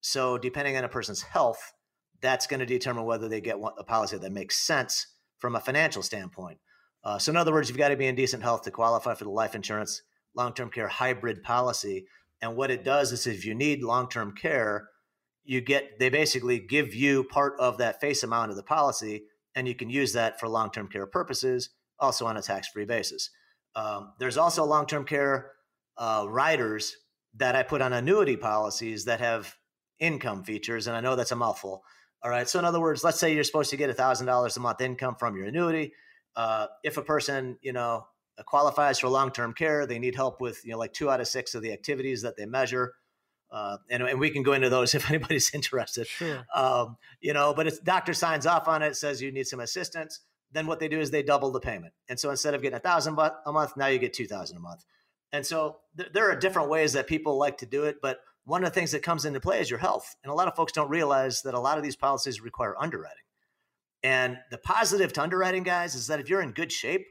So, 0.00 0.38
depending 0.38 0.76
on 0.76 0.84
a 0.84 0.88
person's 0.88 1.22
health, 1.22 1.72
that's 2.20 2.46
going 2.46 2.60
to 2.60 2.66
determine 2.66 3.04
whether 3.04 3.28
they 3.28 3.40
get 3.40 3.56
a 3.78 3.84
policy 3.84 4.18
that 4.18 4.32
makes 4.32 4.58
sense 4.58 5.06
from 5.38 5.56
a 5.56 5.60
financial 5.60 6.02
standpoint. 6.02 6.58
Uh, 7.02 7.18
so, 7.18 7.30
in 7.30 7.36
other 7.36 7.52
words, 7.52 7.68
you've 7.68 7.78
got 7.78 7.88
to 7.88 7.96
be 7.96 8.06
in 8.06 8.14
decent 8.14 8.42
health 8.42 8.62
to 8.62 8.70
qualify 8.70 9.14
for 9.14 9.24
the 9.24 9.30
life 9.30 9.54
insurance 9.54 10.02
long 10.34 10.52
term 10.52 10.70
care 10.70 10.88
hybrid 10.88 11.42
policy. 11.42 12.06
And 12.42 12.56
what 12.56 12.70
it 12.70 12.84
does 12.84 13.12
is, 13.12 13.26
if 13.26 13.44
you 13.44 13.54
need 13.54 13.82
long 13.82 14.08
term 14.08 14.34
care, 14.34 14.88
you 15.44 15.60
get 15.60 15.98
they 15.98 16.08
basically 16.08 16.58
give 16.58 16.94
you 16.94 17.24
part 17.24 17.54
of 17.58 17.78
that 17.78 18.00
face 18.00 18.22
amount 18.22 18.50
of 18.50 18.56
the 18.56 18.62
policy, 18.62 19.24
and 19.54 19.68
you 19.68 19.74
can 19.74 19.90
use 19.90 20.12
that 20.12 20.40
for 20.40 20.48
long 20.48 20.70
term 20.70 20.88
care 20.88 21.06
purposes, 21.06 21.70
also 21.98 22.26
on 22.26 22.36
a 22.36 22.42
tax 22.42 22.68
free 22.68 22.84
basis. 22.84 23.30
Um, 23.76 24.12
there's 24.18 24.36
also 24.36 24.64
long 24.64 24.86
term 24.86 25.04
care 25.04 25.52
uh, 25.96 26.26
riders 26.28 26.96
that 27.36 27.56
I 27.56 27.62
put 27.62 27.82
on 27.82 27.92
annuity 27.92 28.36
policies 28.36 29.04
that 29.06 29.20
have 29.20 29.54
income 29.98 30.44
features, 30.44 30.86
and 30.86 30.96
I 30.96 31.00
know 31.00 31.16
that's 31.16 31.32
a 31.32 31.36
mouthful. 31.36 31.82
All 32.22 32.30
right. 32.30 32.48
So 32.48 32.58
in 32.58 32.64
other 32.64 32.80
words, 32.80 33.04
let's 33.04 33.20
say 33.20 33.34
you're 33.34 33.44
supposed 33.44 33.70
to 33.70 33.76
get 33.76 33.94
thousand 33.96 34.26
dollars 34.26 34.56
a 34.56 34.60
month 34.60 34.80
income 34.80 35.16
from 35.18 35.36
your 35.36 35.46
annuity. 35.46 35.92
Uh, 36.34 36.66
if 36.82 36.96
a 36.96 37.02
person, 37.02 37.58
you 37.60 37.72
know, 37.72 38.06
qualifies 38.42 38.98
for 38.98 39.08
long-term 39.08 39.54
care, 39.54 39.86
they 39.86 39.98
need 39.98 40.16
help 40.16 40.40
with, 40.40 40.64
you 40.64 40.72
know, 40.72 40.78
like 40.78 40.92
two 40.92 41.10
out 41.10 41.20
of 41.20 41.28
six 41.28 41.54
of 41.54 41.62
the 41.62 41.72
activities 41.72 42.22
that 42.22 42.36
they 42.36 42.46
measure. 42.46 42.94
Uh, 43.52 43.76
and, 43.88 44.02
and 44.02 44.18
we 44.18 44.30
can 44.30 44.42
go 44.42 44.52
into 44.52 44.68
those 44.68 44.94
if 44.94 45.08
anybody's 45.08 45.54
interested. 45.54 46.06
Sure. 46.06 46.44
Um, 46.54 46.96
you 47.20 47.32
know, 47.32 47.54
but 47.54 47.66
it's 47.66 47.78
doctor 47.78 48.12
signs 48.12 48.46
off 48.46 48.66
on 48.66 48.82
it, 48.82 48.96
says 48.96 49.22
you 49.22 49.30
need 49.30 49.46
some 49.46 49.60
assistance. 49.60 50.20
Then 50.50 50.66
what 50.66 50.80
they 50.80 50.88
do 50.88 51.00
is 51.00 51.10
they 51.10 51.22
double 51.22 51.50
the 51.52 51.60
payment. 51.60 51.94
And 52.08 52.18
so 52.18 52.30
instead 52.30 52.54
of 52.54 52.62
getting 52.62 52.76
a 52.76 52.80
thousand 52.80 53.18
a 53.18 53.52
month, 53.52 53.76
now 53.76 53.86
you 53.86 53.98
get 53.98 54.12
2000 54.12 54.56
a 54.56 54.60
month. 54.60 54.84
And 55.32 55.44
so 55.44 55.78
th- 55.96 56.10
there 56.12 56.30
are 56.30 56.36
different 56.36 56.68
ways 56.68 56.92
that 56.92 57.08
people 57.08 57.36
like 57.38 57.58
to 57.58 57.66
do 57.66 57.84
it. 57.84 57.96
But 58.00 58.20
one 58.44 58.62
of 58.62 58.70
the 58.70 58.74
things 58.74 58.92
that 58.92 59.02
comes 59.02 59.24
into 59.24 59.40
play 59.40 59.60
is 59.60 59.68
your 59.68 59.80
health. 59.80 60.14
And 60.22 60.30
a 60.30 60.34
lot 60.34 60.46
of 60.46 60.54
folks 60.54 60.72
don't 60.72 60.90
realize 60.90 61.42
that 61.42 61.54
a 61.54 61.60
lot 61.60 61.76
of 61.76 61.82
these 61.82 61.96
policies 61.96 62.40
require 62.40 62.76
underwriting. 62.78 63.18
And 64.04 64.38
the 64.50 64.58
positive 64.58 65.12
to 65.14 65.22
underwriting, 65.22 65.62
guys, 65.62 65.94
is 65.94 66.08
that 66.08 66.20
if 66.20 66.28
you're 66.28 66.42
in 66.42 66.52
good 66.52 66.70
shape, 66.70 67.06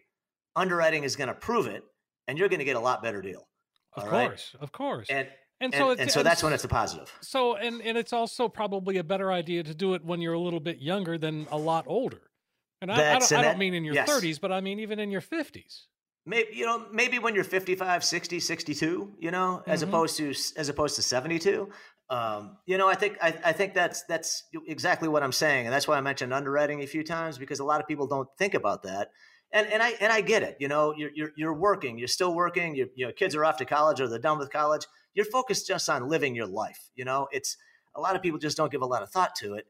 underwriting 0.56 1.04
is 1.04 1.16
going 1.16 1.30
to 1.30 1.34
prove 1.34 1.68
it 1.68 1.84
and 2.28 2.38
you're 2.38 2.50
going 2.50 2.60
to 2.60 2.66
get 2.66 2.76
a 2.76 2.80
lot 2.80 3.02
better 3.04 3.22
deal. 3.22 3.48
Of 3.94 4.06
course, 4.06 4.52
right? 4.54 4.64
of 4.64 4.72
course. 4.72 5.08
And 5.10 5.28
and, 5.62 5.74
so, 5.74 5.92
and, 5.92 6.00
and 6.02 6.12
so 6.12 6.24
that's 6.24 6.44
when 6.44 6.52
it's 6.52 6.64
a 6.64 6.68
positive. 6.68 7.12
So, 7.22 7.56
and 7.56 7.82
and 7.82 7.98
it's 7.98 8.12
also 8.12 8.50
probably 8.50 8.98
a 8.98 9.04
better 9.04 9.32
idea 9.32 9.64
to 9.64 9.74
do 9.74 9.94
it 9.94 10.04
when 10.04 10.20
you're 10.20 10.34
a 10.34 10.40
little 10.40 10.60
bit 10.60 10.80
younger 10.80 11.18
than 11.18 11.48
a 11.52 11.58
lot 11.58 11.86
older. 11.88 12.22
And 12.82 12.92
I, 12.92 12.96
I, 12.96 13.20
don't, 13.20 13.32
I 13.32 13.42
don't, 13.44 13.60
mean 13.60 13.74
in 13.74 13.86
your 13.86 13.94
yes. 13.96 14.10
30s, 14.10 14.42
but 14.42 14.52
I 14.52 14.60
mean 14.60 14.82
even 14.82 15.00
in 15.00 15.10
your 15.10 15.22
50s. 15.22 15.84
Maybe 16.26 16.50
you 16.54 16.66
know, 16.66 16.86
maybe 16.92 17.18
when 17.18 17.34
you're 17.34 17.46
55, 17.46 18.04
60, 18.04 18.40
62, 18.42 19.14
you 19.20 19.32
know, 19.32 19.62
mm-hmm. 19.62 19.72
as 19.72 19.84
opposed 19.84 20.18
to 20.18 20.32
as 20.58 20.70
opposed 20.70 20.96
to 20.98 21.02
72. 21.02 21.70
Um, 22.10 22.58
you 22.66 22.78
know, 22.78 22.90
I 22.90 22.96
think 22.96 23.18
I, 23.22 23.34
I 23.46 23.52
think 23.54 23.74
that's 23.74 24.04
that's 24.04 24.44
exactly 24.68 25.08
what 25.08 25.24
I'm 25.24 25.32
saying, 25.32 25.66
and 25.66 25.74
that's 25.74 25.88
why 25.88 25.98
I 25.98 26.02
mentioned 26.02 26.34
underwriting 26.34 26.82
a 26.82 26.88
few 26.88 27.04
times 27.04 27.38
because 27.38 27.60
a 27.60 27.64
lot 27.64 27.80
of 27.80 27.88
people 27.88 28.08
don't 28.08 28.28
think 28.38 28.54
about 28.54 28.84
that 28.84 29.10
and 29.54 29.68
and 29.68 29.82
I 29.82 29.92
and 30.02 30.12
I 30.12 30.22
get 30.22 30.44
it. 30.44 30.58
You 30.60 30.68
know, 30.68 30.94
you're 30.98 31.12
you're, 31.14 31.32
you're 31.38 31.54
working, 31.54 31.98
you're 31.98 32.08
still 32.08 32.34
working. 32.34 32.76
You 32.76 32.90
you 32.96 33.06
know, 33.06 33.14
kids 33.14 33.36
are 33.36 33.46
off 33.46 33.58
to 33.58 33.66
college 33.66 34.02
or 34.02 34.08
they're 34.08 34.20
done 34.20 34.40
with 34.40 34.52
college. 34.52 34.86
You're 35.14 35.26
focused 35.26 35.68
just 35.68 35.88
on 35.90 36.10
living 36.10 36.36
your 36.36 36.48
life. 36.48 36.90
You 36.96 37.06
know, 37.06 37.28
it's 37.32 37.56
a 37.96 38.02
lot 38.02 38.16
of 38.16 38.24
people 38.24 38.40
just 38.40 38.58
don't 38.58 38.72
give 38.72 38.82
a 38.82 38.88
lot 38.88 39.04
of 39.04 39.12
thought 39.12 39.36
to 39.36 39.54
it. 39.54 39.68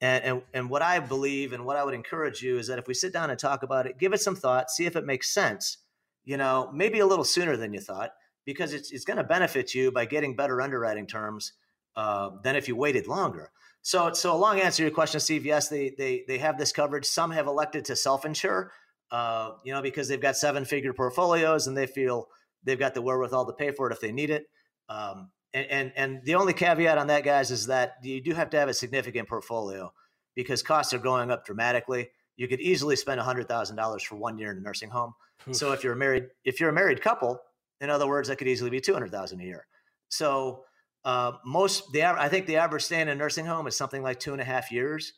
And, 0.00 0.24
and 0.24 0.42
and 0.54 0.70
what 0.70 0.82
I 0.82 1.00
believe 1.00 1.52
and 1.52 1.66
what 1.66 1.76
I 1.76 1.84
would 1.84 1.94
encourage 1.94 2.42
you 2.42 2.58
is 2.58 2.68
that 2.68 2.78
if 2.78 2.86
we 2.86 2.94
sit 2.94 3.12
down 3.12 3.30
and 3.30 3.38
talk 3.38 3.64
about 3.64 3.86
it, 3.86 3.98
give 3.98 4.12
it 4.12 4.20
some 4.20 4.36
thought, 4.36 4.70
see 4.70 4.86
if 4.86 4.96
it 4.96 5.04
makes 5.04 5.34
sense. 5.34 5.78
You 6.24 6.36
know, 6.36 6.70
maybe 6.72 7.00
a 7.00 7.06
little 7.06 7.24
sooner 7.24 7.56
than 7.56 7.74
you 7.74 7.80
thought, 7.80 8.12
because 8.46 8.72
it's 8.72 8.92
it's 8.92 9.04
going 9.04 9.16
to 9.16 9.24
benefit 9.24 9.74
you 9.74 9.90
by 9.90 10.04
getting 10.04 10.36
better 10.36 10.62
underwriting 10.62 11.06
terms 11.06 11.52
uh, 11.96 12.30
than 12.44 12.54
if 12.54 12.68
you 12.68 12.76
waited 12.76 13.08
longer. 13.08 13.50
So, 13.82 14.12
so 14.14 14.34
a 14.34 14.38
long 14.38 14.60
answer 14.60 14.78
to 14.78 14.82
your 14.84 14.92
question, 14.92 15.20
Steve. 15.20 15.44
Yes, 15.44 15.68
they 15.68 15.90
they 15.90 16.24
they 16.26 16.38
have 16.38 16.56
this 16.56 16.72
coverage. 16.72 17.04
Some 17.04 17.32
have 17.32 17.46
elected 17.46 17.84
to 17.86 17.96
self 17.96 18.24
insure 18.24 18.72
uh, 19.14 19.52
you 19.62 19.72
know, 19.72 19.80
because 19.80 20.08
they've 20.08 20.20
got 20.20 20.36
seven 20.36 20.64
figure 20.64 20.92
portfolios 20.92 21.68
and 21.68 21.76
they 21.76 21.86
feel 21.86 22.26
they've 22.64 22.80
got 22.80 22.94
the 22.94 23.00
wherewithal 23.00 23.46
to 23.46 23.52
pay 23.52 23.70
for 23.70 23.88
it 23.88 23.92
if 23.92 24.00
they 24.00 24.10
need 24.10 24.28
it. 24.28 24.46
Um, 24.88 25.30
and, 25.52 25.66
and, 25.70 25.92
and 25.94 26.24
the 26.24 26.34
only 26.34 26.52
caveat 26.52 26.98
on 26.98 27.06
that, 27.06 27.22
guys, 27.22 27.52
is 27.52 27.68
that 27.68 27.94
you 28.02 28.20
do 28.20 28.34
have 28.34 28.50
to 28.50 28.58
have 28.58 28.68
a 28.68 28.74
significant 28.74 29.28
portfolio 29.28 29.92
because 30.34 30.64
costs 30.64 30.92
are 30.92 30.98
going 30.98 31.30
up 31.30 31.46
dramatically. 31.46 32.10
You 32.36 32.48
could 32.48 32.60
easily 32.60 32.96
spend 32.96 33.20
hundred 33.20 33.46
thousand 33.46 33.76
dollars 33.76 34.02
for 34.02 34.16
one 34.16 34.36
year 34.36 34.50
in 34.50 34.58
a 34.58 34.60
nursing 34.60 34.90
home. 34.90 35.12
So 35.52 35.70
if 35.70 35.84
you're 35.84 35.92
a 35.92 35.96
married, 35.96 36.24
if 36.44 36.58
you're 36.58 36.70
a 36.70 36.72
married 36.72 37.00
couple, 37.00 37.38
in 37.80 37.90
other 37.90 38.08
words, 38.08 38.28
that 38.28 38.38
could 38.38 38.48
easily 38.48 38.70
be 38.70 38.80
two 38.80 38.94
hundred 38.94 39.12
thousand 39.12 39.40
a 39.42 39.44
year. 39.44 39.64
So 40.08 40.64
uh, 41.04 41.34
most 41.46 41.92
the 41.92 42.02
I 42.02 42.28
think 42.28 42.46
the 42.46 42.56
average 42.56 42.82
stay 42.82 43.00
in 43.00 43.08
a 43.08 43.14
nursing 43.14 43.46
home 43.46 43.68
is 43.68 43.76
something 43.76 44.02
like 44.02 44.18
two 44.18 44.32
and 44.32 44.42
a 44.42 44.44
half 44.44 44.72
years. 44.72 45.12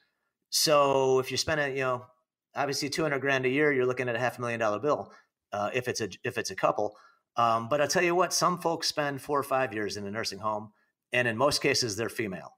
So 0.51 1.19
if 1.19 1.31
you're 1.31 1.39
spending, 1.39 1.79
you 1.79 1.85
know, 1.85 2.05
obviously 2.57 2.89
200 2.89 3.21
grand 3.21 3.47
a 3.47 3.49
year, 3.49 3.73
you're 3.73 3.87
looking 3.87 4.09
at 4.09 4.17
a 4.17 4.19
half 4.19 4.39
a 4.39 4.41
million 4.41 4.59
dollar 4.59 4.79
bill 4.79 5.13
uh, 5.53 5.71
if 5.75 5.89
it's 5.89 6.01
a 6.01 6.09
if 6.25 6.39
it's 6.39 6.51
a 6.51 6.57
couple. 6.57 6.97
Um, 7.37 7.69
but 7.69 7.81
I'll 7.81 7.89
tell 7.89 8.03
you 8.03 8.15
what, 8.15 8.33
some 8.33 8.59
folks 8.59 8.89
spend 8.89 9.21
four 9.21 9.39
or 9.39 9.43
five 9.43 9.75
years 9.75 9.97
in 9.97 10.07
a 10.07 10.11
nursing 10.11 10.39
home, 10.39 10.73
and 11.13 11.29
in 11.29 11.37
most 11.37 11.61
cases, 11.61 11.97
they're 11.97 12.09
female. 12.09 12.57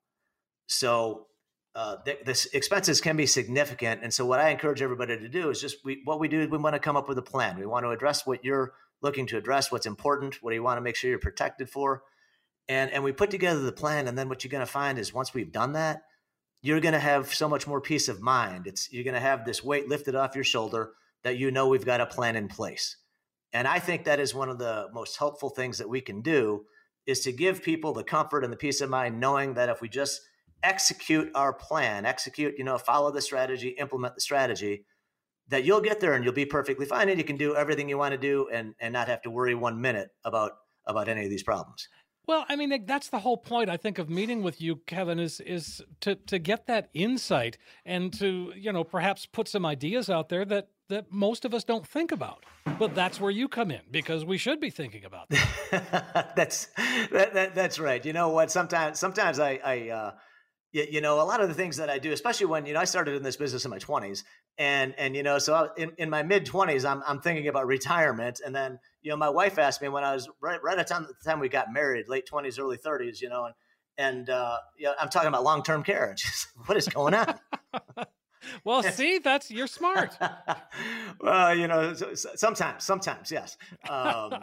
So 0.68 1.26
uh, 1.74 1.96
the, 2.04 2.18
the, 2.24 2.48
expenses 2.52 3.00
can 3.00 3.16
be 3.16 3.26
significant. 3.26 4.02
And 4.02 4.12
so, 4.12 4.24
what 4.24 4.40
I 4.40 4.50
encourage 4.50 4.82
everybody 4.82 5.18
to 5.18 5.28
do 5.28 5.50
is 5.50 5.60
just 5.60 5.84
we, 5.84 6.00
what 6.04 6.20
we 6.20 6.28
do 6.28 6.40
is 6.40 6.48
we 6.48 6.58
want 6.58 6.74
to 6.74 6.80
come 6.80 6.96
up 6.96 7.08
with 7.08 7.18
a 7.18 7.22
plan. 7.22 7.58
We 7.58 7.66
want 7.66 7.84
to 7.84 7.90
address 7.90 8.26
what 8.26 8.44
you're 8.44 8.72
looking 9.00 9.26
to 9.28 9.36
address, 9.36 9.70
what's 9.70 9.86
important, 9.86 10.42
what 10.42 10.50
do 10.50 10.56
you 10.56 10.62
want 10.62 10.78
to 10.78 10.80
make 10.80 10.96
sure 10.96 11.10
you're 11.10 11.18
protected 11.18 11.70
for, 11.70 12.02
and 12.68 12.90
and 12.90 13.04
we 13.04 13.12
put 13.12 13.30
together 13.30 13.60
the 13.60 13.72
plan. 13.72 14.08
And 14.08 14.18
then 14.18 14.28
what 14.28 14.42
you're 14.42 14.50
going 14.50 14.66
to 14.66 14.66
find 14.66 14.98
is 14.98 15.14
once 15.14 15.34
we've 15.34 15.52
done 15.52 15.74
that, 15.74 16.02
you're 16.60 16.80
going 16.80 16.94
to 16.94 16.98
have 16.98 17.32
so 17.32 17.48
much 17.48 17.66
more 17.66 17.80
peace 17.80 18.08
of 18.08 18.20
mind. 18.20 18.66
It's 18.66 18.92
you're 18.92 19.04
going 19.04 19.14
to 19.14 19.20
have 19.20 19.44
this 19.44 19.62
weight 19.62 19.88
lifted 19.88 20.14
off 20.14 20.34
your 20.34 20.44
shoulder 20.44 20.92
that 21.22 21.38
you 21.38 21.50
know 21.50 21.68
we've 21.68 21.84
got 21.84 22.00
a 22.00 22.06
plan 22.06 22.36
in 22.36 22.48
place. 22.48 22.96
And 23.52 23.66
I 23.66 23.78
think 23.78 24.04
that 24.04 24.20
is 24.20 24.34
one 24.34 24.48
of 24.48 24.58
the 24.58 24.88
most 24.92 25.16
helpful 25.16 25.50
things 25.50 25.78
that 25.78 25.88
we 25.88 26.00
can 26.00 26.20
do 26.20 26.64
is 27.06 27.20
to 27.20 27.32
give 27.32 27.62
people 27.62 27.94
the 27.94 28.04
comfort 28.04 28.44
and 28.44 28.52
the 28.52 28.56
peace 28.56 28.80
of 28.80 28.90
mind 28.90 29.18
knowing 29.18 29.54
that 29.54 29.68
if 29.68 29.80
we 29.80 29.88
just 29.88 30.20
execute 30.62 31.30
our 31.34 31.52
plan, 31.52 32.04
execute, 32.04 32.54
you 32.58 32.64
know, 32.64 32.76
follow 32.76 33.10
the 33.10 33.22
strategy, 33.22 33.68
implement 33.70 34.14
the 34.14 34.20
strategy, 34.20 34.84
that 35.48 35.64
you'll 35.64 35.80
get 35.80 36.00
there 36.00 36.12
and 36.12 36.24
you'll 36.24 36.34
be 36.34 36.44
perfectly 36.44 36.84
fine 36.84 37.08
and 37.08 37.18
you 37.18 37.24
can 37.24 37.36
do 37.36 37.56
everything 37.56 37.88
you 37.88 37.96
want 37.96 38.12
to 38.12 38.18
do 38.18 38.48
and 38.52 38.74
and 38.80 38.92
not 38.92 39.08
have 39.08 39.22
to 39.22 39.30
worry 39.30 39.54
one 39.54 39.80
minute 39.80 40.10
about 40.24 40.52
about 40.86 41.08
any 41.08 41.24
of 41.24 41.30
these 41.30 41.42
problems. 41.42 41.88
Well, 42.28 42.44
I 42.46 42.56
mean 42.56 42.84
that's 42.84 43.08
the 43.08 43.20
whole 43.20 43.38
point 43.38 43.70
I 43.70 43.78
think 43.78 43.98
of 43.98 44.10
meeting 44.10 44.42
with 44.42 44.60
you, 44.60 44.76
Kevin, 44.86 45.18
is 45.18 45.40
is 45.40 45.82
to 46.02 46.14
to 46.14 46.38
get 46.38 46.66
that 46.66 46.90
insight 46.92 47.56
and 47.86 48.12
to 48.18 48.52
you 48.54 48.70
know 48.70 48.84
perhaps 48.84 49.24
put 49.24 49.48
some 49.48 49.64
ideas 49.64 50.10
out 50.10 50.28
there 50.28 50.44
that 50.44 50.68
that 50.90 51.10
most 51.10 51.46
of 51.46 51.54
us 51.54 51.64
don't 51.64 51.86
think 51.86 52.12
about. 52.12 52.44
But 52.78 52.94
that's 52.94 53.18
where 53.18 53.30
you 53.30 53.48
come 53.48 53.70
in 53.70 53.80
because 53.90 54.26
we 54.26 54.36
should 54.36 54.60
be 54.60 54.68
thinking 54.68 55.06
about 55.06 55.30
that. 55.30 56.32
that's 56.36 56.68
that, 57.10 57.32
that, 57.32 57.54
that's 57.54 57.78
right. 57.78 58.04
You 58.04 58.12
know 58.12 58.28
what? 58.28 58.50
Sometimes 58.50 58.98
sometimes 58.98 59.40
I 59.40 59.58
I 59.64 59.88
uh, 59.88 60.12
you, 60.72 60.86
you 60.90 61.00
know 61.00 61.20
a 61.20 61.24
lot 61.24 61.40
of 61.40 61.48
the 61.48 61.54
things 61.54 61.76
that 61.78 61.90
I 61.90 61.98
do, 61.98 62.12
especially 62.12 62.46
when 62.46 62.66
you 62.66 62.74
know 62.74 62.80
I 62.80 62.84
started 62.84 63.14
in 63.14 63.22
this 63.22 63.36
business 63.36 63.64
in 63.64 63.70
my 63.70 63.78
twenties, 63.78 64.24
and 64.58 64.94
and 64.98 65.16
you 65.16 65.22
know 65.22 65.38
so 65.38 65.54
I, 65.54 65.80
in 65.80 65.92
in 65.98 66.10
my 66.10 66.22
mid 66.22 66.46
twenties, 66.46 66.84
I'm 66.84 67.02
I'm 67.06 67.20
thinking 67.20 67.48
about 67.48 67.66
retirement, 67.66 68.40
and 68.44 68.54
then 68.54 68.78
you 69.02 69.10
know, 69.10 69.16
my 69.16 69.28
wife 69.28 69.58
asked 69.58 69.80
me 69.80 69.88
when 69.88 70.04
I 70.04 70.14
was 70.14 70.28
right 70.40 70.62
right 70.62 70.78
at 70.78 70.86
the 70.86 70.94
time, 70.94 71.06
the 71.06 71.30
time 71.30 71.40
we 71.40 71.48
got 71.48 71.72
married, 71.72 72.08
late 72.08 72.26
twenties, 72.26 72.58
early 72.58 72.76
thirties, 72.76 73.20
you 73.20 73.28
know, 73.28 73.46
and 73.46 73.54
and 73.96 74.30
uh, 74.30 74.58
you 74.76 74.86
know, 74.86 74.94
I'm 74.98 75.08
talking 75.08 75.28
about 75.28 75.44
long 75.44 75.62
term 75.62 75.82
care. 75.82 76.10
And 76.10 76.18
she's 76.18 76.46
like, 76.56 76.68
what 76.68 76.78
is 76.78 76.88
going 76.88 77.14
on? 77.14 77.38
well, 78.64 78.82
see, 78.92 79.18
that's 79.18 79.50
you're 79.50 79.66
smart. 79.66 80.16
well, 81.20 81.54
you 81.54 81.68
know, 81.68 81.94
sometimes, 81.94 82.84
sometimes, 82.84 83.30
yes. 83.30 83.56
Um, 83.88 84.40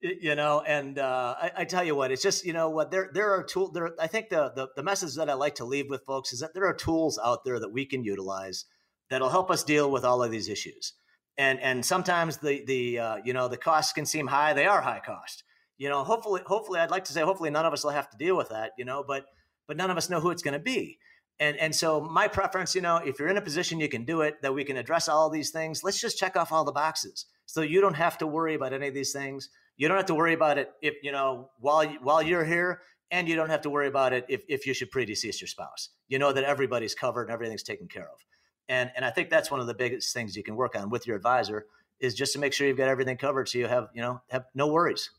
you 0.00 0.34
know, 0.34 0.62
and 0.66 0.98
uh, 0.98 1.34
I, 1.40 1.50
I, 1.58 1.64
tell 1.64 1.84
you 1.84 1.94
what, 1.94 2.12
it's 2.12 2.22
just 2.22 2.44
you 2.44 2.52
know 2.52 2.70
what 2.70 2.90
there 2.90 3.10
there 3.12 3.32
are 3.32 3.42
tools. 3.42 3.72
There, 3.72 3.90
I 3.98 4.06
think 4.06 4.28
the, 4.28 4.52
the 4.54 4.68
the 4.76 4.82
message 4.82 5.16
that 5.16 5.28
I 5.28 5.34
like 5.34 5.56
to 5.56 5.64
leave 5.64 5.90
with 5.90 6.04
folks 6.06 6.32
is 6.32 6.40
that 6.40 6.54
there 6.54 6.66
are 6.66 6.74
tools 6.74 7.18
out 7.22 7.44
there 7.44 7.58
that 7.58 7.72
we 7.72 7.84
can 7.84 8.04
utilize 8.04 8.64
that'll 9.10 9.30
help 9.30 9.50
us 9.50 9.64
deal 9.64 9.90
with 9.90 10.04
all 10.04 10.22
of 10.22 10.30
these 10.30 10.48
issues 10.48 10.92
and 11.38 11.60
and 11.60 11.86
sometimes 11.86 12.38
the 12.38 12.64
the 12.66 12.98
uh, 12.98 13.16
you 13.24 13.32
know 13.32 13.48
the 13.48 13.56
costs 13.56 13.92
can 13.92 14.04
seem 14.04 14.26
high. 14.26 14.52
They 14.52 14.66
are 14.66 14.82
high 14.82 15.00
cost. 15.04 15.44
You 15.78 15.88
know, 15.88 16.02
hopefully, 16.02 16.42
hopefully, 16.44 16.80
I'd 16.80 16.90
like 16.90 17.04
to 17.04 17.12
say 17.12 17.22
hopefully 17.22 17.50
none 17.50 17.64
of 17.64 17.72
us 17.72 17.84
will 17.84 17.92
have 17.92 18.10
to 18.10 18.16
deal 18.18 18.36
with 18.36 18.48
that. 18.48 18.72
You 18.76 18.84
know, 18.84 19.04
but 19.06 19.24
but 19.68 19.76
none 19.76 19.90
of 19.90 19.96
us 19.96 20.10
know 20.10 20.20
who 20.20 20.30
it's 20.30 20.42
going 20.42 20.54
to 20.54 20.58
be. 20.58 20.98
And 21.40 21.56
and 21.58 21.74
so 21.74 22.00
my 22.00 22.26
preference, 22.28 22.74
you 22.74 22.80
know, 22.80 22.96
if 22.96 23.18
you're 23.18 23.28
in 23.28 23.36
a 23.36 23.42
position 23.42 23.78
you 23.80 23.88
can 23.88 24.04
do 24.04 24.22
it, 24.22 24.42
that 24.42 24.52
we 24.52 24.64
can 24.64 24.76
address 24.76 25.08
all 25.08 25.30
these 25.30 25.50
things. 25.50 25.84
Let's 25.84 26.00
just 26.00 26.18
check 26.18 26.36
off 26.36 26.52
all 26.52 26.64
the 26.64 26.72
boxes, 26.72 27.26
so 27.46 27.60
you 27.60 27.80
don't 27.80 27.94
have 27.94 28.18
to 28.18 28.26
worry 28.26 28.54
about 28.54 28.72
any 28.72 28.88
of 28.88 28.94
these 28.94 29.12
things. 29.12 29.48
You 29.76 29.86
don't 29.86 29.96
have 29.96 30.06
to 30.06 30.14
worry 30.14 30.34
about 30.34 30.58
it 30.58 30.72
if 30.82 30.96
you 31.02 31.12
know 31.12 31.50
while 31.60 31.86
while 32.02 32.22
you're 32.22 32.44
here, 32.44 32.80
and 33.10 33.28
you 33.28 33.36
don't 33.36 33.50
have 33.50 33.62
to 33.62 33.70
worry 33.70 33.86
about 33.86 34.12
it 34.12 34.26
if 34.28 34.42
if 34.48 34.66
you 34.66 34.74
should 34.74 34.90
predecease 34.90 35.40
your 35.40 35.48
spouse. 35.48 35.90
You 36.08 36.18
know 36.18 36.32
that 36.32 36.44
everybody's 36.44 36.94
covered 36.94 37.22
and 37.22 37.30
everything's 37.30 37.62
taken 37.62 37.86
care 37.86 38.08
of. 38.08 38.24
And 38.68 38.90
and 38.96 39.04
I 39.04 39.10
think 39.10 39.30
that's 39.30 39.50
one 39.50 39.60
of 39.60 39.66
the 39.66 39.74
biggest 39.74 40.12
things 40.12 40.36
you 40.36 40.42
can 40.42 40.56
work 40.56 40.76
on 40.76 40.90
with 40.90 41.06
your 41.06 41.16
advisor 41.16 41.66
is 42.00 42.14
just 42.14 42.32
to 42.32 42.38
make 42.38 42.52
sure 42.52 42.66
you've 42.66 42.76
got 42.76 42.88
everything 42.88 43.16
covered 43.16 43.48
so 43.48 43.58
you 43.58 43.66
have, 43.66 43.88
you 43.94 44.02
know, 44.02 44.20
have 44.30 44.44
no 44.54 44.68
worries. 44.68 45.10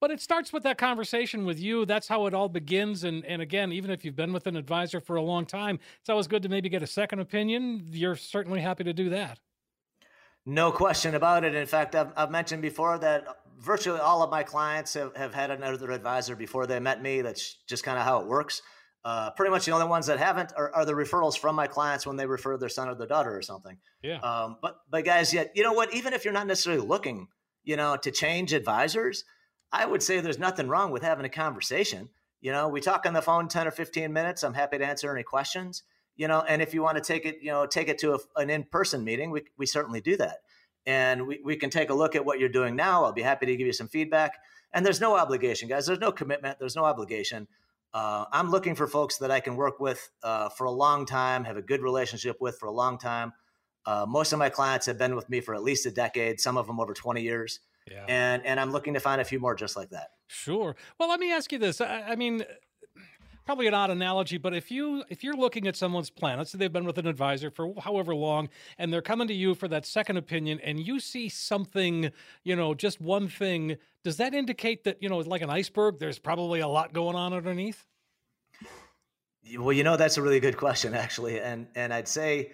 But 0.00 0.10
it 0.10 0.20
starts 0.20 0.52
with 0.52 0.62
that 0.62 0.78
conversation 0.78 1.44
with 1.44 1.60
you. 1.60 1.84
That's 1.84 2.08
how 2.08 2.26
it 2.26 2.34
all 2.34 2.48
begins. 2.48 3.04
And 3.04 3.24
and 3.26 3.42
again, 3.42 3.72
even 3.72 3.90
if 3.90 4.04
you've 4.04 4.16
been 4.16 4.32
with 4.32 4.46
an 4.46 4.56
advisor 4.56 5.00
for 5.00 5.16
a 5.16 5.22
long 5.22 5.46
time, 5.46 5.78
it's 6.00 6.08
always 6.08 6.26
good 6.26 6.42
to 6.42 6.48
maybe 6.48 6.68
get 6.68 6.82
a 6.82 6.86
second 6.86 7.20
opinion. 7.20 7.88
You're 7.90 8.16
certainly 8.16 8.60
happy 8.60 8.84
to 8.84 8.92
do 8.92 9.10
that. 9.10 9.38
No 10.46 10.72
question 10.72 11.14
about 11.14 11.44
it. 11.44 11.54
In 11.54 11.66
fact, 11.66 11.94
I've, 11.94 12.12
I've 12.16 12.30
mentioned 12.30 12.62
before 12.62 12.98
that 12.98 13.26
virtually 13.58 14.00
all 14.00 14.22
of 14.22 14.30
my 14.30 14.42
clients 14.42 14.94
have, 14.94 15.14
have 15.14 15.34
had 15.34 15.50
another 15.50 15.90
advisor 15.90 16.34
before 16.34 16.66
they 16.66 16.80
met 16.80 17.02
me. 17.02 17.20
That's 17.20 17.58
just 17.68 17.84
kind 17.84 17.98
of 17.98 18.04
how 18.04 18.20
it 18.20 18.26
works. 18.26 18.62
Uh, 19.04 19.30
pretty 19.30 19.50
much 19.50 19.64
the 19.64 19.72
only 19.72 19.86
ones 19.86 20.06
that 20.06 20.18
haven't 20.18 20.52
are, 20.56 20.74
are, 20.74 20.84
the 20.84 20.92
referrals 20.92 21.38
from 21.38 21.56
my 21.56 21.66
clients 21.66 22.06
when 22.06 22.16
they 22.16 22.26
refer 22.26 22.58
their 22.58 22.68
son 22.68 22.86
or 22.88 22.94
their 22.94 23.06
daughter 23.06 23.34
or 23.34 23.40
something. 23.40 23.78
Yeah. 24.02 24.18
Um, 24.18 24.58
but 24.60 24.76
but 24.90 25.06
guys, 25.06 25.32
yet 25.32 25.52
you 25.54 25.62
know 25.62 25.72
what? 25.72 25.94
Even 25.94 26.12
if 26.12 26.24
you're 26.24 26.34
not 26.34 26.46
necessarily 26.46 26.86
looking, 26.86 27.28
you 27.64 27.76
know, 27.76 27.96
to 27.96 28.10
change 28.10 28.52
advisors, 28.52 29.24
I 29.72 29.86
would 29.86 30.02
say 30.02 30.20
there's 30.20 30.38
nothing 30.38 30.68
wrong 30.68 30.90
with 30.92 31.02
having 31.02 31.24
a 31.24 31.30
conversation. 31.30 32.08
You 32.40 32.52
know, 32.52 32.68
we 32.68 32.80
talk 32.80 33.06
on 33.06 33.14
the 33.14 33.22
phone 33.22 33.48
ten 33.48 33.66
or 33.66 33.70
fifteen 33.70 34.12
minutes. 34.12 34.42
I'm 34.42 34.54
happy 34.54 34.78
to 34.78 34.84
answer 34.86 35.12
any 35.12 35.22
questions. 35.22 35.82
You 36.16 36.28
know, 36.28 36.40
and 36.46 36.60
if 36.60 36.74
you 36.74 36.82
want 36.82 36.96
to 36.96 37.02
take 37.02 37.24
it, 37.24 37.38
you 37.40 37.50
know, 37.50 37.66
take 37.66 37.88
it 37.88 37.98
to 37.98 38.14
a, 38.14 38.18
an 38.36 38.50
in-person 38.50 39.04
meeting, 39.04 39.30
we 39.30 39.42
we 39.56 39.66
certainly 39.66 40.00
do 40.00 40.16
that. 40.18 40.38
and 40.86 41.26
we, 41.26 41.40
we 41.44 41.56
can 41.56 41.70
take 41.70 41.90
a 41.90 41.94
look 41.94 42.16
at 42.16 42.24
what 42.24 42.38
you're 42.38 42.48
doing 42.48 42.76
now. 42.76 43.04
I'll 43.04 43.12
be 43.12 43.22
happy 43.22 43.46
to 43.46 43.56
give 43.56 43.66
you 43.66 43.72
some 43.72 43.88
feedback. 43.88 44.38
And 44.72 44.84
there's 44.84 45.00
no 45.00 45.16
obligation, 45.16 45.68
guys. 45.68 45.86
There's 45.86 45.98
no 45.98 46.12
commitment. 46.12 46.58
There's 46.58 46.76
no 46.76 46.84
obligation. 46.84 47.48
Uh, 47.92 48.24
I'm 48.32 48.50
looking 48.50 48.74
for 48.74 48.86
folks 48.86 49.18
that 49.18 49.30
I 49.30 49.40
can 49.40 49.56
work 49.56 49.80
with 49.80 50.10
uh, 50.22 50.48
for 50.50 50.64
a 50.64 50.70
long 50.70 51.06
time, 51.06 51.44
have 51.44 51.56
a 51.56 51.62
good 51.62 51.82
relationship 51.82 52.36
with 52.40 52.58
for 52.58 52.66
a 52.66 52.72
long 52.72 52.98
time. 52.98 53.32
Uh, 53.84 54.06
most 54.08 54.32
of 54.32 54.38
my 54.38 54.48
clients 54.48 54.86
have 54.86 54.98
been 54.98 55.16
with 55.16 55.28
me 55.28 55.40
for 55.40 55.54
at 55.54 55.62
least 55.62 55.86
a 55.86 55.90
decade, 55.90 56.40
some 56.40 56.56
of 56.56 56.66
them 56.66 56.78
over 56.78 56.94
20 56.94 57.20
years. 57.20 57.60
Yeah. 57.90 58.04
And 58.06 58.46
and 58.46 58.60
I'm 58.60 58.70
looking 58.70 58.94
to 58.94 59.00
find 59.00 59.20
a 59.20 59.24
few 59.24 59.40
more 59.40 59.54
just 59.54 59.76
like 59.76 59.90
that. 59.90 60.10
Sure. 60.28 60.76
Well, 60.98 61.08
let 61.08 61.18
me 61.18 61.32
ask 61.32 61.50
you 61.50 61.58
this. 61.58 61.80
I, 61.80 62.02
I 62.10 62.16
mean, 62.16 62.44
probably 63.44 63.66
an 63.66 63.74
odd 63.74 63.90
analogy, 63.90 64.38
but 64.38 64.54
if 64.54 64.70
you 64.70 65.02
if 65.08 65.24
you're 65.24 65.34
looking 65.34 65.66
at 65.66 65.74
someone's 65.74 66.08
plan, 66.08 66.38
let's 66.38 66.52
say 66.52 66.58
they've 66.58 66.72
been 66.72 66.84
with 66.84 66.98
an 66.98 67.08
advisor 67.08 67.50
for 67.50 67.74
however 67.80 68.14
long, 68.14 68.48
and 68.78 68.92
they're 68.92 69.02
coming 69.02 69.26
to 69.26 69.34
you 69.34 69.56
for 69.56 69.66
that 69.66 69.84
second 69.84 70.16
opinion, 70.16 70.60
and 70.60 70.78
you 70.78 71.00
see 71.00 71.28
something, 71.28 72.12
you 72.44 72.54
know, 72.54 72.74
just 72.74 73.00
one 73.00 73.28
thing, 73.28 73.76
does 74.04 74.18
that 74.18 74.34
indicate 74.34 74.84
that 74.84 75.02
you 75.02 75.08
know, 75.08 75.18
like 75.18 75.42
an 75.42 75.50
iceberg, 75.50 75.98
there's 75.98 76.18
probably 76.18 76.60
a 76.60 76.68
lot 76.68 76.92
going 76.92 77.16
on 77.16 77.32
underneath? 77.32 77.86
Well, 79.58 79.72
you 79.72 79.82
know, 79.82 79.96
that's 79.96 80.16
a 80.16 80.22
really 80.22 80.38
good 80.38 80.56
question, 80.56 80.94
actually, 80.94 81.40
and 81.40 81.66
and 81.74 81.92
I'd 81.92 82.06
say 82.06 82.52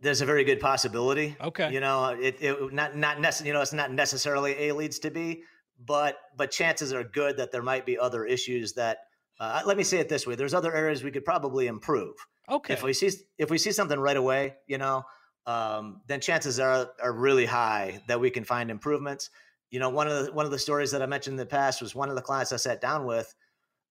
there's 0.00 0.20
a 0.20 0.26
very 0.26 0.44
good 0.44 0.60
possibility. 0.60 1.36
Okay. 1.40 1.72
You 1.72 1.80
know, 1.80 2.06
it, 2.06 2.36
it 2.40 2.72
not 2.72 2.96
not 2.96 3.20
necessarily, 3.20 3.48
you 3.48 3.54
know, 3.54 3.60
it's 3.60 3.72
not 3.72 3.92
necessarily 3.92 4.68
A 4.68 4.74
leads 4.74 4.98
to 5.00 5.10
B, 5.10 5.42
but 5.78 6.16
but 6.36 6.50
chances 6.50 6.92
are 6.92 7.04
good 7.04 7.36
that 7.36 7.52
there 7.52 7.62
might 7.62 7.86
be 7.86 7.98
other 7.98 8.24
issues 8.24 8.74
that 8.74 8.98
uh, 9.38 9.62
let 9.64 9.76
me 9.76 9.84
say 9.84 9.98
it 9.98 10.08
this 10.08 10.26
way: 10.26 10.34
there's 10.34 10.54
other 10.54 10.74
areas 10.74 11.02
we 11.02 11.10
could 11.10 11.24
probably 11.24 11.66
improve. 11.66 12.14
Okay. 12.48 12.74
If 12.74 12.82
we 12.82 12.92
see 12.92 13.10
if 13.38 13.50
we 13.50 13.58
see 13.58 13.72
something 13.72 13.98
right 13.98 14.16
away, 14.16 14.56
you 14.66 14.78
know, 14.78 15.04
um, 15.46 16.00
then 16.06 16.20
chances 16.20 16.58
are 16.58 16.90
are 17.02 17.12
really 17.12 17.46
high 17.46 18.00
that 18.08 18.20
we 18.20 18.30
can 18.30 18.44
find 18.44 18.70
improvements. 18.70 19.30
You 19.70 19.80
know, 19.80 19.90
one 19.90 20.08
of 20.08 20.26
the 20.26 20.32
one 20.32 20.46
of 20.46 20.50
the 20.50 20.58
stories 20.58 20.90
that 20.92 21.02
I 21.02 21.06
mentioned 21.06 21.34
in 21.34 21.38
the 21.38 21.46
past 21.46 21.80
was 21.80 21.94
one 21.94 22.08
of 22.08 22.16
the 22.16 22.22
clients 22.22 22.52
I 22.52 22.56
sat 22.56 22.80
down 22.80 23.06
with. 23.06 23.34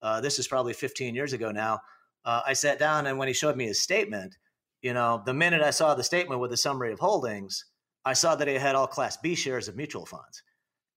Uh, 0.02 0.22
this 0.22 0.40
is 0.40 0.48
probably 0.48 0.74
15 0.74 1.14
years 1.14 1.34
ago 1.34 1.52
now. 1.52 1.80
Uh, 2.24 2.42
I 2.46 2.54
sat 2.54 2.80
down 2.80 3.06
and 3.06 3.18
when 3.18 3.28
he 3.28 3.34
showed 3.34 3.58
me 3.58 3.66
his 3.66 3.82
statement, 3.82 4.38
you 4.82 4.94
know, 4.94 5.22
the 5.26 5.34
minute 5.34 5.62
I 5.62 5.72
saw 5.72 5.96
the 5.96 6.04
statement 6.04 6.42
with 6.42 6.52
the 6.52 6.58
summary 6.58 6.92
of 6.92 7.00
holdings, 7.00 7.66
I 8.06 8.14
saw 8.14 8.36
that 8.36 8.48
he 8.48 8.56
had 8.56 8.76
all 8.76 8.88
Class 8.88 9.18
B 9.18 9.36
shares 9.36 9.68
of 9.68 9.76
mutual 9.76 10.06
funds, 10.06 10.44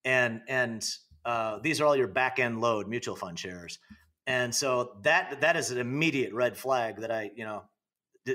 and 0.05 0.41
and 0.49 0.85
uh, 1.25 1.59
these 1.61 1.81
are 1.81 1.87
all 1.87 1.97
your 1.97 2.09
back 2.09 2.39
end 2.39 2.61
load 2.61 2.89
mutual 2.89 3.17
fund 3.17 3.39
shares. 3.39 3.79
And 4.27 4.55
so 4.55 4.99
that 5.03 5.41
that 5.41 5.57
is 5.57 5.71
an 5.71 5.79
immediate 5.79 6.33
red 6.33 6.57
flag 6.57 7.01
that 7.01 7.11
I, 7.11 7.31
you 7.35 7.45
know, 7.45 7.65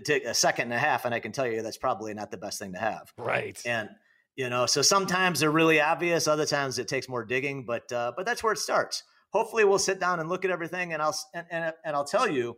take 0.04 0.26
a 0.26 0.34
second 0.34 0.66
and 0.66 0.74
a 0.74 0.80
half, 0.80 1.06
and 1.06 1.16
I 1.16 1.20
can 1.20 1.32
tell 1.32 1.48
you 1.48 1.62
that's 1.62 1.78
probably 1.78 2.14
not 2.14 2.32
the 2.32 2.38
best 2.38 2.60
thing 2.60 2.74
to 2.74 2.80
have. 2.80 3.12
Right. 3.18 3.60
And 3.66 3.90
you 4.36 4.50
know, 4.50 4.66
so 4.68 4.82
sometimes 4.82 5.40
they're 5.40 5.50
really 5.50 5.82
obvious, 5.82 6.28
other 6.28 6.46
times 6.46 6.78
it 6.78 6.88
takes 6.88 7.10
more 7.10 7.26
digging, 7.26 7.66
but 7.66 7.92
uh, 7.92 8.12
but 8.16 8.26
that's 8.26 8.44
where 8.44 8.54
it 8.54 8.60
starts. 8.60 9.04
Hopefully, 9.32 9.66
we'll 9.66 9.80
sit 9.80 10.00
down 10.00 10.20
and 10.20 10.30
look 10.30 10.46
at 10.46 10.52
everything, 10.52 10.94
and 10.94 11.02
I'll 11.02 11.18
and, 11.34 11.46
and 11.50 11.74
and 11.84 11.96
I'll 11.96 12.06
tell 12.06 12.30
you, 12.30 12.58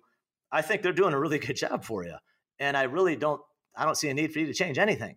I 0.52 0.62
think 0.62 0.82
they're 0.82 0.92
doing 0.92 1.14
a 1.14 1.20
really 1.20 1.40
good 1.40 1.56
job 1.56 1.86
for 1.86 2.04
you, 2.04 2.16
and 2.60 2.76
I 2.76 2.84
really 2.84 3.16
don't 3.16 3.41
I 3.76 3.86
don't 3.86 3.95
see 3.95 4.10
a 4.10 4.14
need 4.14 4.34
for 4.34 4.39
you 4.39 4.45
to 4.45 4.53
change 4.53 4.78
anything. 4.78 5.16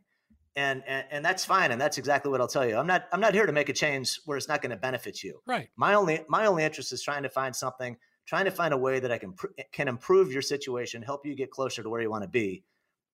And, 0.54 0.82
and 0.86 1.06
and 1.10 1.24
that's 1.24 1.46
fine 1.46 1.70
and 1.72 1.80
that's 1.80 1.96
exactly 1.96 2.30
what 2.30 2.42
i'll 2.42 2.48
tell 2.48 2.66
you. 2.66 2.76
I'm 2.76 2.86
not 2.86 3.06
i'm 3.10 3.20
not 3.20 3.32
here 3.32 3.46
to 3.46 3.52
make 3.52 3.70
a 3.70 3.72
change 3.72 4.20
where 4.26 4.36
it's 4.36 4.48
not 4.48 4.60
going 4.60 4.70
to 4.70 4.76
benefit 4.76 5.22
you. 5.22 5.40
Right. 5.46 5.70
My 5.76 5.94
only 5.94 6.24
my 6.28 6.44
only 6.44 6.62
interest 6.62 6.92
is 6.92 7.02
trying 7.02 7.22
to 7.22 7.30
find 7.30 7.56
something 7.56 7.96
trying 8.26 8.44
to 8.44 8.50
find 8.50 8.72
a 8.72 8.76
way 8.76 9.00
that 9.00 9.10
i 9.10 9.18
can 9.18 9.32
pr- 9.32 9.48
can 9.72 9.88
improve 9.88 10.32
your 10.32 10.42
situation 10.42 11.02
help 11.02 11.26
you 11.26 11.34
get 11.34 11.50
closer 11.50 11.82
to 11.82 11.88
where 11.88 12.00
you 12.00 12.10
want 12.10 12.22
to 12.22 12.28
be 12.28 12.64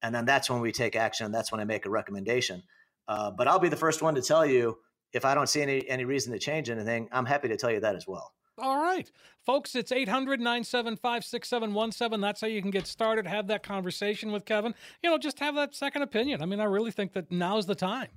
and 0.02 0.14
then 0.14 0.24
that's 0.24 0.50
when 0.50 0.60
we 0.60 0.72
take 0.72 0.96
action 0.96 1.32
that's 1.32 1.50
when 1.52 1.60
i 1.60 1.64
make 1.64 1.86
a 1.86 1.90
recommendation. 1.90 2.62
Uh, 3.06 3.30
but 3.30 3.48
i'll 3.48 3.58
be 3.58 3.68
the 3.68 3.76
first 3.76 4.02
one 4.02 4.14
to 4.14 4.22
tell 4.22 4.44
you 4.44 4.76
if 5.12 5.24
i 5.24 5.34
don't 5.34 5.48
see 5.48 5.62
any 5.62 5.88
any 5.88 6.04
reason 6.04 6.32
to 6.32 6.38
change 6.38 6.68
anything 6.68 7.08
i'm 7.12 7.24
happy 7.24 7.48
to 7.48 7.56
tell 7.56 7.70
you 7.70 7.80
that 7.80 7.96
as 7.96 8.06
well 8.06 8.32
all 8.58 8.80
right. 8.82 9.10
Folks, 9.44 9.74
it's 9.74 9.92
800 9.92 10.40
975 10.40 11.24
6717. 11.24 12.20
That's 12.20 12.40
how 12.40 12.46
you 12.46 12.60
can 12.60 12.70
get 12.70 12.86
started. 12.86 13.26
Have 13.26 13.46
that 13.48 13.62
conversation 13.62 14.32
with 14.32 14.44
Kevin. 14.44 14.74
You 15.02 15.10
know, 15.10 15.18
just 15.18 15.38
have 15.40 15.54
that 15.54 15.74
second 15.74 16.02
opinion. 16.02 16.42
I 16.42 16.46
mean, 16.46 16.60
I 16.60 16.64
really 16.64 16.90
think 16.90 17.12
that 17.14 17.30
now's 17.30 17.66
the 17.66 17.74
time. 17.74 18.08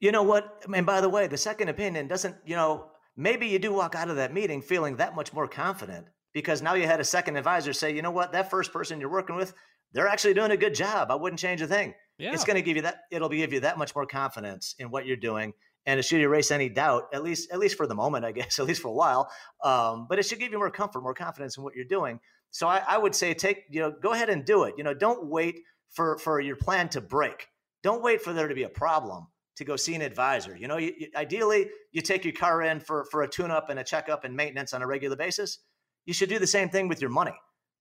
You 0.00 0.10
know 0.10 0.22
what? 0.22 0.64
And 0.74 0.86
by 0.86 1.00
the 1.00 1.08
way, 1.08 1.26
the 1.26 1.36
second 1.36 1.68
opinion 1.68 2.08
doesn't, 2.08 2.36
you 2.44 2.56
know, 2.56 2.90
maybe 3.16 3.46
you 3.46 3.58
do 3.58 3.72
walk 3.72 3.94
out 3.94 4.08
of 4.08 4.16
that 4.16 4.32
meeting 4.32 4.62
feeling 4.62 4.96
that 4.96 5.14
much 5.14 5.32
more 5.32 5.46
confident 5.46 6.06
because 6.32 6.62
now 6.62 6.74
you 6.74 6.86
had 6.86 7.00
a 7.00 7.04
second 7.04 7.36
advisor 7.36 7.72
say, 7.72 7.94
you 7.94 8.02
know 8.02 8.10
what, 8.10 8.32
that 8.32 8.50
first 8.50 8.72
person 8.72 9.00
you're 9.00 9.10
working 9.10 9.36
with, 9.36 9.54
they're 9.92 10.08
actually 10.08 10.34
doing 10.34 10.50
a 10.50 10.56
good 10.56 10.74
job. 10.74 11.10
I 11.10 11.14
wouldn't 11.14 11.38
change 11.38 11.60
a 11.60 11.66
thing. 11.66 11.94
Yeah. 12.18 12.32
It's 12.32 12.44
going 12.44 12.56
to 12.56 12.62
give 12.62 12.76
you 12.76 12.82
that, 12.82 13.02
it'll 13.10 13.28
give 13.28 13.52
you 13.52 13.60
that 13.60 13.78
much 13.78 13.94
more 13.94 14.06
confidence 14.06 14.74
in 14.78 14.90
what 14.90 15.06
you're 15.06 15.16
doing 15.16 15.52
and 15.86 15.98
it 15.98 16.04
should 16.04 16.20
erase 16.20 16.50
any 16.50 16.68
doubt 16.68 17.08
at 17.12 17.22
least 17.22 17.50
at 17.52 17.58
least 17.58 17.76
for 17.76 17.86
the 17.86 17.94
moment 17.94 18.24
i 18.24 18.32
guess 18.32 18.58
at 18.58 18.66
least 18.66 18.82
for 18.82 18.88
a 18.88 18.92
while 18.92 19.30
um, 19.62 20.06
but 20.08 20.18
it 20.18 20.24
should 20.24 20.38
give 20.38 20.52
you 20.52 20.58
more 20.58 20.70
comfort 20.70 21.02
more 21.02 21.14
confidence 21.14 21.56
in 21.56 21.64
what 21.64 21.74
you're 21.74 21.84
doing. 21.84 22.20
So 22.50 22.68
I, 22.68 22.82
I, 22.86 22.98
would 22.98 23.14
say 23.14 23.34
take 23.34 23.64
you 23.70 23.80
know 23.80 23.90
go 23.90 24.12
ahead 24.12 24.28
and 24.28 24.44
do 24.44 24.64
it. 24.64 24.74
You 24.76 24.84
know 24.84 24.94
don't 24.94 25.26
wait 25.26 25.60
for 25.90 26.18
for 26.18 26.40
your 26.40 26.56
plan 26.56 26.88
to 26.90 27.00
break. 27.00 27.48
Don't 27.82 28.02
wait 28.02 28.22
for 28.22 28.32
there 28.32 28.48
to 28.48 28.54
be 28.54 28.62
a 28.64 28.68
problem 28.68 29.26
to 29.56 29.64
go 29.64 29.76
see 29.76 29.94
an 29.94 30.02
advisor. 30.02 30.56
You 30.56 30.68
know 30.68 30.76
you, 30.76 30.92
you, 30.98 31.08
ideally 31.16 31.68
you 31.92 32.02
take 32.02 32.24
your 32.24 32.34
car 32.34 32.62
in 32.62 32.80
for 32.80 33.06
for 33.10 33.22
a 33.22 33.28
tune 33.28 33.50
up 33.50 33.70
and 33.70 33.78
a 33.78 33.84
checkup 33.84 34.24
and 34.24 34.36
maintenance 34.36 34.72
on 34.72 34.82
a 34.82 34.86
regular 34.86 35.16
basis. 35.16 35.58
You 36.04 36.14
should 36.14 36.28
do 36.28 36.38
the 36.38 36.46
same 36.46 36.68
thing 36.68 36.88
with 36.88 37.00
your 37.00 37.10
money 37.10 37.34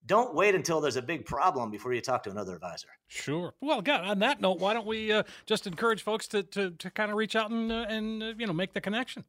don't 0.05 0.33
wait 0.33 0.55
until 0.55 0.81
there's 0.81 0.95
a 0.95 1.01
big 1.01 1.25
problem 1.25 1.69
before 1.69 1.93
you 1.93 2.01
talk 2.01 2.23
to 2.23 2.31
another 2.31 2.55
advisor. 2.55 2.87
Sure. 3.07 3.53
Well, 3.61 3.81
God, 3.81 4.05
on 4.05 4.19
that 4.19 4.41
note, 4.41 4.59
why 4.59 4.73
don't 4.73 4.87
we 4.87 5.11
uh, 5.11 5.23
just 5.45 5.67
encourage 5.67 6.01
folks 6.01 6.27
to, 6.29 6.43
to, 6.43 6.71
to 6.71 6.89
kind 6.91 7.11
of 7.11 7.17
reach 7.17 7.35
out 7.35 7.51
and, 7.51 7.71
uh, 7.71 7.85
and 7.87 8.23
uh, 8.23 8.33
you 8.37 8.47
know, 8.47 8.53
make 8.53 8.73
the 8.73 8.81
connection? 8.81 9.25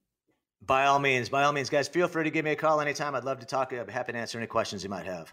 By 0.65 0.87
all 0.87 0.99
means, 0.99 1.29
by 1.29 1.43
all 1.43 1.53
means, 1.53 1.69
guys, 1.69 1.89
feel 1.89 2.09
free 2.09 2.25
to 2.25 2.31
give 2.31 2.45
me 2.45 2.53
a 2.53 2.57
call 2.57 2.81
anytime. 2.81 3.15
I'd 3.15 3.25
love 3.25 3.41
to 3.41 3.47
talk. 3.47 3.71
Be 3.71 3.77
happy 3.77 4.13
to 4.13 4.19
answer 4.19 4.39
any 4.39 4.47
questions 4.47 4.85
you 4.85 4.91
might 4.91 5.07
have. 5.07 5.33